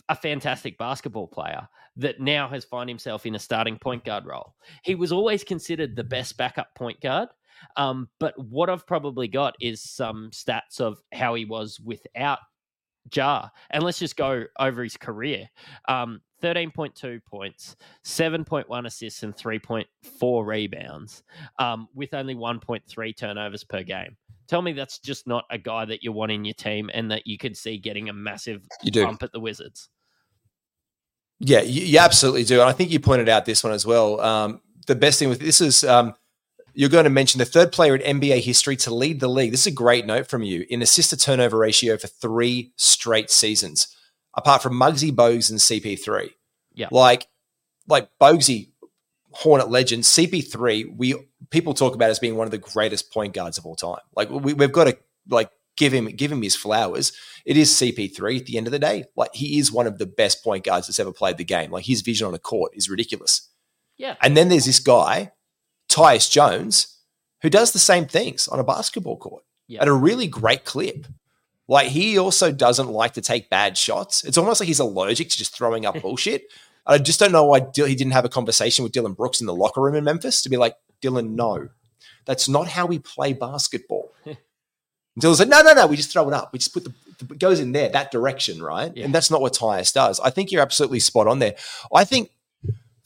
a 0.08 0.14
fantastic 0.14 0.76
basketball 0.78 1.28
player 1.28 1.68
that 1.96 2.20
now 2.20 2.48
has 2.48 2.64
found 2.64 2.88
himself 2.88 3.26
in 3.26 3.34
a 3.34 3.38
starting 3.38 3.78
point 3.78 4.04
guard 4.04 4.26
role. 4.26 4.54
He 4.82 4.94
was 4.94 5.12
always 5.12 5.44
considered 5.44 5.96
the 5.96 6.04
best 6.04 6.36
backup 6.36 6.74
point 6.74 7.00
guard. 7.00 7.28
Um, 7.76 8.08
but 8.20 8.34
what 8.38 8.70
I've 8.70 8.86
probably 8.86 9.28
got 9.28 9.54
is 9.60 9.82
some 9.82 10.30
stats 10.32 10.80
of 10.80 11.02
how 11.12 11.34
he 11.34 11.44
was 11.44 11.80
without 11.80 12.38
Ja. 13.14 13.48
And 13.70 13.82
let's 13.82 13.98
just 13.98 14.16
go 14.16 14.44
over 14.58 14.82
his 14.82 14.96
career. 14.96 15.48
Um, 15.88 16.20
13.2 16.42 17.20
points, 17.24 17.76
7.1 18.04 18.86
assists, 18.86 19.22
and 19.22 19.34
3.4 19.34 20.46
rebounds, 20.46 21.22
um, 21.58 21.88
with 21.94 22.12
only 22.14 22.34
1.3 22.34 23.16
turnovers 23.16 23.64
per 23.64 23.82
game. 23.82 24.16
Tell 24.46 24.60
me 24.60 24.72
that's 24.72 24.98
just 24.98 25.26
not 25.26 25.44
a 25.50 25.56
guy 25.56 25.86
that 25.86 26.02
you 26.02 26.12
want 26.12 26.32
in 26.32 26.44
your 26.44 26.54
team 26.54 26.90
and 26.92 27.10
that 27.10 27.26
you 27.26 27.38
could 27.38 27.56
see 27.56 27.78
getting 27.78 28.10
a 28.10 28.12
massive 28.12 28.62
You 28.82 28.90
do. 28.90 29.04
bump 29.04 29.22
at 29.22 29.32
the 29.32 29.40
Wizards. 29.40 29.88
Yeah, 31.40 31.62
you, 31.62 31.82
you 31.82 31.98
absolutely 31.98 32.44
do. 32.44 32.60
And 32.60 32.68
I 32.68 32.72
think 32.72 32.90
you 32.90 33.00
pointed 33.00 33.28
out 33.28 33.46
this 33.46 33.64
one 33.64 33.72
as 33.72 33.86
well. 33.86 34.20
Um, 34.20 34.60
the 34.86 34.94
best 34.94 35.18
thing 35.18 35.30
with 35.30 35.40
this 35.40 35.62
is 35.62 35.82
um, 35.82 36.14
you're 36.74 36.90
going 36.90 37.04
to 37.04 37.10
mention 37.10 37.38
the 37.38 37.44
third 37.44 37.72
player 37.72 37.96
in 37.96 38.20
NBA 38.20 38.40
history 38.40 38.76
to 38.76 38.94
lead 38.94 39.20
the 39.20 39.28
league. 39.28 39.52
This 39.52 39.60
is 39.60 39.72
a 39.72 39.76
great 39.76 40.06
note 40.06 40.26
from 40.26 40.42
you 40.42 40.66
in 40.68 40.82
assist 40.82 41.10
to 41.10 41.16
turnover 41.16 41.58
ratio 41.58 41.96
for 41.96 42.08
three 42.08 42.72
straight 42.76 43.30
seasons, 43.30 43.88
apart 44.34 44.62
from 44.62 44.78
Muggsy, 44.78 45.10
Bogues, 45.10 45.50
and 45.50 45.60
CP3. 45.60 46.30
Yeah. 46.74 46.88
Like, 46.90 47.28
like 47.86 48.08
Boguesy, 48.20 48.70
Hornet 49.30 49.68
legend, 49.68 50.04
CP3, 50.04 50.96
we 50.96 51.14
people 51.50 51.74
talk 51.74 51.94
about 51.94 52.10
as 52.10 52.18
being 52.18 52.36
one 52.36 52.46
of 52.46 52.50
the 52.50 52.58
greatest 52.58 53.12
point 53.12 53.34
guards 53.34 53.58
of 53.58 53.66
all 53.66 53.76
time. 53.76 54.00
Like 54.14 54.30
we, 54.30 54.52
we've 54.52 54.72
got 54.72 54.84
to 54.84 54.96
like 55.28 55.50
give 55.76 55.92
him 55.92 56.06
give 56.06 56.30
him 56.30 56.42
his 56.42 56.56
flowers. 56.56 57.12
It 57.44 57.56
is 57.56 57.70
CP3 57.70 58.40
at 58.40 58.46
the 58.46 58.56
end 58.56 58.66
of 58.66 58.70
the 58.70 58.78
day. 58.78 59.04
Like 59.16 59.34
he 59.34 59.58
is 59.58 59.72
one 59.72 59.86
of 59.86 59.98
the 59.98 60.06
best 60.06 60.44
point 60.44 60.64
guards 60.64 60.86
that's 60.86 61.00
ever 61.00 61.12
played 61.12 61.36
the 61.36 61.44
game. 61.44 61.70
Like 61.70 61.84
his 61.84 62.02
vision 62.02 62.26
on 62.26 62.34
a 62.34 62.38
court 62.38 62.72
is 62.74 62.88
ridiculous. 62.88 63.48
Yeah. 63.96 64.16
And 64.20 64.36
then 64.36 64.48
there's 64.48 64.66
this 64.66 64.80
guy, 64.80 65.32
Tyus 65.94 66.30
Jones, 66.30 66.96
who 67.42 67.50
does 67.50 67.72
the 67.72 67.78
same 67.78 68.06
things 68.06 68.48
on 68.48 68.58
a 68.58 68.64
basketball 68.64 69.16
court 69.16 69.44
Yeah. 69.68 69.82
at 69.82 69.88
a 69.88 69.92
really 69.92 70.26
great 70.26 70.64
clip. 70.64 71.06
Like 71.68 71.88
he 71.88 72.18
also 72.18 72.50
doesn't 72.52 72.88
like 72.90 73.14
to 73.14 73.20
take 73.20 73.48
bad 73.48 73.78
shots. 73.78 74.24
It's 74.24 74.36
almost 74.36 74.60
like 74.60 74.66
he's 74.66 74.80
allergic 74.80 75.30
to 75.30 75.38
just 75.38 75.56
throwing 75.56 75.86
up 75.86 76.00
bullshit. 76.02 76.44
I 76.86 76.98
just 76.98 77.18
don't 77.20 77.32
know 77.32 77.44
why 77.44 77.60
he 77.74 77.94
didn't 77.94 78.12
have 78.12 78.24
a 78.26 78.28
conversation 78.28 78.82
with 78.82 78.92
Dillon 78.92 79.14
Brooks 79.14 79.40
in 79.40 79.46
the 79.46 79.54
locker 79.54 79.80
room 79.80 79.94
in 79.94 80.04
Memphis 80.04 80.42
to 80.42 80.50
be 80.50 80.56
like, 80.58 80.76
Dillon, 81.00 81.34
no, 81.36 81.68
that's 82.26 82.48
not 82.48 82.68
how 82.68 82.84
we 82.86 82.98
play 82.98 83.32
basketball. 83.32 84.12
And 85.16 85.20
Dillon 85.22 85.36
said, 85.36 85.48
no, 85.48 85.62
no, 85.62 85.74
no, 85.74 85.86
we 85.86 85.94
just 85.94 86.10
throw 86.12 86.26
it 86.26 86.34
up. 86.34 86.52
We 86.52 86.58
just 86.58 86.74
put 86.74 86.82
the, 86.82 86.92
it 87.30 87.38
goes 87.38 87.60
in 87.60 87.70
there, 87.70 87.88
that 87.90 88.10
direction, 88.10 88.60
right? 88.60 88.90
Yeah. 88.96 89.04
And 89.04 89.14
that's 89.14 89.30
not 89.30 89.40
what 89.40 89.52
Tyus 89.52 89.92
does. 89.94 90.18
I 90.18 90.30
think 90.30 90.50
you're 90.50 90.60
absolutely 90.60 90.98
spot 90.98 91.28
on 91.28 91.38
there. 91.38 91.54
I 91.94 92.02
think 92.02 92.30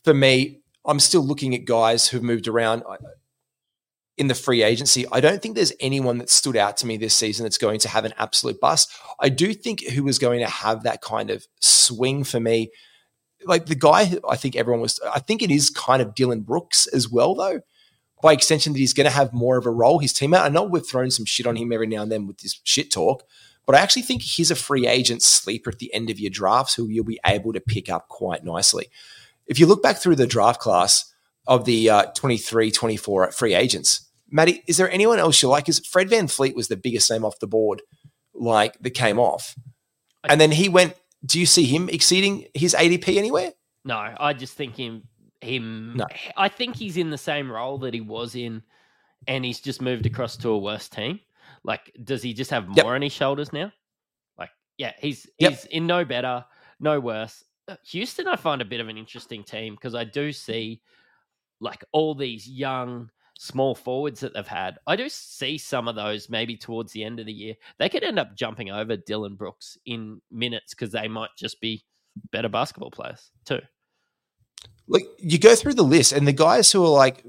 for 0.04 0.14
me, 0.14 0.60
I'm 0.88 0.98
still 0.98 1.22
looking 1.22 1.54
at 1.54 1.64
guys 1.66 2.08
who've 2.08 2.22
moved 2.22 2.48
around 2.48 2.82
uh, 2.88 2.96
in 4.16 4.26
the 4.26 4.34
free 4.34 4.62
agency. 4.62 5.06
I 5.12 5.20
don't 5.20 5.40
think 5.40 5.54
there's 5.54 5.72
anyone 5.78 6.18
that 6.18 6.30
stood 6.30 6.56
out 6.56 6.76
to 6.78 6.86
me 6.86 6.96
this 6.96 7.14
season 7.14 7.44
that's 7.44 7.58
going 7.58 7.78
to 7.80 7.88
have 7.88 8.04
an 8.04 8.14
absolute 8.18 8.58
bust. 8.58 8.90
I 9.20 9.28
do 9.28 9.54
think 9.54 9.86
who 9.88 10.02
was 10.02 10.18
going 10.18 10.40
to 10.40 10.50
have 10.50 10.82
that 10.82 11.02
kind 11.02 11.30
of 11.30 11.46
swing 11.60 12.24
for 12.24 12.40
me, 12.40 12.70
like 13.44 13.66
the 13.66 13.76
guy 13.76 14.18
I 14.28 14.36
think 14.36 14.56
everyone 14.56 14.80
was, 14.80 14.98
I 15.14 15.20
think 15.20 15.42
it 15.42 15.50
is 15.52 15.70
kind 15.70 16.02
of 16.02 16.14
Dillon 16.14 16.40
Brooks 16.40 16.88
as 16.88 17.08
well, 17.08 17.34
though. 17.36 17.60
by 18.22 18.32
extension 18.32 18.72
that 18.72 18.78
he's 18.78 18.94
going 18.94 19.06
to 19.08 19.10
have 19.10 19.32
more 19.32 19.56
of 19.56 19.66
a 19.66 19.70
role. 19.70 19.98
His 19.98 20.12
teammate, 20.12 20.42
I 20.42 20.48
know 20.48 20.64
we've 20.64 20.86
thrown 20.86 21.10
some 21.10 21.24
shit 21.24 21.46
on 21.46 21.56
him 21.56 21.72
every 21.72 21.86
now 21.86 22.02
and 22.02 22.10
then 22.10 22.26
with 22.26 22.38
this 22.38 22.60
shit 22.64 22.90
talk, 22.90 23.24
but 23.66 23.74
I 23.74 23.80
actually 23.80 24.02
think 24.02 24.22
he's 24.22 24.50
a 24.50 24.56
free 24.56 24.86
agent 24.86 25.22
sleeper 25.22 25.70
at 25.70 25.78
the 25.78 25.92
end 25.94 26.10
of 26.10 26.18
your 26.18 26.30
drafts 26.30 26.74
who 26.74 26.88
you'll 26.88 27.04
be 27.04 27.20
able 27.24 27.52
to 27.52 27.60
pick 27.60 27.88
up 27.88 28.08
quite 28.08 28.44
nicely. 28.44 28.88
If 29.48 29.58
you 29.58 29.66
look 29.66 29.82
back 29.82 29.96
through 29.96 30.16
the 30.16 30.26
draft 30.26 30.60
class 30.60 31.12
of 31.46 31.64
the 31.64 31.88
uh, 31.90 32.04
23 32.14 32.70
24 32.70 33.32
free 33.32 33.54
agents, 33.54 34.08
Matty, 34.30 34.62
is 34.66 34.76
there 34.76 34.90
anyone 34.90 35.18
else 35.18 35.40
you 35.42 35.48
like? 35.48 35.64
Because 35.64 35.84
Fred 35.86 36.08
VanVleet 36.08 36.54
was 36.54 36.68
the 36.68 36.76
biggest 36.76 37.10
name 37.10 37.24
off 37.24 37.38
the 37.40 37.46
board, 37.46 37.80
like 38.34 38.78
that 38.80 38.90
came 38.90 39.18
off. 39.18 39.54
And 40.28 40.40
then 40.40 40.50
he 40.52 40.68
went, 40.68 40.94
do 41.24 41.40
you 41.40 41.46
see 41.46 41.64
him 41.64 41.88
exceeding 41.88 42.46
his 42.54 42.74
ADP 42.74 43.16
anywhere? 43.16 43.52
No, 43.84 43.96
I 44.18 44.34
just 44.34 44.54
think 44.54 44.76
him 44.76 45.04
him 45.40 45.94
No. 45.96 46.04
I 46.36 46.48
think 46.48 46.74
he's 46.76 46.96
in 46.96 47.10
the 47.10 47.16
same 47.18 47.50
role 47.50 47.78
that 47.78 47.94
he 47.94 48.00
was 48.00 48.34
in 48.34 48.62
and 49.28 49.44
he's 49.44 49.60
just 49.60 49.80
moved 49.80 50.04
across 50.04 50.36
to 50.38 50.48
a 50.50 50.58
worse 50.58 50.88
team. 50.88 51.20
Like 51.64 51.92
does 52.02 52.22
he 52.22 52.34
just 52.34 52.50
have 52.50 52.66
more 52.66 52.76
Yep. 52.76 52.86
on 52.86 53.02
his 53.02 53.12
shoulders 53.12 53.52
now? 53.52 53.72
Like 54.36 54.50
yeah, 54.78 54.92
he's 54.98 55.26
Yep. 55.38 55.50
he's 55.52 55.64
in 55.66 55.86
no 55.86 56.04
better, 56.04 56.44
no 56.80 56.98
worse. 57.00 57.44
Uh, 57.68 57.76
Houston 57.90 58.26
I 58.26 58.36
find 58.36 58.62
a 58.62 58.64
bit 58.64 58.80
of 58.80 58.88
an 58.88 58.96
interesting 58.96 59.44
team 59.44 59.74
because 59.74 59.94
I 59.94 60.04
do 60.04 60.32
see 60.32 60.80
like 61.60 61.84
all 61.92 62.14
these 62.14 62.48
young 62.48 63.10
small 63.38 63.74
forwards 63.74 64.20
that 64.20 64.34
they've 64.34 64.46
had. 64.46 64.78
I 64.86 64.96
do 64.96 65.08
see 65.08 65.58
some 65.58 65.86
of 65.86 65.94
those 65.94 66.28
maybe 66.28 66.56
towards 66.56 66.92
the 66.92 67.04
end 67.04 67.20
of 67.20 67.26
the 67.26 67.32
year. 67.32 67.54
They 67.78 67.88
could 67.88 68.02
end 68.02 68.18
up 68.18 68.34
jumping 68.36 68.70
over 68.70 68.96
Dillon 68.96 69.36
Brooks 69.36 69.78
in 69.86 70.20
minutes 70.30 70.74
because 70.74 70.92
they 70.92 71.08
might 71.08 71.30
just 71.38 71.60
be 71.60 71.84
better 72.32 72.48
basketball 72.48 72.90
players 72.90 73.30
too. 73.44 73.60
Like 74.88 75.04
you 75.18 75.38
go 75.38 75.54
through 75.54 75.74
the 75.74 75.82
list, 75.84 76.12
and 76.12 76.26
the 76.26 76.32
guys 76.32 76.72
who 76.72 76.84
are 76.84 76.88
like, 76.88 77.24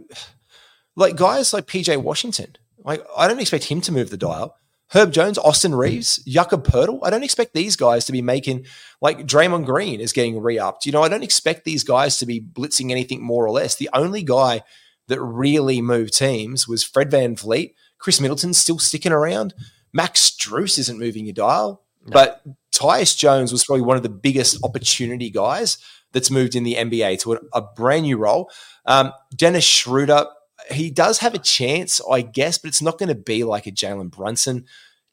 like 0.96 1.16
guys 1.16 1.54
like 1.54 1.68
PJ 1.68 2.02
Washington, 2.02 2.56
like 2.80 3.04
I 3.16 3.28
don't 3.28 3.40
expect 3.40 3.66
him 3.66 3.82
to 3.82 3.92
move 3.92 4.10
the 4.10 4.18
dial. 4.18 4.56
Herb 4.92 5.12
Jones, 5.12 5.38
Austin 5.38 5.76
Reaves, 5.76 6.18
Jakob 6.26 6.66
Poeltl. 6.66 7.00
I 7.04 7.10
don't 7.10 7.24
expect 7.24 7.54
these 7.54 7.76
guys 7.76 8.06
to 8.06 8.12
be 8.12 8.22
making 8.22 8.66
like 9.02 9.28
Draymond 9.28 9.66
Green 9.66 10.00
is 10.00 10.14
getting 10.14 10.42
re-upped. 10.42 10.86
You 10.86 10.92
know, 10.92 11.04
I 11.04 11.10
don't 11.10 11.24
expect 11.24 11.64
these 11.64 11.84
guys 11.84 12.18
to 12.18 12.26
be 12.26 12.42
blitzing 12.42 12.90
anything 12.90 13.22
more 13.22 13.46
or 13.46 13.52
less. 13.52 13.76
The 13.76 13.90
only 13.94 14.24
guy 14.24 14.64
that 15.08 15.22
really 15.22 15.82
moved 15.82 16.18
teams 16.18 16.68
was 16.68 16.84
Fred 16.84 17.12
Van 17.12 17.36
Vliet. 17.36 17.74
Khris 18.00 18.20
Middleton's 18.20 18.58
still 18.58 18.80
sticking 18.80 19.12
around. 19.12 19.54
Max 19.94 20.30
Strus 20.30 20.80
isn't 20.80 21.00
moving 21.00 21.26
your 21.26 21.34
dial. 21.34 21.84
But 22.06 22.42
Tyus 22.74 23.18
Jones 23.18 23.52
was 23.52 23.66
probably 23.66 23.84
one 23.84 23.98
of 23.98 24.04
the 24.04 24.10
biggest 24.10 24.64
opportunity 24.64 25.30
guys 25.30 25.78
that's 26.12 26.32
moved 26.32 26.56
in 26.56 26.64
the 26.64 26.76
NBA 26.76 27.20
to 27.22 27.34
a, 27.34 27.40
a 27.54 27.62
brand 27.62 28.04
new 28.04 28.18
role. 28.18 28.50
Um, 28.86 29.12
Dennis 29.36 29.66
Schroeder, 29.66 30.26
he 30.72 30.92
does 30.92 31.20
have 31.20 31.34
a 31.34 31.40
chance, 31.40 32.02
I 32.10 32.22
guess, 32.22 32.58
but 32.58 32.70
it's 32.70 32.82
not 32.82 32.98
going 32.98 33.10
to 33.10 33.16
be 33.16 33.44
like 33.44 33.68
a 33.68 33.72
Jalen 33.72 34.12
Brunson 34.12 34.66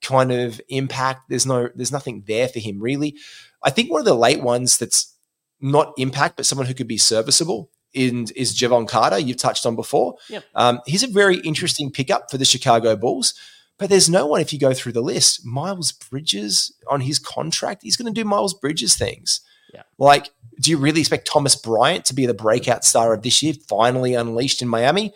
kind 0.02 0.32
of 0.32 0.60
impact. 0.68 1.28
There's 1.28 1.46
no, 1.46 1.68
there's 1.74 1.92
nothing 1.92 2.24
there 2.26 2.48
for 2.48 2.58
him 2.58 2.80
really. 2.80 3.16
I 3.62 3.70
think 3.70 3.90
one 3.90 4.00
of 4.00 4.04
the 4.06 4.14
late 4.14 4.42
ones 4.42 4.78
that's 4.78 5.14
not 5.60 5.92
impact, 5.96 6.36
but 6.36 6.46
someone 6.46 6.66
who 6.66 6.74
could 6.74 6.88
be 6.88 6.98
serviceable 6.98 7.70
in, 7.92 8.26
is 8.36 8.56
Jevon 8.56 8.86
Carter. 8.86 9.18
You've 9.18 9.38
touched 9.38 9.66
on 9.66 9.74
before. 9.74 10.16
Yep. 10.28 10.44
Um, 10.54 10.80
he's 10.86 11.02
a 11.02 11.08
very 11.08 11.38
interesting 11.38 11.90
pickup 11.90 12.30
for 12.30 12.38
the 12.38 12.44
Chicago 12.44 12.94
Bulls. 12.94 13.34
But 13.78 13.90
there's 13.90 14.08
no 14.08 14.26
one, 14.26 14.40
if 14.40 14.52
you 14.52 14.58
go 14.58 14.72
through 14.72 14.92
the 14.92 15.02
list, 15.02 15.44
Miles 15.44 15.92
Bridges 15.92 16.74
on 16.88 17.02
his 17.02 17.18
contract, 17.18 17.82
he's 17.82 17.96
going 17.96 18.12
to 18.12 18.20
do 18.20 18.26
Miles 18.26 18.54
Bridges 18.54 18.96
things. 18.96 19.40
Yeah. 19.74 19.82
Like, 19.98 20.30
do 20.60 20.70
you 20.70 20.78
really 20.78 21.00
expect 21.00 21.26
Thomas 21.26 21.54
Bryant 21.54 22.06
to 22.06 22.14
be 22.14 22.24
the 22.24 22.32
breakout 22.32 22.84
star 22.84 23.12
of 23.12 23.22
this 23.22 23.42
year, 23.42 23.52
finally 23.68 24.14
unleashed 24.14 24.62
in 24.62 24.68
Miami? 24.68 25.12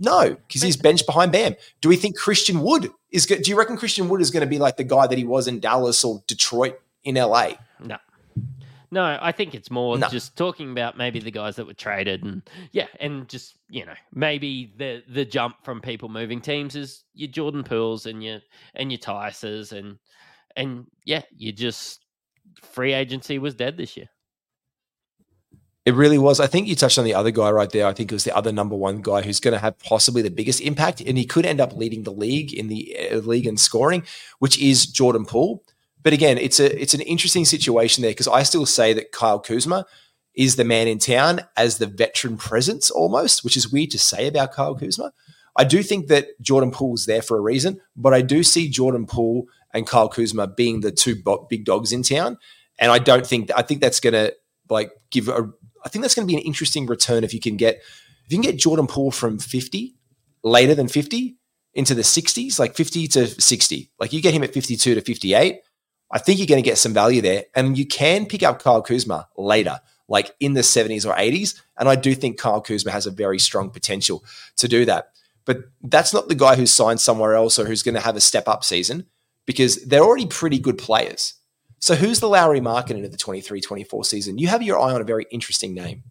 No, 0.00 0.30
because 0.46 0.62
he's 0.62 0.76
benched 0.76 1.06
behind 1.06 1.30
Bam. 1.32 1.54
Do 1.80 1.88
we 1.88 1.96
think 1.96 2.16
Christian 2.16 2.60
Wood 2.60 2.90
is? 3.12 3.26
go- 3.26 3.36
Do 3.38 3.50
you 3.50 3.56
reckon 3.56 3.76
Christian 3.76 4.08
Wood 4.08 4.20
is 4.20 4.30
going 4.30 4.40
to 4.42 4.46
be 4.46 4.58
like 4.58 4.76
the 4.76 4.84
guy 4.84 5.06
that 5.06 5.16
he 5.16 5.24
was 5.24 5.46
in 5.46 5.60
Dallas 5.60 6.02
or 6.04 6.22
Detroit 6.26 6.80
in 7.04 7.14
LA? 7.14 7.52
No. 7.80 7.96
No, 8.90 9.18
I 9.20 9.32
think 9.32 9.54
it's 9.56 9.70
more 9.72 9.98
No. 9.98 10.08
just 10.08 10.36
talking 10.36 10.70
about 10.70 10.96
maybe 10.96 11.18
the 11.18 11.30
guys 11.32 11.56
that 11.56 11.66
were 11.66 11.74
traded 11.74 12.22
and 12.22 12.42
yeah, 12.70 12.86
and 13.00 13.28
just 13.28 13.56
you 13.68 13.84
know 13.84 13.94
maybe 14.12 14.72
the 14.76 15.02
the 15.08 15.24
jump 15.24 15.56
from 15.64 15.80
people 15.80 16.08
moving 16.08 16.40
teams 16.40 16.76
is 16.76 17.02
your 17.14 17.28
Jordan 17.28 17.64
Pooles 17.64 18.06
and 18.06 18.22
your 18.22 18.40
and 18.74 18.92
your 18.92 18.98
Tyses 19.00 19.72
and 19.72 19.98
and 20.56 20.86
yeah, 21.04 21.22
you 21.36 21.50
just 21.52 22.04
free 22.62 22.92
agency 22.92 23.38
was 23.40 23.54
dead 23.56 23.76
this 23.76 23.96
year. 23.96 24.08
It 25.84 25.94
really 25.94 26.16
was. 26.16 26.40
I 26.40 26.46
think 26.46 26.66
you 26.66 26.74
touched 26.74 26.98
on 26.98 27.04
the 27.04 27.14
other 27.14 27.30
guy 27.30 27.50
right 27.50 27.68
there. 27.68 27.86
I 27.86 27.92
think 27.92 28.10
it 28.10 28.14
was 28.14 28.24
the 28.24 28.34
other 28.34 28.52
number 28.52 28.74
one 28.74 29.02
guy 29.02 29.20
who's 29.20 29.40
going 29.40 29.52
to 29.52 29.58
have 29.58 29.78
possibly 29.80 30.22
the 30.22 30.30
biggest 30.30 30.62
impact, 30.62 31.02
and 31.02 31.18
he 31.18 31.26
could 31.26 31.44
end 31.44 31.60
up 31.60 31.76
leading 31.76 32.04
the 32.04 32.12
league 32.12 32.54
in 32.54 32.68
the 32.68 32.96
uh, 33.12 33.16
league 33.18 33.46
in 33.46 33.58
scoring, 33.58 34.02
which 34.38 34.58
is 34.58 34.86
Jordan 34.86 35.26
Poole. 35.26 35.62
But 36.02 36.14
again, 36.14 36.38
it's 36.38 36.58
a 36.58 36.80
it's 36.80 36.94
an 36.94 37.02
interesting 37.02 37.44
situation 37.44 38.02
there 38.02 38.12
because 38.12 38.28
I 38.28 38.44
still 38.44 38.64
say 38.64 38.94
that 38.94 39.12
Kyle 39.12 39.38
Kuzma 39.38 39.84
is 40.34 40.56
the 40.56 40.64
man 40.64 40.88
in 40.88 40.98
town 40.98 41.42
as 41.56 41.76
the 41.76 41.86
veteran 41.86 42.38
presence 42.38 42.90
almost, 42.90 43.44
which 43.44 43.56
is 43.56 43.70
weird 43.70 43.90
to 43.90 43.98
say 43.98 44.26
about 44.26 44.52
Kyle 44.52 44.74
Kuzma. 44.74 45.12
I 45.56 45.64
do 45.64 45.82
think 45.82 46.08
that 46.08 46.28
Jordan 46.40 46.70
Poole's 46.70 47.06
there 47.06 47.22
for 47.22 47.36
a 47.36 47.42
reason, 47.42 47.80
but 47.94 48.12
I 48.12 48.22
do 48.22 48.42
see 48.42 48.68
Jordan 48.68 49.06
Poole 49.06 49.46
and 49.72 49.86
Kyle 49.86 50.08
Kuzma 50.08 50.46
being 50.46 50.80
the 50.80 50.90
two 50.90 51.22
big 51.48 51.64
dogs 51.64 51.92
in 51.92 52.02
town, 52.02 52.38
and 52.78 52.90
I 52.90 52.98
don't 52.98 53.26
think 53.26 53.50
I 53.54 53.60
think 53.60 53.82
that's 53.82 54.00
going 54.00 54.14
to 54.14 54.34
like 54.74 54.92
give 55.10 55.28
a 55.28 55.50
I 55.84 55.88
think 55.88 56.02
that's 56.02 56.14
going 56.14 56.26
to 56.26 56.32
be 56.32 56.38
an 56.38 56.44
interesting 56.46 56.86
return 56.86 57.24
if 57.24 57.32
you 57.32 57.40
can 57.40 57.56
get 57.56 57.76
if 58.26 58.32
you 58.32 58.38
can 58.38 58.50
get 58.50 58.58
Jordan 58.58 58.86
Poole 58.86 59.10
from 59.10 59.38
50 59.38 59.94
later 60.42 60.74
than 60.74 60.88
50 60.88 61.36
into 61.74 61.94
the 61.94 62.02
60s, 62.02 62.58
like 62.58 62.74
50 62.74 63.08
to 63.08 63.26
60. 63.26 63.90
Like 63.98 64.12
you 64.12 64.22
get 64.22 64.34
him 64.34 64.44
at 64.44 64.54
52 64.54 64.94
to 64.94 65.00
58, 65.00 65.60
I 66.10 66.18
think 66.18 66.38
you're 66.38 66.46
going 66.46 66.62
to 66.62 66.68
get 66.68 66.78
some 66.78 66.94
value 66.94 67.20
there. 67.20 67.44
And 67.54 67.76
you 67.76 67.86
can 67.86 68.26
pick 68.26 68.42
up 68.42 68.62
Kyle 68.62 68.82
Kuzma 68.82 69.28
later, 69.36 69.80
like 70.08 70.34
in 70.40 70.54
the 70.54 70.60
70s 70.60 71.04
or 71.04 71.14
80s. 71.14 71.60
And 71.76 71.88
I 71.88 71.96
do 71.96 72.14
think 72.14 72.38
Kyle 72.38 72.60
Kuzma 72.60 72.92
has 72.92 73.06
a 73.06 73.10
very 73.10 73.38
strong 73.38 73.70
potential 73.70 74.24
to 74.56 74.68
do 74.68 74.84
that. 74.84 75.10
But 75.44 75.64
that's 75.82 76.14
not 76.14 76.28
the 76.28 76.34
guy 76.34 76.56
who's 76.56 76.72
signed 76.72 77.00
somewhere 77.00 77.34
else 77.34 77.58
or 77.58 77.66
who's 77.66 77.82
going 77.82 77.96
to 77.96 78.00
have 78.00 78.16
a 78.16 78.20
step 78.20 78.48
up 78.48 78.64
season 78.64 79.06
because 79.46 79.84
they're 79.84 80.04
already 80.04 80.26
pretty 80.26 80.58
good 80.58 80.78
players. 80.78 81.34
So 81.84 81.94
who's 81.94 82.18
the 82.18 82.30
Lauri 82.30 82.62
Markkanen 82.62 83.04
into 83.04 83.10
the 83.10 83.18
23-24 83.18 84.06
season? 84.06 84.38
You 84.38 84.48
have 84.48 84.62
your 84.62 84.80
eye 84.80 84.94
on 84.94 85.02
a 85.02 85.04
very 85.04 85.26
interesting 85.30 85.74
name. 85.74 86.02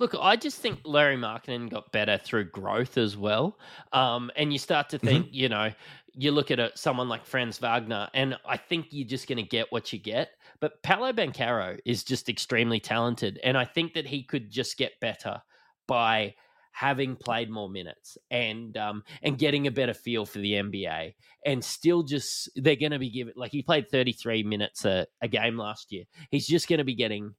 Look, 0.00 0.16
I 0.20 0.34
just 0.34 0.58
think 0.58 0.80
Lauri 0.84 1.16
Markkanen 1.16 1.70
got 1.70 1.92
better 1.92 2.18
through 2.18 2.50
growth 2.50 2.98
as 2.98 3.16
well. 3.16 3.56
Um, 3.92 4.32
and 4.34 4.52
you 4.52 4.58
start 4.58 4.88
to 4.88 4.98
think, 4.98 5.28
you 5.30 5.48
know, 5.48 5.70
you 6.14 6.32
look 6.32 6.50
at 6.50 6.58
a, 6.58 6.72
someone 6.74 7.08
like 7.08 7.24
Franz 7.24 7.58
Wagner, 7.58 8.08
and 8.12 8.36
I 8.44 8.56
think 8.56 8.86
you're 8.90 9.06
just 9.06 9.28
going 9.28 9.36
to 9.36 9.44
get 9.44 9.70
what 9.70 9.92
you 9.92 10.00
get. 10.00 10.30
But 10.58 10.82
Paolo 10.82 11.12
Banchero 11.12 11.78
is 11.84 12.02
just 12.02 12.28
extremely 12.28 12.80
talented, 12.80 13.38
and 13.44 13.56
I 13.56 13.66
think 13.66 13.94
that 13.94 14.08
he 14.08 14.24
could 14.24 14.50
just 14.50 14.76
get 14.76 14.98
better 14.98 15.40
by 15.86 16.34
having 16.74 17.14
played 17.14 17.48
more 17.48 17.70
minutes 17.70 18.18
and 18.32 18.76
um, 18.76 19.04
and 19.22 19.38
getting 19.38 19.68
a 19.68 19.70
better 19.70 19.94
feel 19.94 20.26
for 20.26 20.40
the 20.40 20.52
NBA, 20.52 21.14
and 21.46 21.64
still 21.64 22.02
just 22.02 22.50
they're 22.56 22.76
going 22.76 22.92
to 22.92 22.98
be 22.98 23.10
given 23.10 23.32
like 23.36 23.52
he 23.52 23.62
played 23.62 23.88
33 23.88 24.42
minutes 24.42 24.84
a, 24.84 25.06
a 25.22 25.28
game 25.28 25.56
last 25.56 25.92
year. 25.92 26.04
He's 26.30 26.46
just 26.46 26.68
going 26.68 26.78
to 26.78 26.84
be 26.84 26.96
getting 26.96 27.34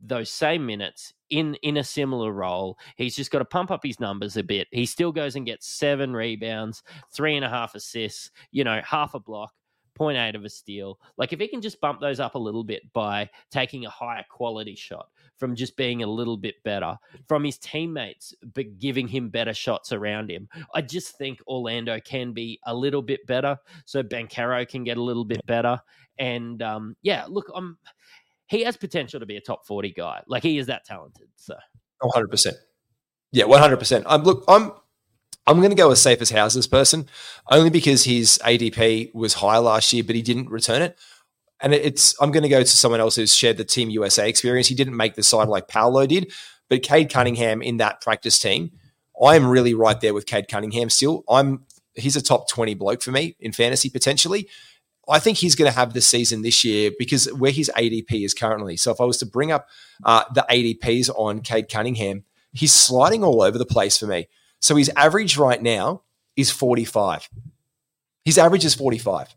those 0.00 0.30
same 0.30 0.64
minutes 0.64 1.12
in 1.30 1.56
in 1.56 1.76
a 1.78 1.84
similar 1.84 2.32
role. 2.32 2.78
He's 2.96 3.16
just 3.16 3.32
got 3.32 3.40
to 3.40 3.44
pump 3.44 3.72
up 3.72 3.80
his 3.82 3.98
numbers 3.98 4.36
a 4.36 4.44
bit. 4.44 4.68
He 4.70 4.86
still 4.86 5.10
goes 5.10 5.34
and 5.34 5.44
gets 5.44 5.66
seven 5.66 6.14
rebounds, 6.14 6.84
three 7.12 7.34
and 7.34 7.44
a 7.44 7.48
half 7.48 7.74
assists, 7.74 8.30
you 8.52 8.62
know, 8.62 8.80
half 8.84 9.14
a 9.14 9.20
block, 9.20 9.52
0.8 9.98 10.36
of 10.36 10.44
a 10.44 10.48
steal. 10.48 11.00
Like 11.16 11.32
if 11.32 11.40
he 11.40 11.48
can 11.48 11.60
just 11.60 11.80
bump 11.80 12.00
those 12.00 12.20
up 12.20 12.36
a 12.36 12.38
little 12.38 12.64
bit 12.64 12.82
by 12.92 13.30
taking 13.50 13.84
a 13.84 13.90
higher 13.90 14.24
quality 14.30 14.76
shot, 14.76 15.08
from 15.38 15.54
just 15.54 15.76
being 15.76 16.02
a 16.02 16.06
little 16.06 16.36
bit 16.36 16.56
better, 16.64 16.96
from 17.28 17.44
his 17.44 17.58
teammates 17.58 18.34
but 18.54 18.78
giving 18.78 19.08
him 19.08 19.28
better 19.28 19.54
shots 19.54 19.92
around 19.92 20.30
him. 20.30 20.48
I 20.74 20.82
just 20.82 21.16
think 21.18 21.40
Orlando 21.46 22.00
can 22.00 22.32
be 22.32 22.60
a 22.66 22.74
little 22.74 23.02
bit 23.02 23.26
better, 23.26 23.58
so 23.84 24.02
Banchero 24.02 24.68
can 24.68 24.84
get 24.84 24.96
a 24.96 25.02
little 25.02 25.24
bit 25.24 25.44
better. 25.46 25.80
And 26.18 26.62
um, 26.62 26.96
yeah, 27.02 27.26
look, 27.28 27.50
I'm 27.54 27.78
he 28.48 28.62
has 28.62 28.76
potential 28.76 29.20
to 29.20 29.26
be 29.26 29.36
a 29.36 29.40
top 29.40 29.66
40 29.66 29.92
guy. 29.92 30.22
Like 30.26 30.42
he 30.42 30.58
is 30.58 30.66
that 30.66 30.84
talented. 30.84 31.28
So 31.36 31.54
100%. 32.02 32.52
Yeah, 33.32 33.44
100%. 33.44 34.04
I'm 34.06 34.22
look, 34.22 34.44
I'm 34.48 34.72
I'm 35.48 35.58
going 35.58 35.70
to 35.70 35.76
go 35.76 35.88
with 35.88 35.98
safe 35.98 36.20
as 36.20 36.30
houses 36.30 36.66
person 36.66 37.08
only 37.50 37.70
because 37.70 38.04
his 38.04 38.38
ADP 38.44 39.14
was 39.14 39.34
high 39.34 39.58
last 39.58 39.92
year 39.92 40.04
but 40.04 40.16
he 40.16 40.22
didn't 40.22 40.50
return 40.50 40.82
it. 40.82 40.96
And 41.60 41.72
it's 41.72 42.14
I'm 42.20 42.32
going 42.32 42.42
to 42.42 42.48
go 42.48 42.60
to 42.60 42.66
someone 42.66 43.00
else 43.00 43.16
who's 43.16 43.34
shared 43.34 43.56
the 43.56 43.64
Team 43.64 43.90
USA 43.90 44.28
experience. 44.28 44.68
He 44.68 44.74
didn't 44.74 44.96
make 44.96 45.14
the 45.14 45.22
side 45.22 45.48
like 45.48 45.68
Paolo 45.68 46.06
did, 46.06 46.32
but 46.68 46.82
Cade 46.82 47.10
Cunningham 47.10 47.62
in 47.62 47.78
that 47.78 48.00
practice 48.00 48.38
team, 48.38 48.72
I'm 49.22 49.46
really 49.46 49.74
right 49.74 50.00
there 50.00 50.12
with 50.12 50.26
Cade 50.26 50.48
Cunningham 50.48 50.90
still. 50.90 51.24
I'm 51.28 51.64
he's 51.94 52.16
a 52.16 52.22
top 52.22 52.48
20 52.48 52.74
bloke 52.74 53.02
for 53.02 53.10
me 53.10 53.36
in 53.40 53.52
fantasy 53.52 53.88
potentially. 53.88 54.48
I 55.08 55.18
think 55.18 55.38
he's 55.38 55.54
going 55.54 55.70
to 55.70 55.76
have 55.76 55.92
the 55.92 56.00
season 56.00 56.42
this 56.42 56.64
year 56.64 56.90
because 56.98 57.32
where 57.32 57.52
his 57.52 57.70
ADP 57.76 58.24
is 58.24 58.34
currently. 58.34 58.76
So 58.76 58.90
if 58.90 59.00
I 59.00 59.04
was 59.04 59.18
to 59.18 59.26
bring 59.26 59.52
up 59.52 59.68
uh, 60.04 60.24
the 60.34 60.44
ADPs 60.50 61.10
on 61.14 61.40
Cade 61.40 61.68
Cunningham, 61.70 62.24
he's 62.52 62.72
sliding 62.72 63.22
all 63.22 63.40
over 63.40 63.56
the 63.56 63.64
place 63.64 63.96
for 63.96 64.06
me. 64.06 64.28
So 64.60 64.74
his 64.74 64.90
average 64.96 65.38
right 65.38 65.62
now 65.62 66.02
is 66.34 66.50
45. 66.50 67.28
His 68.24 68.36
average 68.36 68.64
is 68.64 68.74
45. 68.74 69.36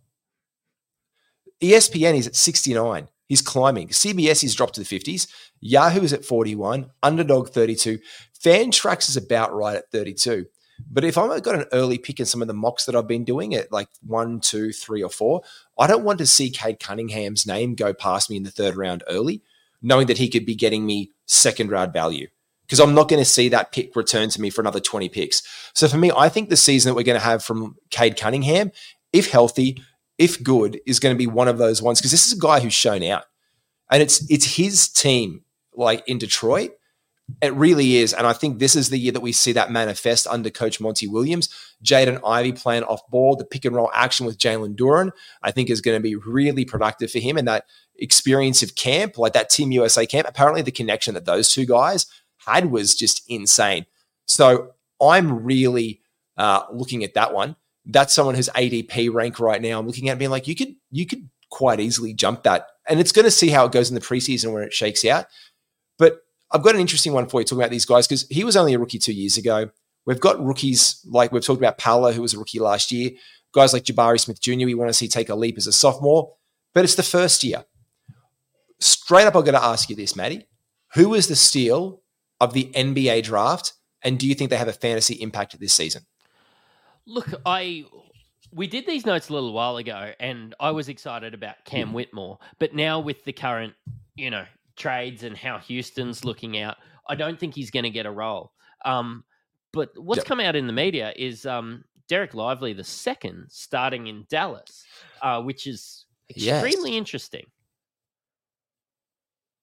ESPN 1.62 2.16
is 2.16 2.28
at 2.28 2.36
69. 2.36 3.10
He's 3.28 3.41
climbing. 3.41 3.89
CBS 3.89 4.43
is 4.43 4.55
dropped 4.55 4.76
to 4.76 4.84
the 4.84 4.99
50s. 4.99 5.28
Yahoo 5.60 6.01
is 6.01 6.14
at 6.14 6.26
41. 6.26 6.89
Underdog 7.03 7.49
32. 7.49 7.99
Fantrax 8.43 9.10
is 9.10 9.18
about 9.18 9.53
right 9.53 9.76
at 9.76 9.91
32. 9.91 10.45
But 10.89 11.03
if 11.03 11.18
I've 11.18 11.43
got 11.43 11.55
an 11.55 11.66
early 11.72 11.97
pick 11.97 12.20
in 12.20 12.26
some 12.26 12.41
of 12.41 12.47
the 12.47 12.53
mocks 12.53 12.86
that 12.86 12.95
I've 12.95 13.07
been 13.07 13.26
doing 13.26 13.53
at 13.53 13.72
like 13.72 13.89
one, 14.05 14.39
two, 14.39 14.72
three, 14.72 15.03
or 15.03 15.10
four, 15.10 15.41
I 15.78 15.88
don't 15.88 16.03
want 16.03 16.20
to 16.20 16.26
see 16.26 16.49
Cade 16.49 16.80
Cunningham's 16.80 17.45
name 17.45 17.76
go 17.76 17.93
past 17.93 18.30
me 18.30 18.38
in 18.38 18.43
the 18.43 18.51
third 18.51 18.76
round 18.76 19.03
early, 19.07 19.41
knowing 19.82 20.07
that 20.07 20.18
he 20.18 20.30
could 20.30 20.45
be 20.45 20.55
getting 20.55 20.86
me 20.86 21.12
second 21.26 21.70
round 21.70 21.93
value. 21.93 22.28
Because 22.66 22.80
I'm 22.80 22.93
not 22.93 23.10
going 23.10 23.22
to 23.22 23.30
see 23.30 23.49
that 23.49 23.72
pick 23.72 23.95
return 23.95 24.30
to 24.30 24.41
me 24.41 24.49
for 24.49 24.62
another 24.62 24.80
20 24.80 25.10
picks. 25.10 25.41
So 25.74 25.88
for 25.88 25.97
me, 25.97 26.12
I 26.16 26.30
think 26.30 26.49
the 26.49 26.55
season 26.55 26.91
that 26.91 26.95
we're 26.95 27.03
going 27.03 27.20
to 27.20 27.26
have 27.26 27.43
from 27.43 27.76
Cade 27.89 28.16
Cunningham, 28.16 28.72
if 29.12 29.32
healthy, 29.32 29.82
if 30.20 30.43
good, 30.43 30.80
is 30.86 30.99
going 30.99 31.15
to 31.15 31.17
be 31.17 31.26
one 31.26 31.47
of 31.47 31.57
those 31.57 31.82
ones. 31.82 31.99
Because 31.99 32.11
this 32.11 32.28
is 32.28 32.34
a 32.34 32.39
guy 32.39 32.59
who's 32.59 32.74
shown 32.74 33.01
out. 33.03 33.24
And 33.89 34.03
it's 34.03 34.30
it's 34.30 34.57
his 34.57 34.88
team, 34.88 35.43
like 35.74 36.07
in 36.07 36.20
Detroit, 36.20 36.72
it 37.41 37.53
really 37.53 37.97
is. 37.97 38.13
And 38.13 38.28
I 38.28 38.34
think 38.34 38.59
this 38.59 38.76
is 38.76 38.89
the 38.89 38.97
year 38.99 39.11
that 39.11 39.22
we 39.22 39.32
see 39.32 39.51
that 39.53 39.72
manifest 39.72 40.28
under 40.28 40.49
coach 40.49 40.80
Monty 40.80 41.07
Williams. 41.07 41.49
Jaden 41.84 42.20
Ivey 42.26 42.53
playing 42.53 42.84
off 42.84 43.01
ball, 43.09 43.36
the 43.36 43.45
pick 43.45 43.65
and 43.65 43.76
roll 43.76 43.89
action 43.93 44.26
with 44.26 44.38
Jalen 44.38 44.76
Duren, 44.76 45.11
I 45.41 45.51
think 45.51 45.70
is 45.70 45.82
going 45.82 45.97
to 45.97 46.03
be 46.03 46.15
really 46.15 46.65
productive 46.65 47.11
for 47.11 47.20
him. 47.20 47.38
And 47.38 47.47
that 47.47 47.65
experience 47.97 48.61
of 48.61 48.76
camp, 48.76 49.17
like 49.17 49.34
that 49.34 49.49
Team 49.49 49.72
USA 49.72 50.05
camp, 50.05 50.28
apparently 50.28 50.61
the 50.61 50.72
connection 50.72 51.13
that 51.13 51.26
those 51.26 51.51
two 51.51 51.65
guys 51.65 52.05
had 52.45 52.72
was 52.72 52.95
just 52.95 53.24
insane. 53.28 53.86
So 54.28 54.74
I'm 55.01 55.43
really 55.43 56.01
uh, 56.38 56.63
looking 56.72 57.03
at 57.03 57.13
that 57.13 57.34
one. 57.34 57.55
That's 57.92 58.14
someone 58.14 58.36
who's 58.36 58.50
ADP 58.50 59.14
rank 59.14 59.40
right 59.40 59.62
now. 59.62 59.80
I'm 59.80 59.88
looking 59.88 60.10
at 60.10 60.20
being 60.20 60.32
like, 60.32 60.48
you 60.48 60.56
could, 60.56 60.76
you 60.92 61.06
could 61.06 61.28
quite 61.50 61.80
easily 61.80 62.14
jump 62.14 62.44
that. 62.44 62.68
And 62.88 63.00
it's 63.00 63.12
going 63.12 63.26
to 63.26 63.32
see 63.32 63.50
how 63.50 63.66
it 63.66 63.72
goes 63.72 63.90
in 63.90 63.96
the 63.96 64.02
preseason 64.02 64.54
when 64.54 64.64
it 64.64 64.74
shakes 64.74 65.04
out. 65.06 65.26
But 65.98 66.22
I've 66.52 66.64
got 66.64 66.76
an 66.76 66.82
interesting 66.82 67.14
one 67.14 67.28
for 67.28 67.42
you 67.42 67.46
talking 67.46 67.62
about 67.62 67.72
these 67.72 67.86
guys 67.86 68.08
because 68.08 68.28
he 68.30 68.44
was 68.44 68.56
only 68.56 68.74
a 68.74 68.80
rookie 68.80 69.00
two 69.00 69.14
years 69.14 69.38
ago. 69.38 69.70
We've 70.06 70.20
got 70.20 70.44
rookies 70.44 71.06
like 71.06 71.32
we've 71.32 71.46
talked 71.46 71.60
about 71.60 71.78
Paolo, 71.78 72.12
who 72.12 72.22
was 72.22 72.34
a 72.34 72.40
rookie 72.40 72.60
last 72.60 72.92
year. 72.92 73.12
Guys 73.54 73.74
like 73.74 73.84
Jabari 73.84 74.20
Smith 74.20 74.42
Jr., 74.42 74.66
we 74.66 74.76
want 74.76 74.90
to 74.90 74.94
see 74.94 75.08
take 75.08 75.30
a 75.30 75.36
leap 75.36 75.58
as 75.58 75.68
a 75.68 75.72
sophomore, 75.72 76.34
but 76.74 76.84
it's 76.84 76.96
the 76.96 77.04
first 77.04 77.44
year. 77.44 77.66
Straight 78.80 79.26
up, 79.26 79.36
I'm 79.36 79.44
going 79.44 79.54
to 79.54 79.64
ask 79.64 79.90
you 79.90 79.96
this, 79.96 80.16
Matty. 80.16 80.48
Who 80.94 81.14
is 81.14 81.28
the 81.28 81.36
steal 81.36 82.02
of 82.40 82.54
the 82.54 82.72
NBA 82.76 83.24
draft? 83.24 83.74
And 84.02 84.18
do 84.18 84.28
you 84.28 84.34
think 84.34 84.50
they 84.50 84.56
have 84.56 84.68
a 84.68 84.74
fantasy 84.74 85.16
impact 85.16 85.60
this 85.60 85.74
season? 85.74 86.04
Look, 87.10 87.34
I 87.45 87.86
we 88.53 88.68
did 88.68 88.86
these 88.86 89.05
notes 89.05 89.30
a 89.30 89.34
little 89.34 89.51
while 89.51 89.78
ago, 89.78 90.12
and 90.20 90.55
I 90.60 90.72
was 90.72 90.89
excited 90.89 91.34
about 91.34 91.55
Cam 91.66 91.91
Whitmore, 91.91 92.38
but 92.60 92.74
now 92.74 92.99
with 92.99 93.24
the 93.26 93.34
current, 93.34 93.74
you 94.16 94.30
know, 94.30 94.45
trades 94.76 95.24
and 95.24 95.36
how 95.36 95.57
Houston's 95.57 96.24
looking 96.24 96.60
out, 96.60 96.78
I 97.07 97.16
don't 97.16 97.39
think 97.39 97.55
he's 97.55 97.72
going 97.72 97.84
to 97.84 97.89
get 97.89 98.05
a 98.05 98.12
role. 98.12 98.51
Um, 98.86 99.24
but 99.74 99.89
what's 99.95 100.20
yep. 100.20 100.26
come 100.26 100.39
out 100.39 100.55
in 100.55 100.68
the 100.68 100.74
media 100.74 101.14
is 101.16 101.45
um, 101.45 101.84
Dereck 102.10 102.34
Lively, 102.34 102.74
the 102.74 102.84
second, 102.84 103.47
starting 103.49 104.07
in 104.07 104.26
Dallas, 104.30 104.84
uh, 105.22 105.41
which 105.41 105.68
is 105.68 106.05
extremely 106.30 106.91
yes. 106.91 106.97
interesting. 106.97 107.45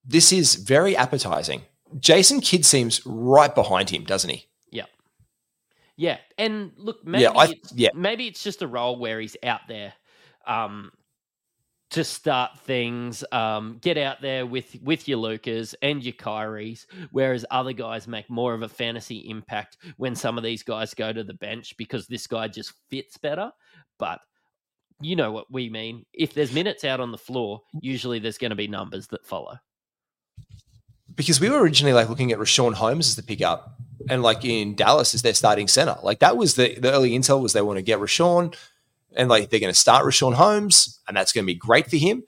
This 0.04 0.32
is 0.32 0.54
very 0.54 0.96
appetizing. 0.96 1.62
Jason 1.98 2.40
Kidd 2.40 2.64
seems 2.64 3.04
right 3.06 3.52
behind 3.54 3.90
him, 3.90 4.04
doesn't 4.04 4.30
he? 4.30 4.46
Yeah. 5.96 6.18
And 6.38 6.72
look, 6.76 7.04
maybe, 7.06 7.22
yeah, 7.22 7.30
I, 7.30 7.46
it's, 7.46 7.72
yeah. 7.74 7.90
maybe 7.94 8.26
it's 8.26 8.42
just 8.42 8.62
a 8.62 8.66
role 8.66 8.98
where 8.98 9.20
he's 9.20 9.36
out 9.42 9.62
there 9.68 9.94
um, 10.46 10.92
to 11.90 12.04
start 12.04 12.58
things, 12.60 13.24
um, 13.32 13.78
get 13.80 13.96
out 13.96 14.20
there 14.20 14.44
with 14.44 14.76
with 14.82 15.08
your 15.08 15.18
Lucas 15.18 15.74
and 15.82 16.02
your 16.02 16.14
Kyries, 16.14 16.86
whereas 17.12 17.44
other 17.50 17.72
guys 17.72 18.06
make 18.08 18.28
more 18.28 18.54
of 18.54 18.62
a 18.62 18.68
fantasy 18.68 19.28
impact 19.30 19.78
when 19.96 20.14
some 20.14 20.36
of 20.36 20.44
these 20.44 20.62
guys 20.62 20.94
go 20.94 21.12
to 21.12 21.24
the 21.24 21.34
bench 21.34 21.76
because 21.76 22.06
this 22.06 22.26
guy 22.26 22.48
just 22.48 22.72
fits 22.90 23.16
better. 23.16 23.50
But 23.98 24.20
you 25.00 25.16
know 25.16 25.32
what 25.32 25.50
we 25.50 25.68
mean. 25.70 26.04
If 26.12 26.34
there's 26.34 26.52
minutes 26.52 26.84
out 26.84 27.00
on 27.00 27.12
the 27.12 27.18
floor, 27.18 27.60
usually 27.80 28.18
there's 28.18 28.38
going 28.38 28.50
to 28.50 28.56
be 28.56 28.68
numbers 28.68 29.06
that 29.08 29.26
follow. 29.26 29.56
Because 31.16 31.40
we 31.40 31.48
were 31.48 31.60
originally 31.60 31.94
like 31.94 32.08
looking 32.08 32.30
at 32.30 32.38
Richaun 32.38 32.74
Holmes 32.74 33.08
as 33.08 33.16
the 33.16 33.22
pickup, 33.22 33.78
and 34.08 34.22
like 34.22 34.44
in 34.44 34.74
Dallas 34.74 35.14
as 35.14 35.22
their 35.22 35.34
starting 35.34 35.66
center. 35.66 35.96
Like 36.02 36.20
that 36.20 36.36
was 36.36 36.54
the 36.54 36.78
the 36.78 36.92
early 36.92 37.10
intel 37.10 37.40
was 37.40 37.52
they 37.52 37.62
want 37.62 37.78
to 37.78 37.82
get 37.82 37.98
Richaun 37.98 38.54
and 39.16 39.28
like 39.28 39.50
they're 39.50 39.60
going 39.60 39.72
to 39.72 39.78
start 39.78 40.04
Richaun 40.04 40.34
Holmes, 40.34 41.00
and 41.08 41.16
that's 41.16 41.32
going 41.32 41.44
to 41.44 41.52
be 41.52 41.58
great 41.58 41.88
for 41.90 41.96
him. 41.96 42.22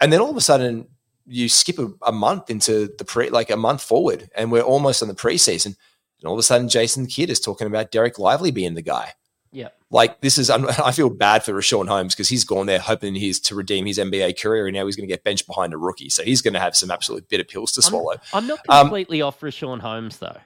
And 0.00 0.12
then 0.12 0.20
all 0.20 0.30
of 0.30 0.36
a 0.36 0.40
sudden, 0.40 0.88
you 1.26 1.48
skip 1.48 1.78
a, 1.78 1.92
a, 2.02 2.12
month 2.12 2.50
into 2.50 2.92
the 2.98 3.04
pre, 3.04 3.30
like 3.30 3.50
a 3.50 3.56
month 3.56 3.82
forward, 3.82 4.30
and 4.34 4.50
we're 4.50 4.62
almost 4.62 5.02
on 5.02 5.08
the 5.08 5.14
preseason, 5.14 5.66
and 5.66 6.26
all 6.26 6.32
of 6.32 6.38
a 6.38 6.42
sudden, 6.42 6.68
Jason 6.68 7.06
Kidd 7.06 7.30
is 7.30 7.40
talking 7.40 7.66
about 7.66 7.90
Dereck 7.90 8.18
Lively 8.18 8.50
being 8.50 8.74
the 8.74 8.82
guy. 8.82 9.12
Yeah, 9.52 9.68
like 9.90 10.20
this 10.22 10.38
is. 10.38 10.50
I 10.50 10.92
feel 10.92 11.10
bad 11.10 11.44
for 11.44 11.52
Richaun 11.52 11.86
Holmes 11.86 12.14
because 12.14 12.28
he's 12.28 12.44
gone 12.44 12.66
there 12.66 12.78
hoping 12.78 13.14
he's 13.14 13.38
to 13.40 13.54
redeem 13.54 13.86
his 13.86 13.98
NBA 13.98 14.40
career, 14.40 14.66
and 14.66 14.74
now 14.74 14.86
he's 14.86 14.96
going 14.96 15.06
to 15.06 15.12
get 15.12 15.24
benched 15.24 15.46
behind 15.46 15.74
a 15.74 15.76
rookie. 15.76 16.08
So 16.08 16.22
he's 16.22 16.40
going 16.40 16.54
to 16.54 16.60
have 16.60 16.74
some 16.74 16.90
absolute 16.90 17.28
bitter 17.28 17.44
pills 17.44 17.72
to 17.72 17.82
swallow. 17.82 18.14
I'm, 18.32 18.42
I'm 18.42 18.46
not 18.46 18.60
um, 18.68 18.86
completely 18.86 19.20
um, 19.20 19.28
off 19.28 19.40
Richaun 19.40 19.80
Holmes 19.80 20.18
though. 20.18 20.38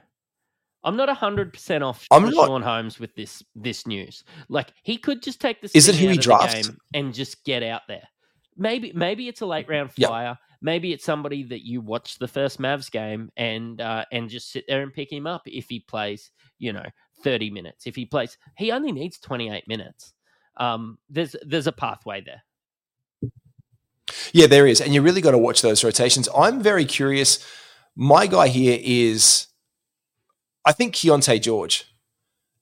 I'm 0.83 0.95
not 0.95 1.09
hundred 1.09 1.53
percent 1.53 1.83
off 1.83 2.05
I'm 2.11 2.31
Sean 2.31 2.61
Holmes 2.61 2.99
with 2.99 3.13
this 3.15 3.43
this 3.55 3.85
news. 3.87 4.23
Like 4.47 4.71
he 4.83 4.97
could 4.97 5.21
just 5.21 5.41
take 5.41 5.61
the 5.61 5.69
is 5.73 5.89
it 5.89 5.95
who 5.95 6.07
he 6.07 6.17
drafts 6.17 6.71
and 6.93 7.13
just 7.13 7.43
get 7.43 7.63
out 7.63 7.81
there. 7.87 8.07
Maybe 8.55 8.93
maybe 8.93 9.27
it's 9.27 9.41
a 9.41 9.45
late 9.45 9.67
round 9.67 9.91
flyer. 9.91 10.29
Yep. 10.29 10.37
Maybe 10.61 10.93
it's 10.93 11.03
somebody 11.03 11.43
that 11.43 11.65
you 11.65 11.81
watch 11.81 12.17
the 12.19 12.27
first 12.27 12.59
Mavs 12.59 12.89
game 12.89 13.31
and 13.35 13.81
uh, 13.81 14.05
and 14.11 14.29
just 14.29 14.51
sit 14.51 14.63
there 14.67 14.81
and 14.81 14.93
pick 14.93 15.11
him 15.11 15.27
up 15.27 15.41
if 15.45 15.65
he 15.67 15.81
plays. 15.81 16.31
You 16.57 16.73
know, 16.73 16.85
thirty 17.23 17.49
minutes. 17.49 17.87
If 17.87 17.95
he 17.95 18.05
plays, 18.05 18.37
he 18.57 18.71
only 18.71 18.91
needs 18.91 19.17
twenty 19.19 19.49
eight 19.49 19.67
minutes. 19.67 20.13
Um, 20.57 20.97
there's 21.09 21.35
there's 21.45 21.67
a 21.67 21.71
pathway 21.71 22.21
there. 22.21 22.43
Yeah, 24.31 24.47
there 24.47 24.67
is, 24.67 24.81
and 24.81 24.93
you 24.93 25.01
really 25.01 25.21
got 25.21 25.31
to 25.31 25.37
watch 25.37 25.61
those 25.61 25.83
rotations. 25.83 26.29
I'm 26.35 26.61
very 26.61 26.85
curious. 26.85 27.45
My 27.95 28.27
guy 28.27 28.47
here 28.47 28.79
is 28.81 29.47
I 30.65 30.71
think 30.71 30.95
Keyonte 30.95 31.41
George 31.41 31.85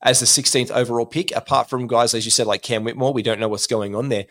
as 0.05 0.19
the 0.19 0.25
16th 0.27 0.69
overall 0.71 1.07
pick, 1.07 1.35
apart 1.35 1.67
from 1.67 1.87
guys, 1.87 2.13
as 2.13 2.25
you 2.25 2.31
said, 2.31 2.45
like 2.45 2.61
Cam 2.61 2.83
Whitmore, 2.83 3.11
we 3.11 3.23
don't 3.23 3.39
know 3.39 3.49
what's 3.49 3.65
going 3.65 3.95
on 3.95 4.09
there. 4.09 4.27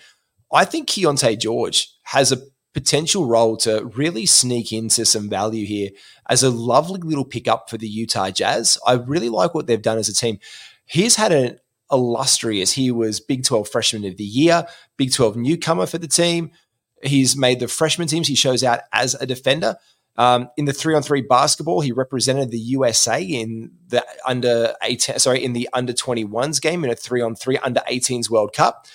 I 0.53 0.64
think 0.64 0.89
Keyonte 0.89 1.39
George 1.41 1.93
has 2.05 2.31
a 2.31 2.39
potential 2.75 3.27
role 3.27 3.57
to 3.57 3.91
really 3.95 4.27
sneak 4.27 4.72
into 4.72 5.07
some 5.07 5.31
value 5.31 5.64
here 5.64 5.91
as 6.29 6.43
a 6.43 6.51
lovely 6.51 7.01
little 7.01 7.25
pickup 7.25 7.70
for 7.70 7.79
the 7.79 7.89
Utah 7.89 8.31
Jazz. 8.31 8.77
I 8.87 8.95
really 8.95 9.29
like 9.29 9.55
what 9.55 9.66
they've 9.66 9.81
done 9.81 9.99
as 9.99 10.09
a 10.09 10.14
team. 10.14 10.41
He's 10.85 11.16
had 11.16 11.33
an 11.33 11.61
illustrious, 11.91 12.72
he 12.72 12.91
was 12.91 13.20
Big 13.20 13.45
12 13.45 13.68
Freshman 13.68 14.05
of 14.05 14.16
the 14.16 14.25
Year, 14.25 14.66
Big 14.97 15.12
12 15.12 15.37
newcomer 15.37 15.87
for 15.87 15.99
the 15.99 16.09
team. 16.09 16.51
He's 17.03 17.37
made 17.37 17.61
the 17.61 17.68
freshman 17.68 18.09
teams. 18.09 18.29
He 18.29 18.35
shows 18.35 18.64
out 18.64 18.81
as 18.93 19.14
a 19.14 19.27
defender. 19.27 19.77
Um, 20.16 20.49
in 20.57 20.64
the 20.64 20.72
three 20.72 20.95
on 20.95 21.03
three 21.03 21.22
basketball, 21.22 21.81
he 21.81 21.93
represented 21.93 22.51
the 22.51 22.59
USA 22.59 23.20
in 23.22 23.72
the 23.89 24.05
under 24.27 24.75
18, 24.83 25.18
sorry, 25.18 25.45
in 25.45 25.53
the 25.53 25.68
under 25.72 25.93
21s 25.93 26.61
game 26.61 26.85
in 26.85 26.91
a 26.91 26.95
three 26.95 27.20
on 27.20 27.35
three 27.35 27.59
under 27.59 27.81
18s 27.91 28.31
World 28.31 28.53
Cup. 28.53 28.87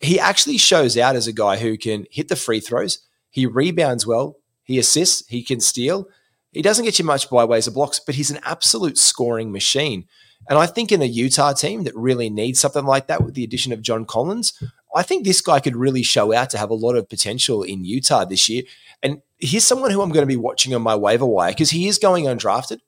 He 0.00 0.18
actually 0.18 0.58
shows 0.58 0.96
out 0.98 1.16
as 1.16 1.26
a 1.26 1.32
guy 1.32 1.56
who 1.56 1.78
can 1.78 2.06
hit 2.10 2.28
the 2.28 2.36
free 2.36 2.60
throws. 2.60 2.98
He 3.30 3.46
rebounds 3.46 4.06
well. 4.06 4.36
He 4.62 4.78
assists. 4.78 5.26
He 5.28 5.42
can 5.42 5.60
steal. 5.60 6.08
He 6.52 6.62
doesn't 6.62 6.84
get 6.84 6.98
you 6.98 7.04
much 7.04 7.28
by 7.28 7.44
ways 7.44 7.66
of 7.66 7.74
blocks, 7.74 8.00
but 8.00 8.14
he's 8.14 8.30
an 8.30 8.40
absolute 8.44 8.96
scoring 8.96 9.50
machine. 9.50 10.06
And 10.48 10.58
I 10.58 10.66
think 10.66 10.92
in 10.92 11.02
a 11.02 11.06
Utah 11.06 11.52
team 11.52 11.84
that 11.84 11.96
really 11.96 12.30
needs 12.30 12.60
something 12.60 12.84
like 12.84 13.06
that 13.06 13.24
with 13.24 13.34
the 13.34 13.44
addition 13.44 13.72
of 13.72 13.82
John 13.82 14.04
Collins, 14.04 14.52
I 14.94 15.02
think 15.02 15.24
this 15.24 15.40
guy 15.40 15.58
could 15.58 15.74
really 15.74 16.02
show 16.02 16.32
out 16.32 16.50
to 16.50 16.58
have 16.58 16.70
a 16.70 16.74
lot 16.74 16.96
of 16.96 17.08
potential 17.08 17.62
in 17.62 17.84
Utah 17.84 18.24
this 18.24 18.48
year. 18.48 18.62
And 19.02 19.22
he's 19.38 19.64
someone 19.64 19.90
who 19.90 20.02
I'm 20.02 20.12
going 20.12 20.22
to 20.22 20.26
be 20.26 20.36
watching 20.36 20.74
on 20.74 20.82
my 20.82 20.94
waiver 20.94 21.26
wire 21.26 21.50
because 21.50 21.70
he 21.70 21.88
is 21.88 21.98
going 21.98 22.24
undrafted 22.26 22.78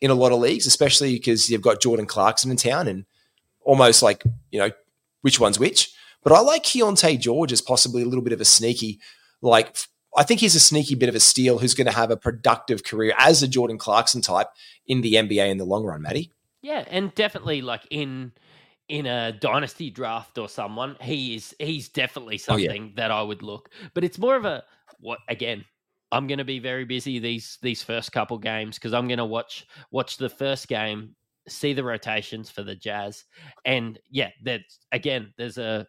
in 0.00 0.10
a 0.10 0.14
lot 0.14 0.32
of 0.32 0.40
leagues, 0.40 0.66
especially 0.66 1.14
because 1.14 1.48
you've 1.48 1.62
got 1.62 1.80
Jordan 1.80 2.06
Clarkson 2.06 2.50
in 2.50 2.56
town 2.56 2.88
and 2.88 3.04
almost 3.60 4.02
like, 4.02 4.24
you 4.50 4.58
know, 4.58 4.70
which 5.20 5.38
one's 5.38 5.58
which. 5.58 5.94
But 6.24 6.32
I 6.32 6.40
like 6.40 6.64
Keyonte 6.64 7.20
George 7.20 7.52
as 7.52 7.60
possibly 7.60 8.02
a 8.02 8.06
little 8.06 8.24
bit 8.24 8.32
of 8.32 8.40
a 8.40 8.44
sneaky, 8.44 8.98
like, 9.42 9.76
I 10.16 10.22
think 10.22 10.40
he's 10.40 10.54
a 10.54 10.60
sneaky 10.60 10.94
bit 10.94 11.08
of 11.08 11.14
a 11.14 11.20
steal 11.20 11.58
who's 11.58 11.74
going 11.74 11.86
to 11.86 11.92
have 11.92 12.10
a 12.10 12.16
productive 12.16 12.82
career 12.82 13.14
as 13.18 13.42
a 13.42 13.48
Jordan 13.48 13.78
Clarkson 13.78 14.22
type 14.22 14.48
in 14.86 15.02
the 15.02 15.14
NBA 15.14 15.50
in 15.50 15.58
the 15.58 15.64
long 15.64 15.84
run, 15.84 16.02
Matty. 16.02 16.32
Yeah, 16.62 16.84
and 16.88 17.14
definitely 17.14 17.60
like 17.60 17.82
in 17.90 18.32
in 18.88 19.06
a 19.06 19.32
dynasty 19.32 19.90
draft 19.90 20.38
or 20.38 20.48
someone, 20.48 20.96
he 21.00 21.34
is 21.34 21.54
he's 21.58 21.88
definitely 21.88 22.38
something 22.38 22.82
oh, 22.82 22.86
yeah. 22.86 22.92
that 22.96 23.10
I 23.10 23.22
would 23.22 23.42
look. 23.42 23.68
But 23.92 24.04
it's 24.04 24.18
more 24.18 24.36
of 24.36 24.46
a 24.46 24.64
what 24.98 25.18
again 25.28 25.64
I'm 26.10 26.26
going 26.26 26.38
to 26.38 26.44
be 26.44 26.58
very 26.58 26.84
busy 26.84 27.18
these 27.18 27.58
these 27.60 27.82
first 27.82 28.12
couple 28.12 28.38
games 28.38 28.76
because 28.76 28.94
I'm 28.94 29.08
going 29.08 29.18
to 29.18 29.24
watch 29.24 29.66
watch 29.90 30.16
the 30.16 30.28
first 30.28 30.68
game 30.68 31.16
see 31.48 31.72
the 31.72 31.84
rotations 31.84 32.50
for 32.50 32.62
the 32.62 32.74
Jazz, 32.74 33.24
and 33.64 33.98
yeah, 34.10 34.30
that 34.44 34.62
again, 34.92 35.32
there's 35.36 35.58
a 35.58 35.86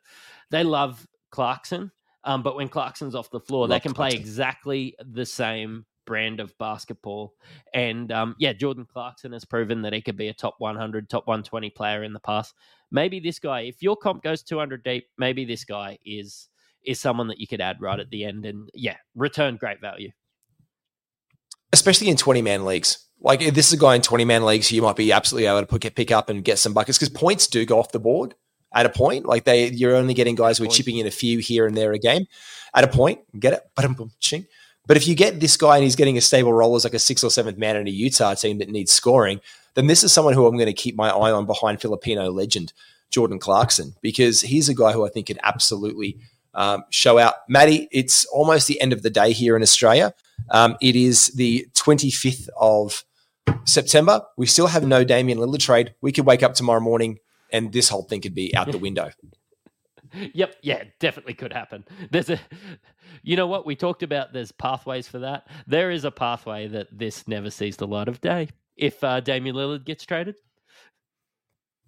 they 0.52 0.64
love 0.64 1.08
Clarkson, 1.32 1.92
um, 2.24 2.44
but 2.44 2.56
when 2.56 2.70
Clarkson's 2.70 3.16
off 3.16 3.30
the 3.30 3.40
floor, 3.40 3.62
love 3.62 3.70
they 3.70 3.80
can 3.80 3.94
Clarkson. 3.94 4.18
play 4.18 4.22
exactly 4.22 4.96
the 5.00 5.26
same 5.26 5.86
brand 6.06 6.40
of 6.40 6.58
basketball. 6.58 7.34
And 7.74 8.12
um, 8.12 8.36
yeah, 8.40 8.54
Jordan 8.54 8.86
Clarkson 8.86 9.34
has 9.34 9.46
proven 9.46 9.82
that 9.82 9.94
he 9.94 10.02
could 10.02 10.18
be 10.18 10.28
a 10.28 10.34
top 10.34 10.56
100, 10.60 11.10
top 11.10 11.28
120 11.28 11.70
player 11.72 12.04
in 12.04 12.14
the 12.14 12.20
past. 12.20 12.54
Maybe 12.92 13.20
this 13.20 13.40
guy, 13.40 13.62
if 13.62 13.82
your 13.82 13.96
comp 13.96 14.24
goes 14.24 14.44
200 14.44 14.84
deep, 14.84 15.08
maybe 15.18 15.46
this 15.46 15.66
guy 15.66 15.98
is 16.06 16.50
is 16.84 17.00
someone 17.00 17.28
that 17.28 17.40
you 17.40 17.48
could 17.48 17.62
add 17.62 17.82
right 17.82 18.00
at 18.00 18.12
the 18.12 18.24
end 18.24 18.46
and 18.46 18.70
yeah, 18.74 18.96
return 19.16 19.58
great 19.58 19.82
value. 19.82 20.12
Especially 21.74 22.10
in 22.10 22.16
20 22.16 22.44
man 22.44 22.64
leagues. 22.64 23.05
Like 23.22 23.42
if 23.42 23.56
this 23.56 23.68
is 23.68 23.74
a 23.74 23.78
guy 23.78 23.96
in 23.96 24.02
20 24.02 24.26
man 24.26 24.46
leagues, 24.46 24.70
who 24.70 24.76
you 24.76 24.82
might 24.82 24.96
be 24.96 25.12
absolutely 25.12 25.48
able 25.48 25.66
to 25.66 25.80
pick, 25.80 25.96
pick 25.96 26.12
up 26.12 26.30
and 26.30 26.44
get 26.44 26.60
some 26.60 26.74
buckets 26.74 26.98
because 26.98 27.10
points 27.10 27.48
do 27.48 27.66
go 27.66 27.80
off 27.80 27.92
the 27.92 28.00
board 28.00 28.36
at 28.74 28.86
a 28.86 28.90
point. 28.90 29.26
Like 29.26 29.46
they, 29.46 29.70
you're 29.70 29.96
only 29.96 30.14
getting 30.14 30.36
guys 30.36 30.58
who 30.58 30.66
are 30.66 30.68
chipping 30.68 30.98
in 30.98 31.08
a 31.08 31.12
few 31.12 31.40
here 31.40 31.66
and 31.66 31.76
there 31.76 31.94
a 31.94 32.00
game 32.00 32.26
at 32.74 32.84
a 32.84 32.88
point. 32.88 33.20
Get 33.40 33.54
it? 33.54 33.62
But 34.88 34.98
if 34.98 35.08
you 35.08 35.16
get 35.16 35.40
this 35.40 35.58
guy 35.58 35.76
and 35.78 35.84
he's 35.84 35.96
getting 35.96 36.18
a 36.18 36.22
stable 36.22 36.54
role 36.54 36.76
as 36.76 36.84
like 36.84 36.94
a 36.94 37.00
sixth 37.00 37.24
or 37.24 37.32
seventh 37.32 37.58
man 37.58 37.76
in 37.76 37.88
a 37.88 37.92
Utah 37.92 38.36
team 38.36 38.60
that 38.60 38.70
needs 38.70 38.94
scoring, 38.94 39.40
then 39.74 39.88
this 39.88 40.04
is 40.04 40.14
someone 40.14 40.34
who 40.34 40.46
I'm 40.46 40.56
going 40.56 40.68
to 40.68 40.74
keep 40.74 40.96
my 40.96 41.10
eye 41.10 41.32
on 41.32 41.46
behind 41.46 41.82
Filipino 41.82 42.30
legend 42.30 42.74
Jordan 43.10 43.40
Clarkson 43.40 43.96
because 44.02 44.42
he's 44.42 44.70
a 44.70 44.76
guy 44.76 44.92
who 44.92 45.06
I 45.06 45.10
think 45.10 45.28
could 45.28 45.40
absolutely 45.42 46.18
um, 46.56 46.84
show 46.90 47.18
out. 47.18 47.36
Matty, 47.48 47.88
it's 47.92 48.26
almost 48.26 48.68
the 48.68 48.80
end 48.82 48.94
of 48.94 49.04
the 49.04 49.10
day 49.10 49.32
here 49.32 49.56
in 49.56 49.62
Australia. 49.62 50.14
Um, 50.50 50.78
it 50.82 50.96
is 50.96 51.28
the 51.36 51.68
25th 51.74 52.50
of 52.60 53.04
September. 53.66 54.22
We 54.38 54.46
still 54.46 54.68
have 54.68 54.86
no 54.86 55.04
Damian 55.04 55.38
Lillard 55.38 55.60
trade. 55.60 55.94
We 56.02 56.12
could 56.12 56.26
wake 56.26 56.44
up 56.44 56.54
tomorrow 56.54 56.80
morning 56.80 57.20
and 57.52 57.72
this 57.72 57.90
whole 57.90 58.04
thing 58.04 58.22
could 58.22 58.36
be 58.36 58.56
out 58.56 58.72
the 58.72 58.78
window. 58.78 59.12
yep, 60.34 60.56
yeah, 60.62 60.84
definitely 61.00 61.34
could 61.34 61.54
happen. 61.54 61.86
There's 62.12 62.30
a 62.30 62.40
you 63.24 63.36
know 63.36 63.48
what? 63.48 63.66
We 63.66 63.76
talked 63.76 64.04
about 64.04 64.34
there's 64.34 64.52
pathways 64.52 65.08
for 65.08 65.20
that. 65.20 65.48
There 65.68 65.92
is 65.92 66.06
a 66.06 66.12
pathway 66.12 66.68
that 66.68 66.88
this 66.92 67.28
never 67.28 67.50
sees 67.50 67.78
the 67.78 67.88
light 67.88 68.08
of 68.08 68.22
day 68.22 68.50
if 68.76 69.04
uh, 69.04 69.20
Damian 69.20 69.56
Lillard 69.56 69.86
gets 69.86 70.06
traded. 70.06 70.36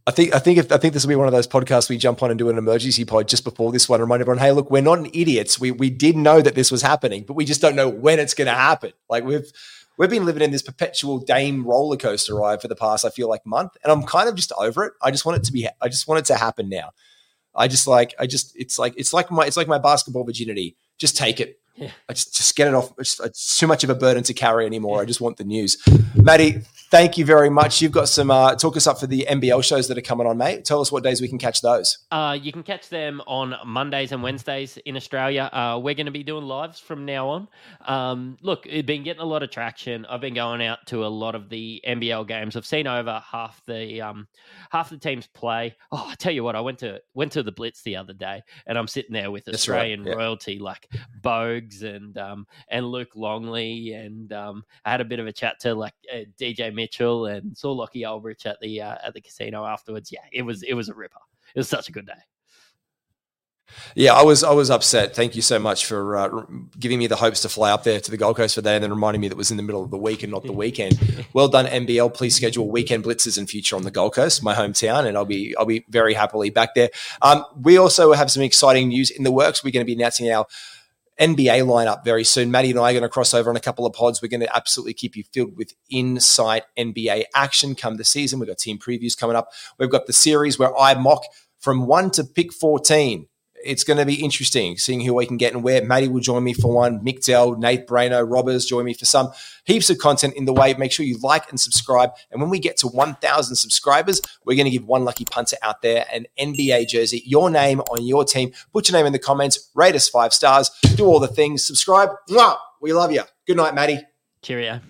I 0.07 0.11
think 0.11 0.33
I 0.33 0.39
think 0.39 0.57
if, 0.57 0.71
I 0.71 0.77
think 0.77 0.93
this 0.93 1.03
will 1.03 1.09
be 1.09 1.15
one 1.15 1.27
of 1.27 1.33
those 1.33 1.47
podcasts 1.47 1.89
we 1.89 1.97
jump 1.97 2.23
on 2.23 2.31
and 2.31 2.39
do 2.39 2.49
an 2.49 2.57
emergency 2.57 3.03
pod 3.03 3.27
just 3.27 3.43
before 3.43 3.73
this 3.73 3.89
one. 3.89 3.99
Remind 3.99 4.21
everyone, 4.21 4.39
hey, 4.39 4.53
look, 4.53 4.71
we're 4.71 4.81
not 4.81 5.05
idiots. 5.13 5.59
We 5.59 5.71
we 5.71 5.89
did 5.89 6.15
know 6.15 6.41
that 6.41 6.55
this 6.55 6.71
was 6.71 6.81
happening, 6.81 7.25
but 7.27 7.33
we 7.33 7.43
just 7.43 7.59
don't 7.59 7.75
know 7.75 7.89
when 7.89 8.17
it's 8.17 8.33
going 8.33 8.47
to 8.47 8.53
happen. 8.53 8.93
Like 9.09 9.25
we've 9.25 9.51
we've 9.97 10.09
been 10.09 10.25
living 10.25 10.43
in 10.43 10.51
this 10.51 10.61
perpetual 10.61 11.19
Dame 11.19 11.65
roller 11.65 11.97
coaster 11.97 12.35
ride 12.35 12.61
for 12.61 12.69
the 12.69 12.75
past, 12.75 13.03
I 13.03 13.09
feel 13.09 13.27
like, 13.27 13.45
month, 13.45 13.75
and 13.83 13.91
I'm 13.91 14.03
kind 14.03 14.29
of 14.29 14.35
just 14.35 14.53
over 14.57 14.85
it. 14.85 14.93
I 15.01 15.11
just 15.11 15.25
want 15.25 15.39
it 15.39 15.43
to 15.43 15.51
be. 15.51 15.67
I 15.81 15.89
just 15.89 16.07
want 16.07 16.19
it 16.19 16.25
to 16.25 16.35
happen 16.35 16.69
now. 16.69 16.91
I 17.53 17.67
just 17.67 17.85
like. 17.85 18.15
I 18.17 18.27
just. 18.27 18.55
It's 18.55 18.79
like. 18.79 18.93
It's 18.95 19.11
like 19.11 19.29
my. 19.29 19.45
It's 19.45 19.57
like 19.57 19.67
my 19.67 19.79
basketball 19.79 20.23
virginity. 20.23 20.77
Just 20.97 21.17
take 21.17 21.41
it. 21.41 21.59
Yeah. 21.77 21.91
I 22.09 22.13
just 22.13 22.35
just 22.35 22.55
get 22.55 22.67
it 22.67 22.73
off. 22.73 22.91
It's, 22.97 23.19
it's, 23.19 23.57
too 23.57 23.67
much 23.67 23.83
of 23.83 23.89
a 23.89 23.95
burden 23.95 24.23
to 24.23 24.33
carry 24.33 24.65
anymore. 24.65 24.97
Yeah. 24.97 25.03
I 25.03 25.05
just 25.05 25.21
want 25.21 25.37
the 25.37 25.43
news. 25.43 25.77
Matty, 26.15 26.61
thank 26.89 27.17
you 27.17 27.25
very 27.25 27.49
much. 27.49 27.81
You've 27.81 27.91
got 27.91 28.09
some 28.09 28.31
uh, 28.31 28.55
talk 28.55 28.75
us 28.77 28.87
up 28.87 28.99
for 28.99 29.05
the 29.05 29.27
NBL 29.29 29.63
shows 29.63 29.87
that 29.87 29.97
are 29.97 30.01
coming 30.01 30.25
on, 30.25 30.37
mate. 30.37 30.65
Tell 30.65 30.81
us 30.81 30.91
what 30.91 31.03
days 31.03 31.21
we 31.21 31.27
can 31.27 31.37
catch 31.37 31.61
those. 31.61 31.99
Uh, 32.11 32.37
you 32.39 32.51
can 32.51 32.63
catch 32.63 32.89
them 32.89 33.21
on 33.27 33.55
Mondays 33.65 34.11
and 34.11 34.23
Wednesdays 34.23 34.77
in 34.85 34.95
Australia. 34.95 35.49
Uh, 35.53 35.79
we're 35.81 35.93
going 35.93 36.07
to 36.07 36.11
be 36.11 36.23
doing 36.23 36.45
lives 36.45 36.79
from 36.79 37.05
now 37.05 37.29
on. 37.29 37.47
Um, 37.85 38.37
look, 38.41 38.65
it's 38.65 38.85
been 38.85 39.03
getting 39.03 39.21
a 39.21 39.25
lot 39.25 39.43
of 39.43 39.51
traction. 39.51 40.05
I've 40.05 40.21
been 40.21 40.33
going 40.33 40.63
out 40.63 40.79
to 40.87 41.05
a 41.05 41.07
lot 41.07 41.35
of 41.35 41.49
the 41.49 41.81
NBL 41.87 42.27
games. 42.27 42.55
I've 42.55 42.65
seen 42.65 42.87
over 42.87 43.21
half 43.25 43.61
the 43.67 44.01
um, 44.01 44.27
half 44.71 44.89
the 44.89 44.97
teams 44.97 45.27
play. 45.27 45.75
Oh, 45.91 46.07
I 46.09 46.15
tell 46.15 46.33
you 46.33 46.43
what, 46.43 46.55
I 46.55 46.61
went 46.61 46.79
to 46.79 47.01
went 47.13 47.33
to 47.33 47.43
the 47.43 47.51
Blitz 47.51 47.83
the 47.83 47.97
other 47.97 48.13
day, 48.13 48.41
and 48.65 48.77
I'm 48.77 48.87
sitting 48.87 49.13
there 49.13 49.29
with 49.29 49.47
Australian 49.47 50.03
right. 50.03 50.09
yeah. 50.09 50.15
royalty 50.15 50.59
like 50.59 50.87
Bogut 51.67 51.95
and 51.95 52.17
um, 52.17 52.47
and 52.69 52.85
Luke 52.85 53.15
Longley, 53.15 53.93
and 53.93 54.31
um, 54.33 54.63
I 54.85 54.91
had 54.91 55.01
a 55.01 55.05
bit 55.05 55.19
of 55.19 55.27
a 55.27 55.33
chat 55.33 55.59
to 55.61 55.73
like 55.73 55.93
uh, 56.13 56.19
DJ 56.39 56.73
Mitchell 56.73 57.25
and 57.25 57.57
saw 57.57 57.75
Lachie 57.75 58.03
Olbrich 58.03 58.45
at 58.45 58.59
the 58.61 58.81
uh, 58.81 58.95
at 59.03 59.13
the 59.13 59.21
casino 59.21 59.65
afterwards. 59.65 60.11
Yeah, 60.11 60.25
it 60.31 60.43
was 60.43 60.63
it 60.63 60.73
was 60.73 60.89
a 60.89 60.93
ripper. 60.93 61.19
It 61.55 61.59
was 61.59 61.69
such 61.69 61.89
a 61.89 61.91
good 61.91 62.05
day. 62.05 62.13
Yeah, 63.95 64.13
I 64.13 64.23
was 64.23 64.43
I 64.43 64.51
was 64.51 64.69
upset. 64.69 65.15
Thank 65.15 65.35
you 65.35 65.41
so 65.41 65.59
much 65.59 65.85
for 65.85 66.17
uh, 66.17 66.45
giving 66.79 66.99
me 66.99 67.07
the 67.07 67.17
hopes 67.17 67.41
to 67.41 67.49
fly 67.49 67.71
up 67.71 67.83
there 67.83 67.99
to 67.99 68.11
the 68.11 68.17
Gold 68.17 68.37
Coast 68.37 68.55
for 68.55 68.61
that, 68.61 68.75
and 68.75 68.83
then 68.83 68.91
reminding 68.91 69.21
me 69.21 69.27
that 69.27 69.33
it 69.33 69.37
was 69.37 69.51
in 69.51 69.57
the 69.57 69.63
middle 69.63 69.83
of 69.83 69.91
the 69.91 69.97
week 69.97 70.23
and 70.23 70.31
not 70.31 70.43
the 70.43 70.53
weekend. 70.53 70.99
Well 71.33 71.49
done, 71.49 71.65
NBL. 71.65 72.13
Please 72.13 72.35
schedule 72.35 72.71
weekend 72.71 73.03
blitzes 73.03 73.37
in 73.37 73.45
future 73.45 73.75
on 73.75 73.83
the 73.83 73.91
Gold 73.91 74.15
Coast, 74.15 74.41
my 74.41 74.55
hometown, 74.55 75.05
and 75.05 75.17
I'll 75.17 75.25
be 75.25 75.55
I'll 75.57 75.65
be 75.65 75.85
very 75.89 76.13
happily 76.13 76.49
back 76.49 76.73
there. 76.73 76.89
Um, 77.21 77.45
we 77.61 77.77
also 77.77 78.13
have 78.13 78.31
some 78.31 78.41
exciting 78.41 78.87
news 78.87 79.11
in 79.11 79.23
the 79.23 79.31
works. 79.31 79.63
We're 79.63 79.71
going 79.71 79.85
to 79.85 79.85
be 79.85 79.93
announcing 79.93 80.31
our 80.31 80.47
NBA 81.19 81.65
lineup 81.65 82.03
very 82.03 82.23
soon. 82.23 82.51
Matty 82.51 82.71
and 82.71 82.79
I 82.79 82.91
are 82.91 82.93
going 82.93 83.01
to 83.03 83.09
cross 83.09 83.33
over 83.33 83.49
on 83.49 83.55
a 83.55 83.61
couple 83.61 83.85
of 83.85 83.93
pods. 83.93 84.21
We're 84.21 84.27
going 84.27 84.41
to 84.41 84.55
absolutely 84.55 84.93
keep 84.93 85.15
you 85.15 85.23
filled 85.33 85.57
with 85.57 85.73
insight 85.89 86.63
NBA 86.77 87.25
action 87.33 87.75
come 87.75 87.97
the 87.97 88.03
season. 88.03 88.39
We've 88.39 88.47
got 88.47 88.57
team 88.57 88.77
previews 88.77 89.17
coming 89.17 89.35
up. 89.35 89.49
We've 89.79 89.89
got 89.89 90.05
the 90.05 90.13
series 90.13 90.59
where 90.59 90.77
I 90.77 90.93
mock 90.93 91.23
from 91.59 91.87
one 91.87 92.11
to 92.11 92.23
pick 92.23 92.53
14 92.53 93.27
it's 93.63 93.83
going 93.83 93.97
to 93.97 94.05
be 94.05 94.23
interesting 94.23 94.77
seeing 94.77 95.01
who 95.01 95.13
we 95.13 95.25
can 95.25 95.37
get 95.37 95.53
and 95.53 95.63
where. 95.63 95.83
Matty 95.83 96.07
will 96.07 96.21
join 96.21 96.43
me 96.43 96.53
for 96.53 96.73
one. 96.73 96.99
Mick 96.99 97.25
Dell, 97.25 97.55
Nate 97.57 97.87
Braino, 97.87 98.25
Robbers 98.29 98.65
join 98.65 98.85
me 98.85 98.93
for 98.93 99.05
some. 99.05 99.31
Heaps 99.65 99.89
of 99.89 99.97
content 99.97 100.35
in 100.35 100.45
the 100.45 100.53
way. 100.53 100.73
Make 100.75 100.91
sure 100.91 101.05
you 101.05 101.17
like 101.19 101.49
and 101.49 101.59
subscribe. 101.59 102.11
And 102.31 102.39
when 102.39 102.49
we 102.49 102.59
get 102.59 102.77
to 102.77 102.87
1,000 102.87 103.55
subscribers, 103.55 104.21
we're 104.45 104.55
going 104.55 104.65
to 104.65 104.71
give 104.71 104.85
one 104.85 105.03
lucky 105.03 105.25
punter 105.25 105.57
out 105.61 105.81
there 105.81 106.05
an 106.13 106.27
NBA 106.39 106.87
jersey, 106.87 107.23
your 107.25 107.49
name 107.49 107.81
on 107.81 108.05
your 108.05 108.23
team. 108.23 108.51
Put 108.71 108.89
your 108.89 108.97
name 108.97 109.05
in 109.05 109.13
the 109.13 109.19
comments, 109.19 109.69
rate 109.75 109.95
us 109.95 110.07
five 110.07 110.33
stars, 110.33 110.69
do 110.95 111.05
all 111.05 111.19
the 111.19 111.27
things, 111.27 111.65
subscribe. 111.65 112.09
We 112.79 112.93
love 112.93 113.11
you. 113.11 113.23
Good 113.45 113.57
night, 113.57 113.73
Matty. 113.73 113.99
Cheerio. 114.41 114.81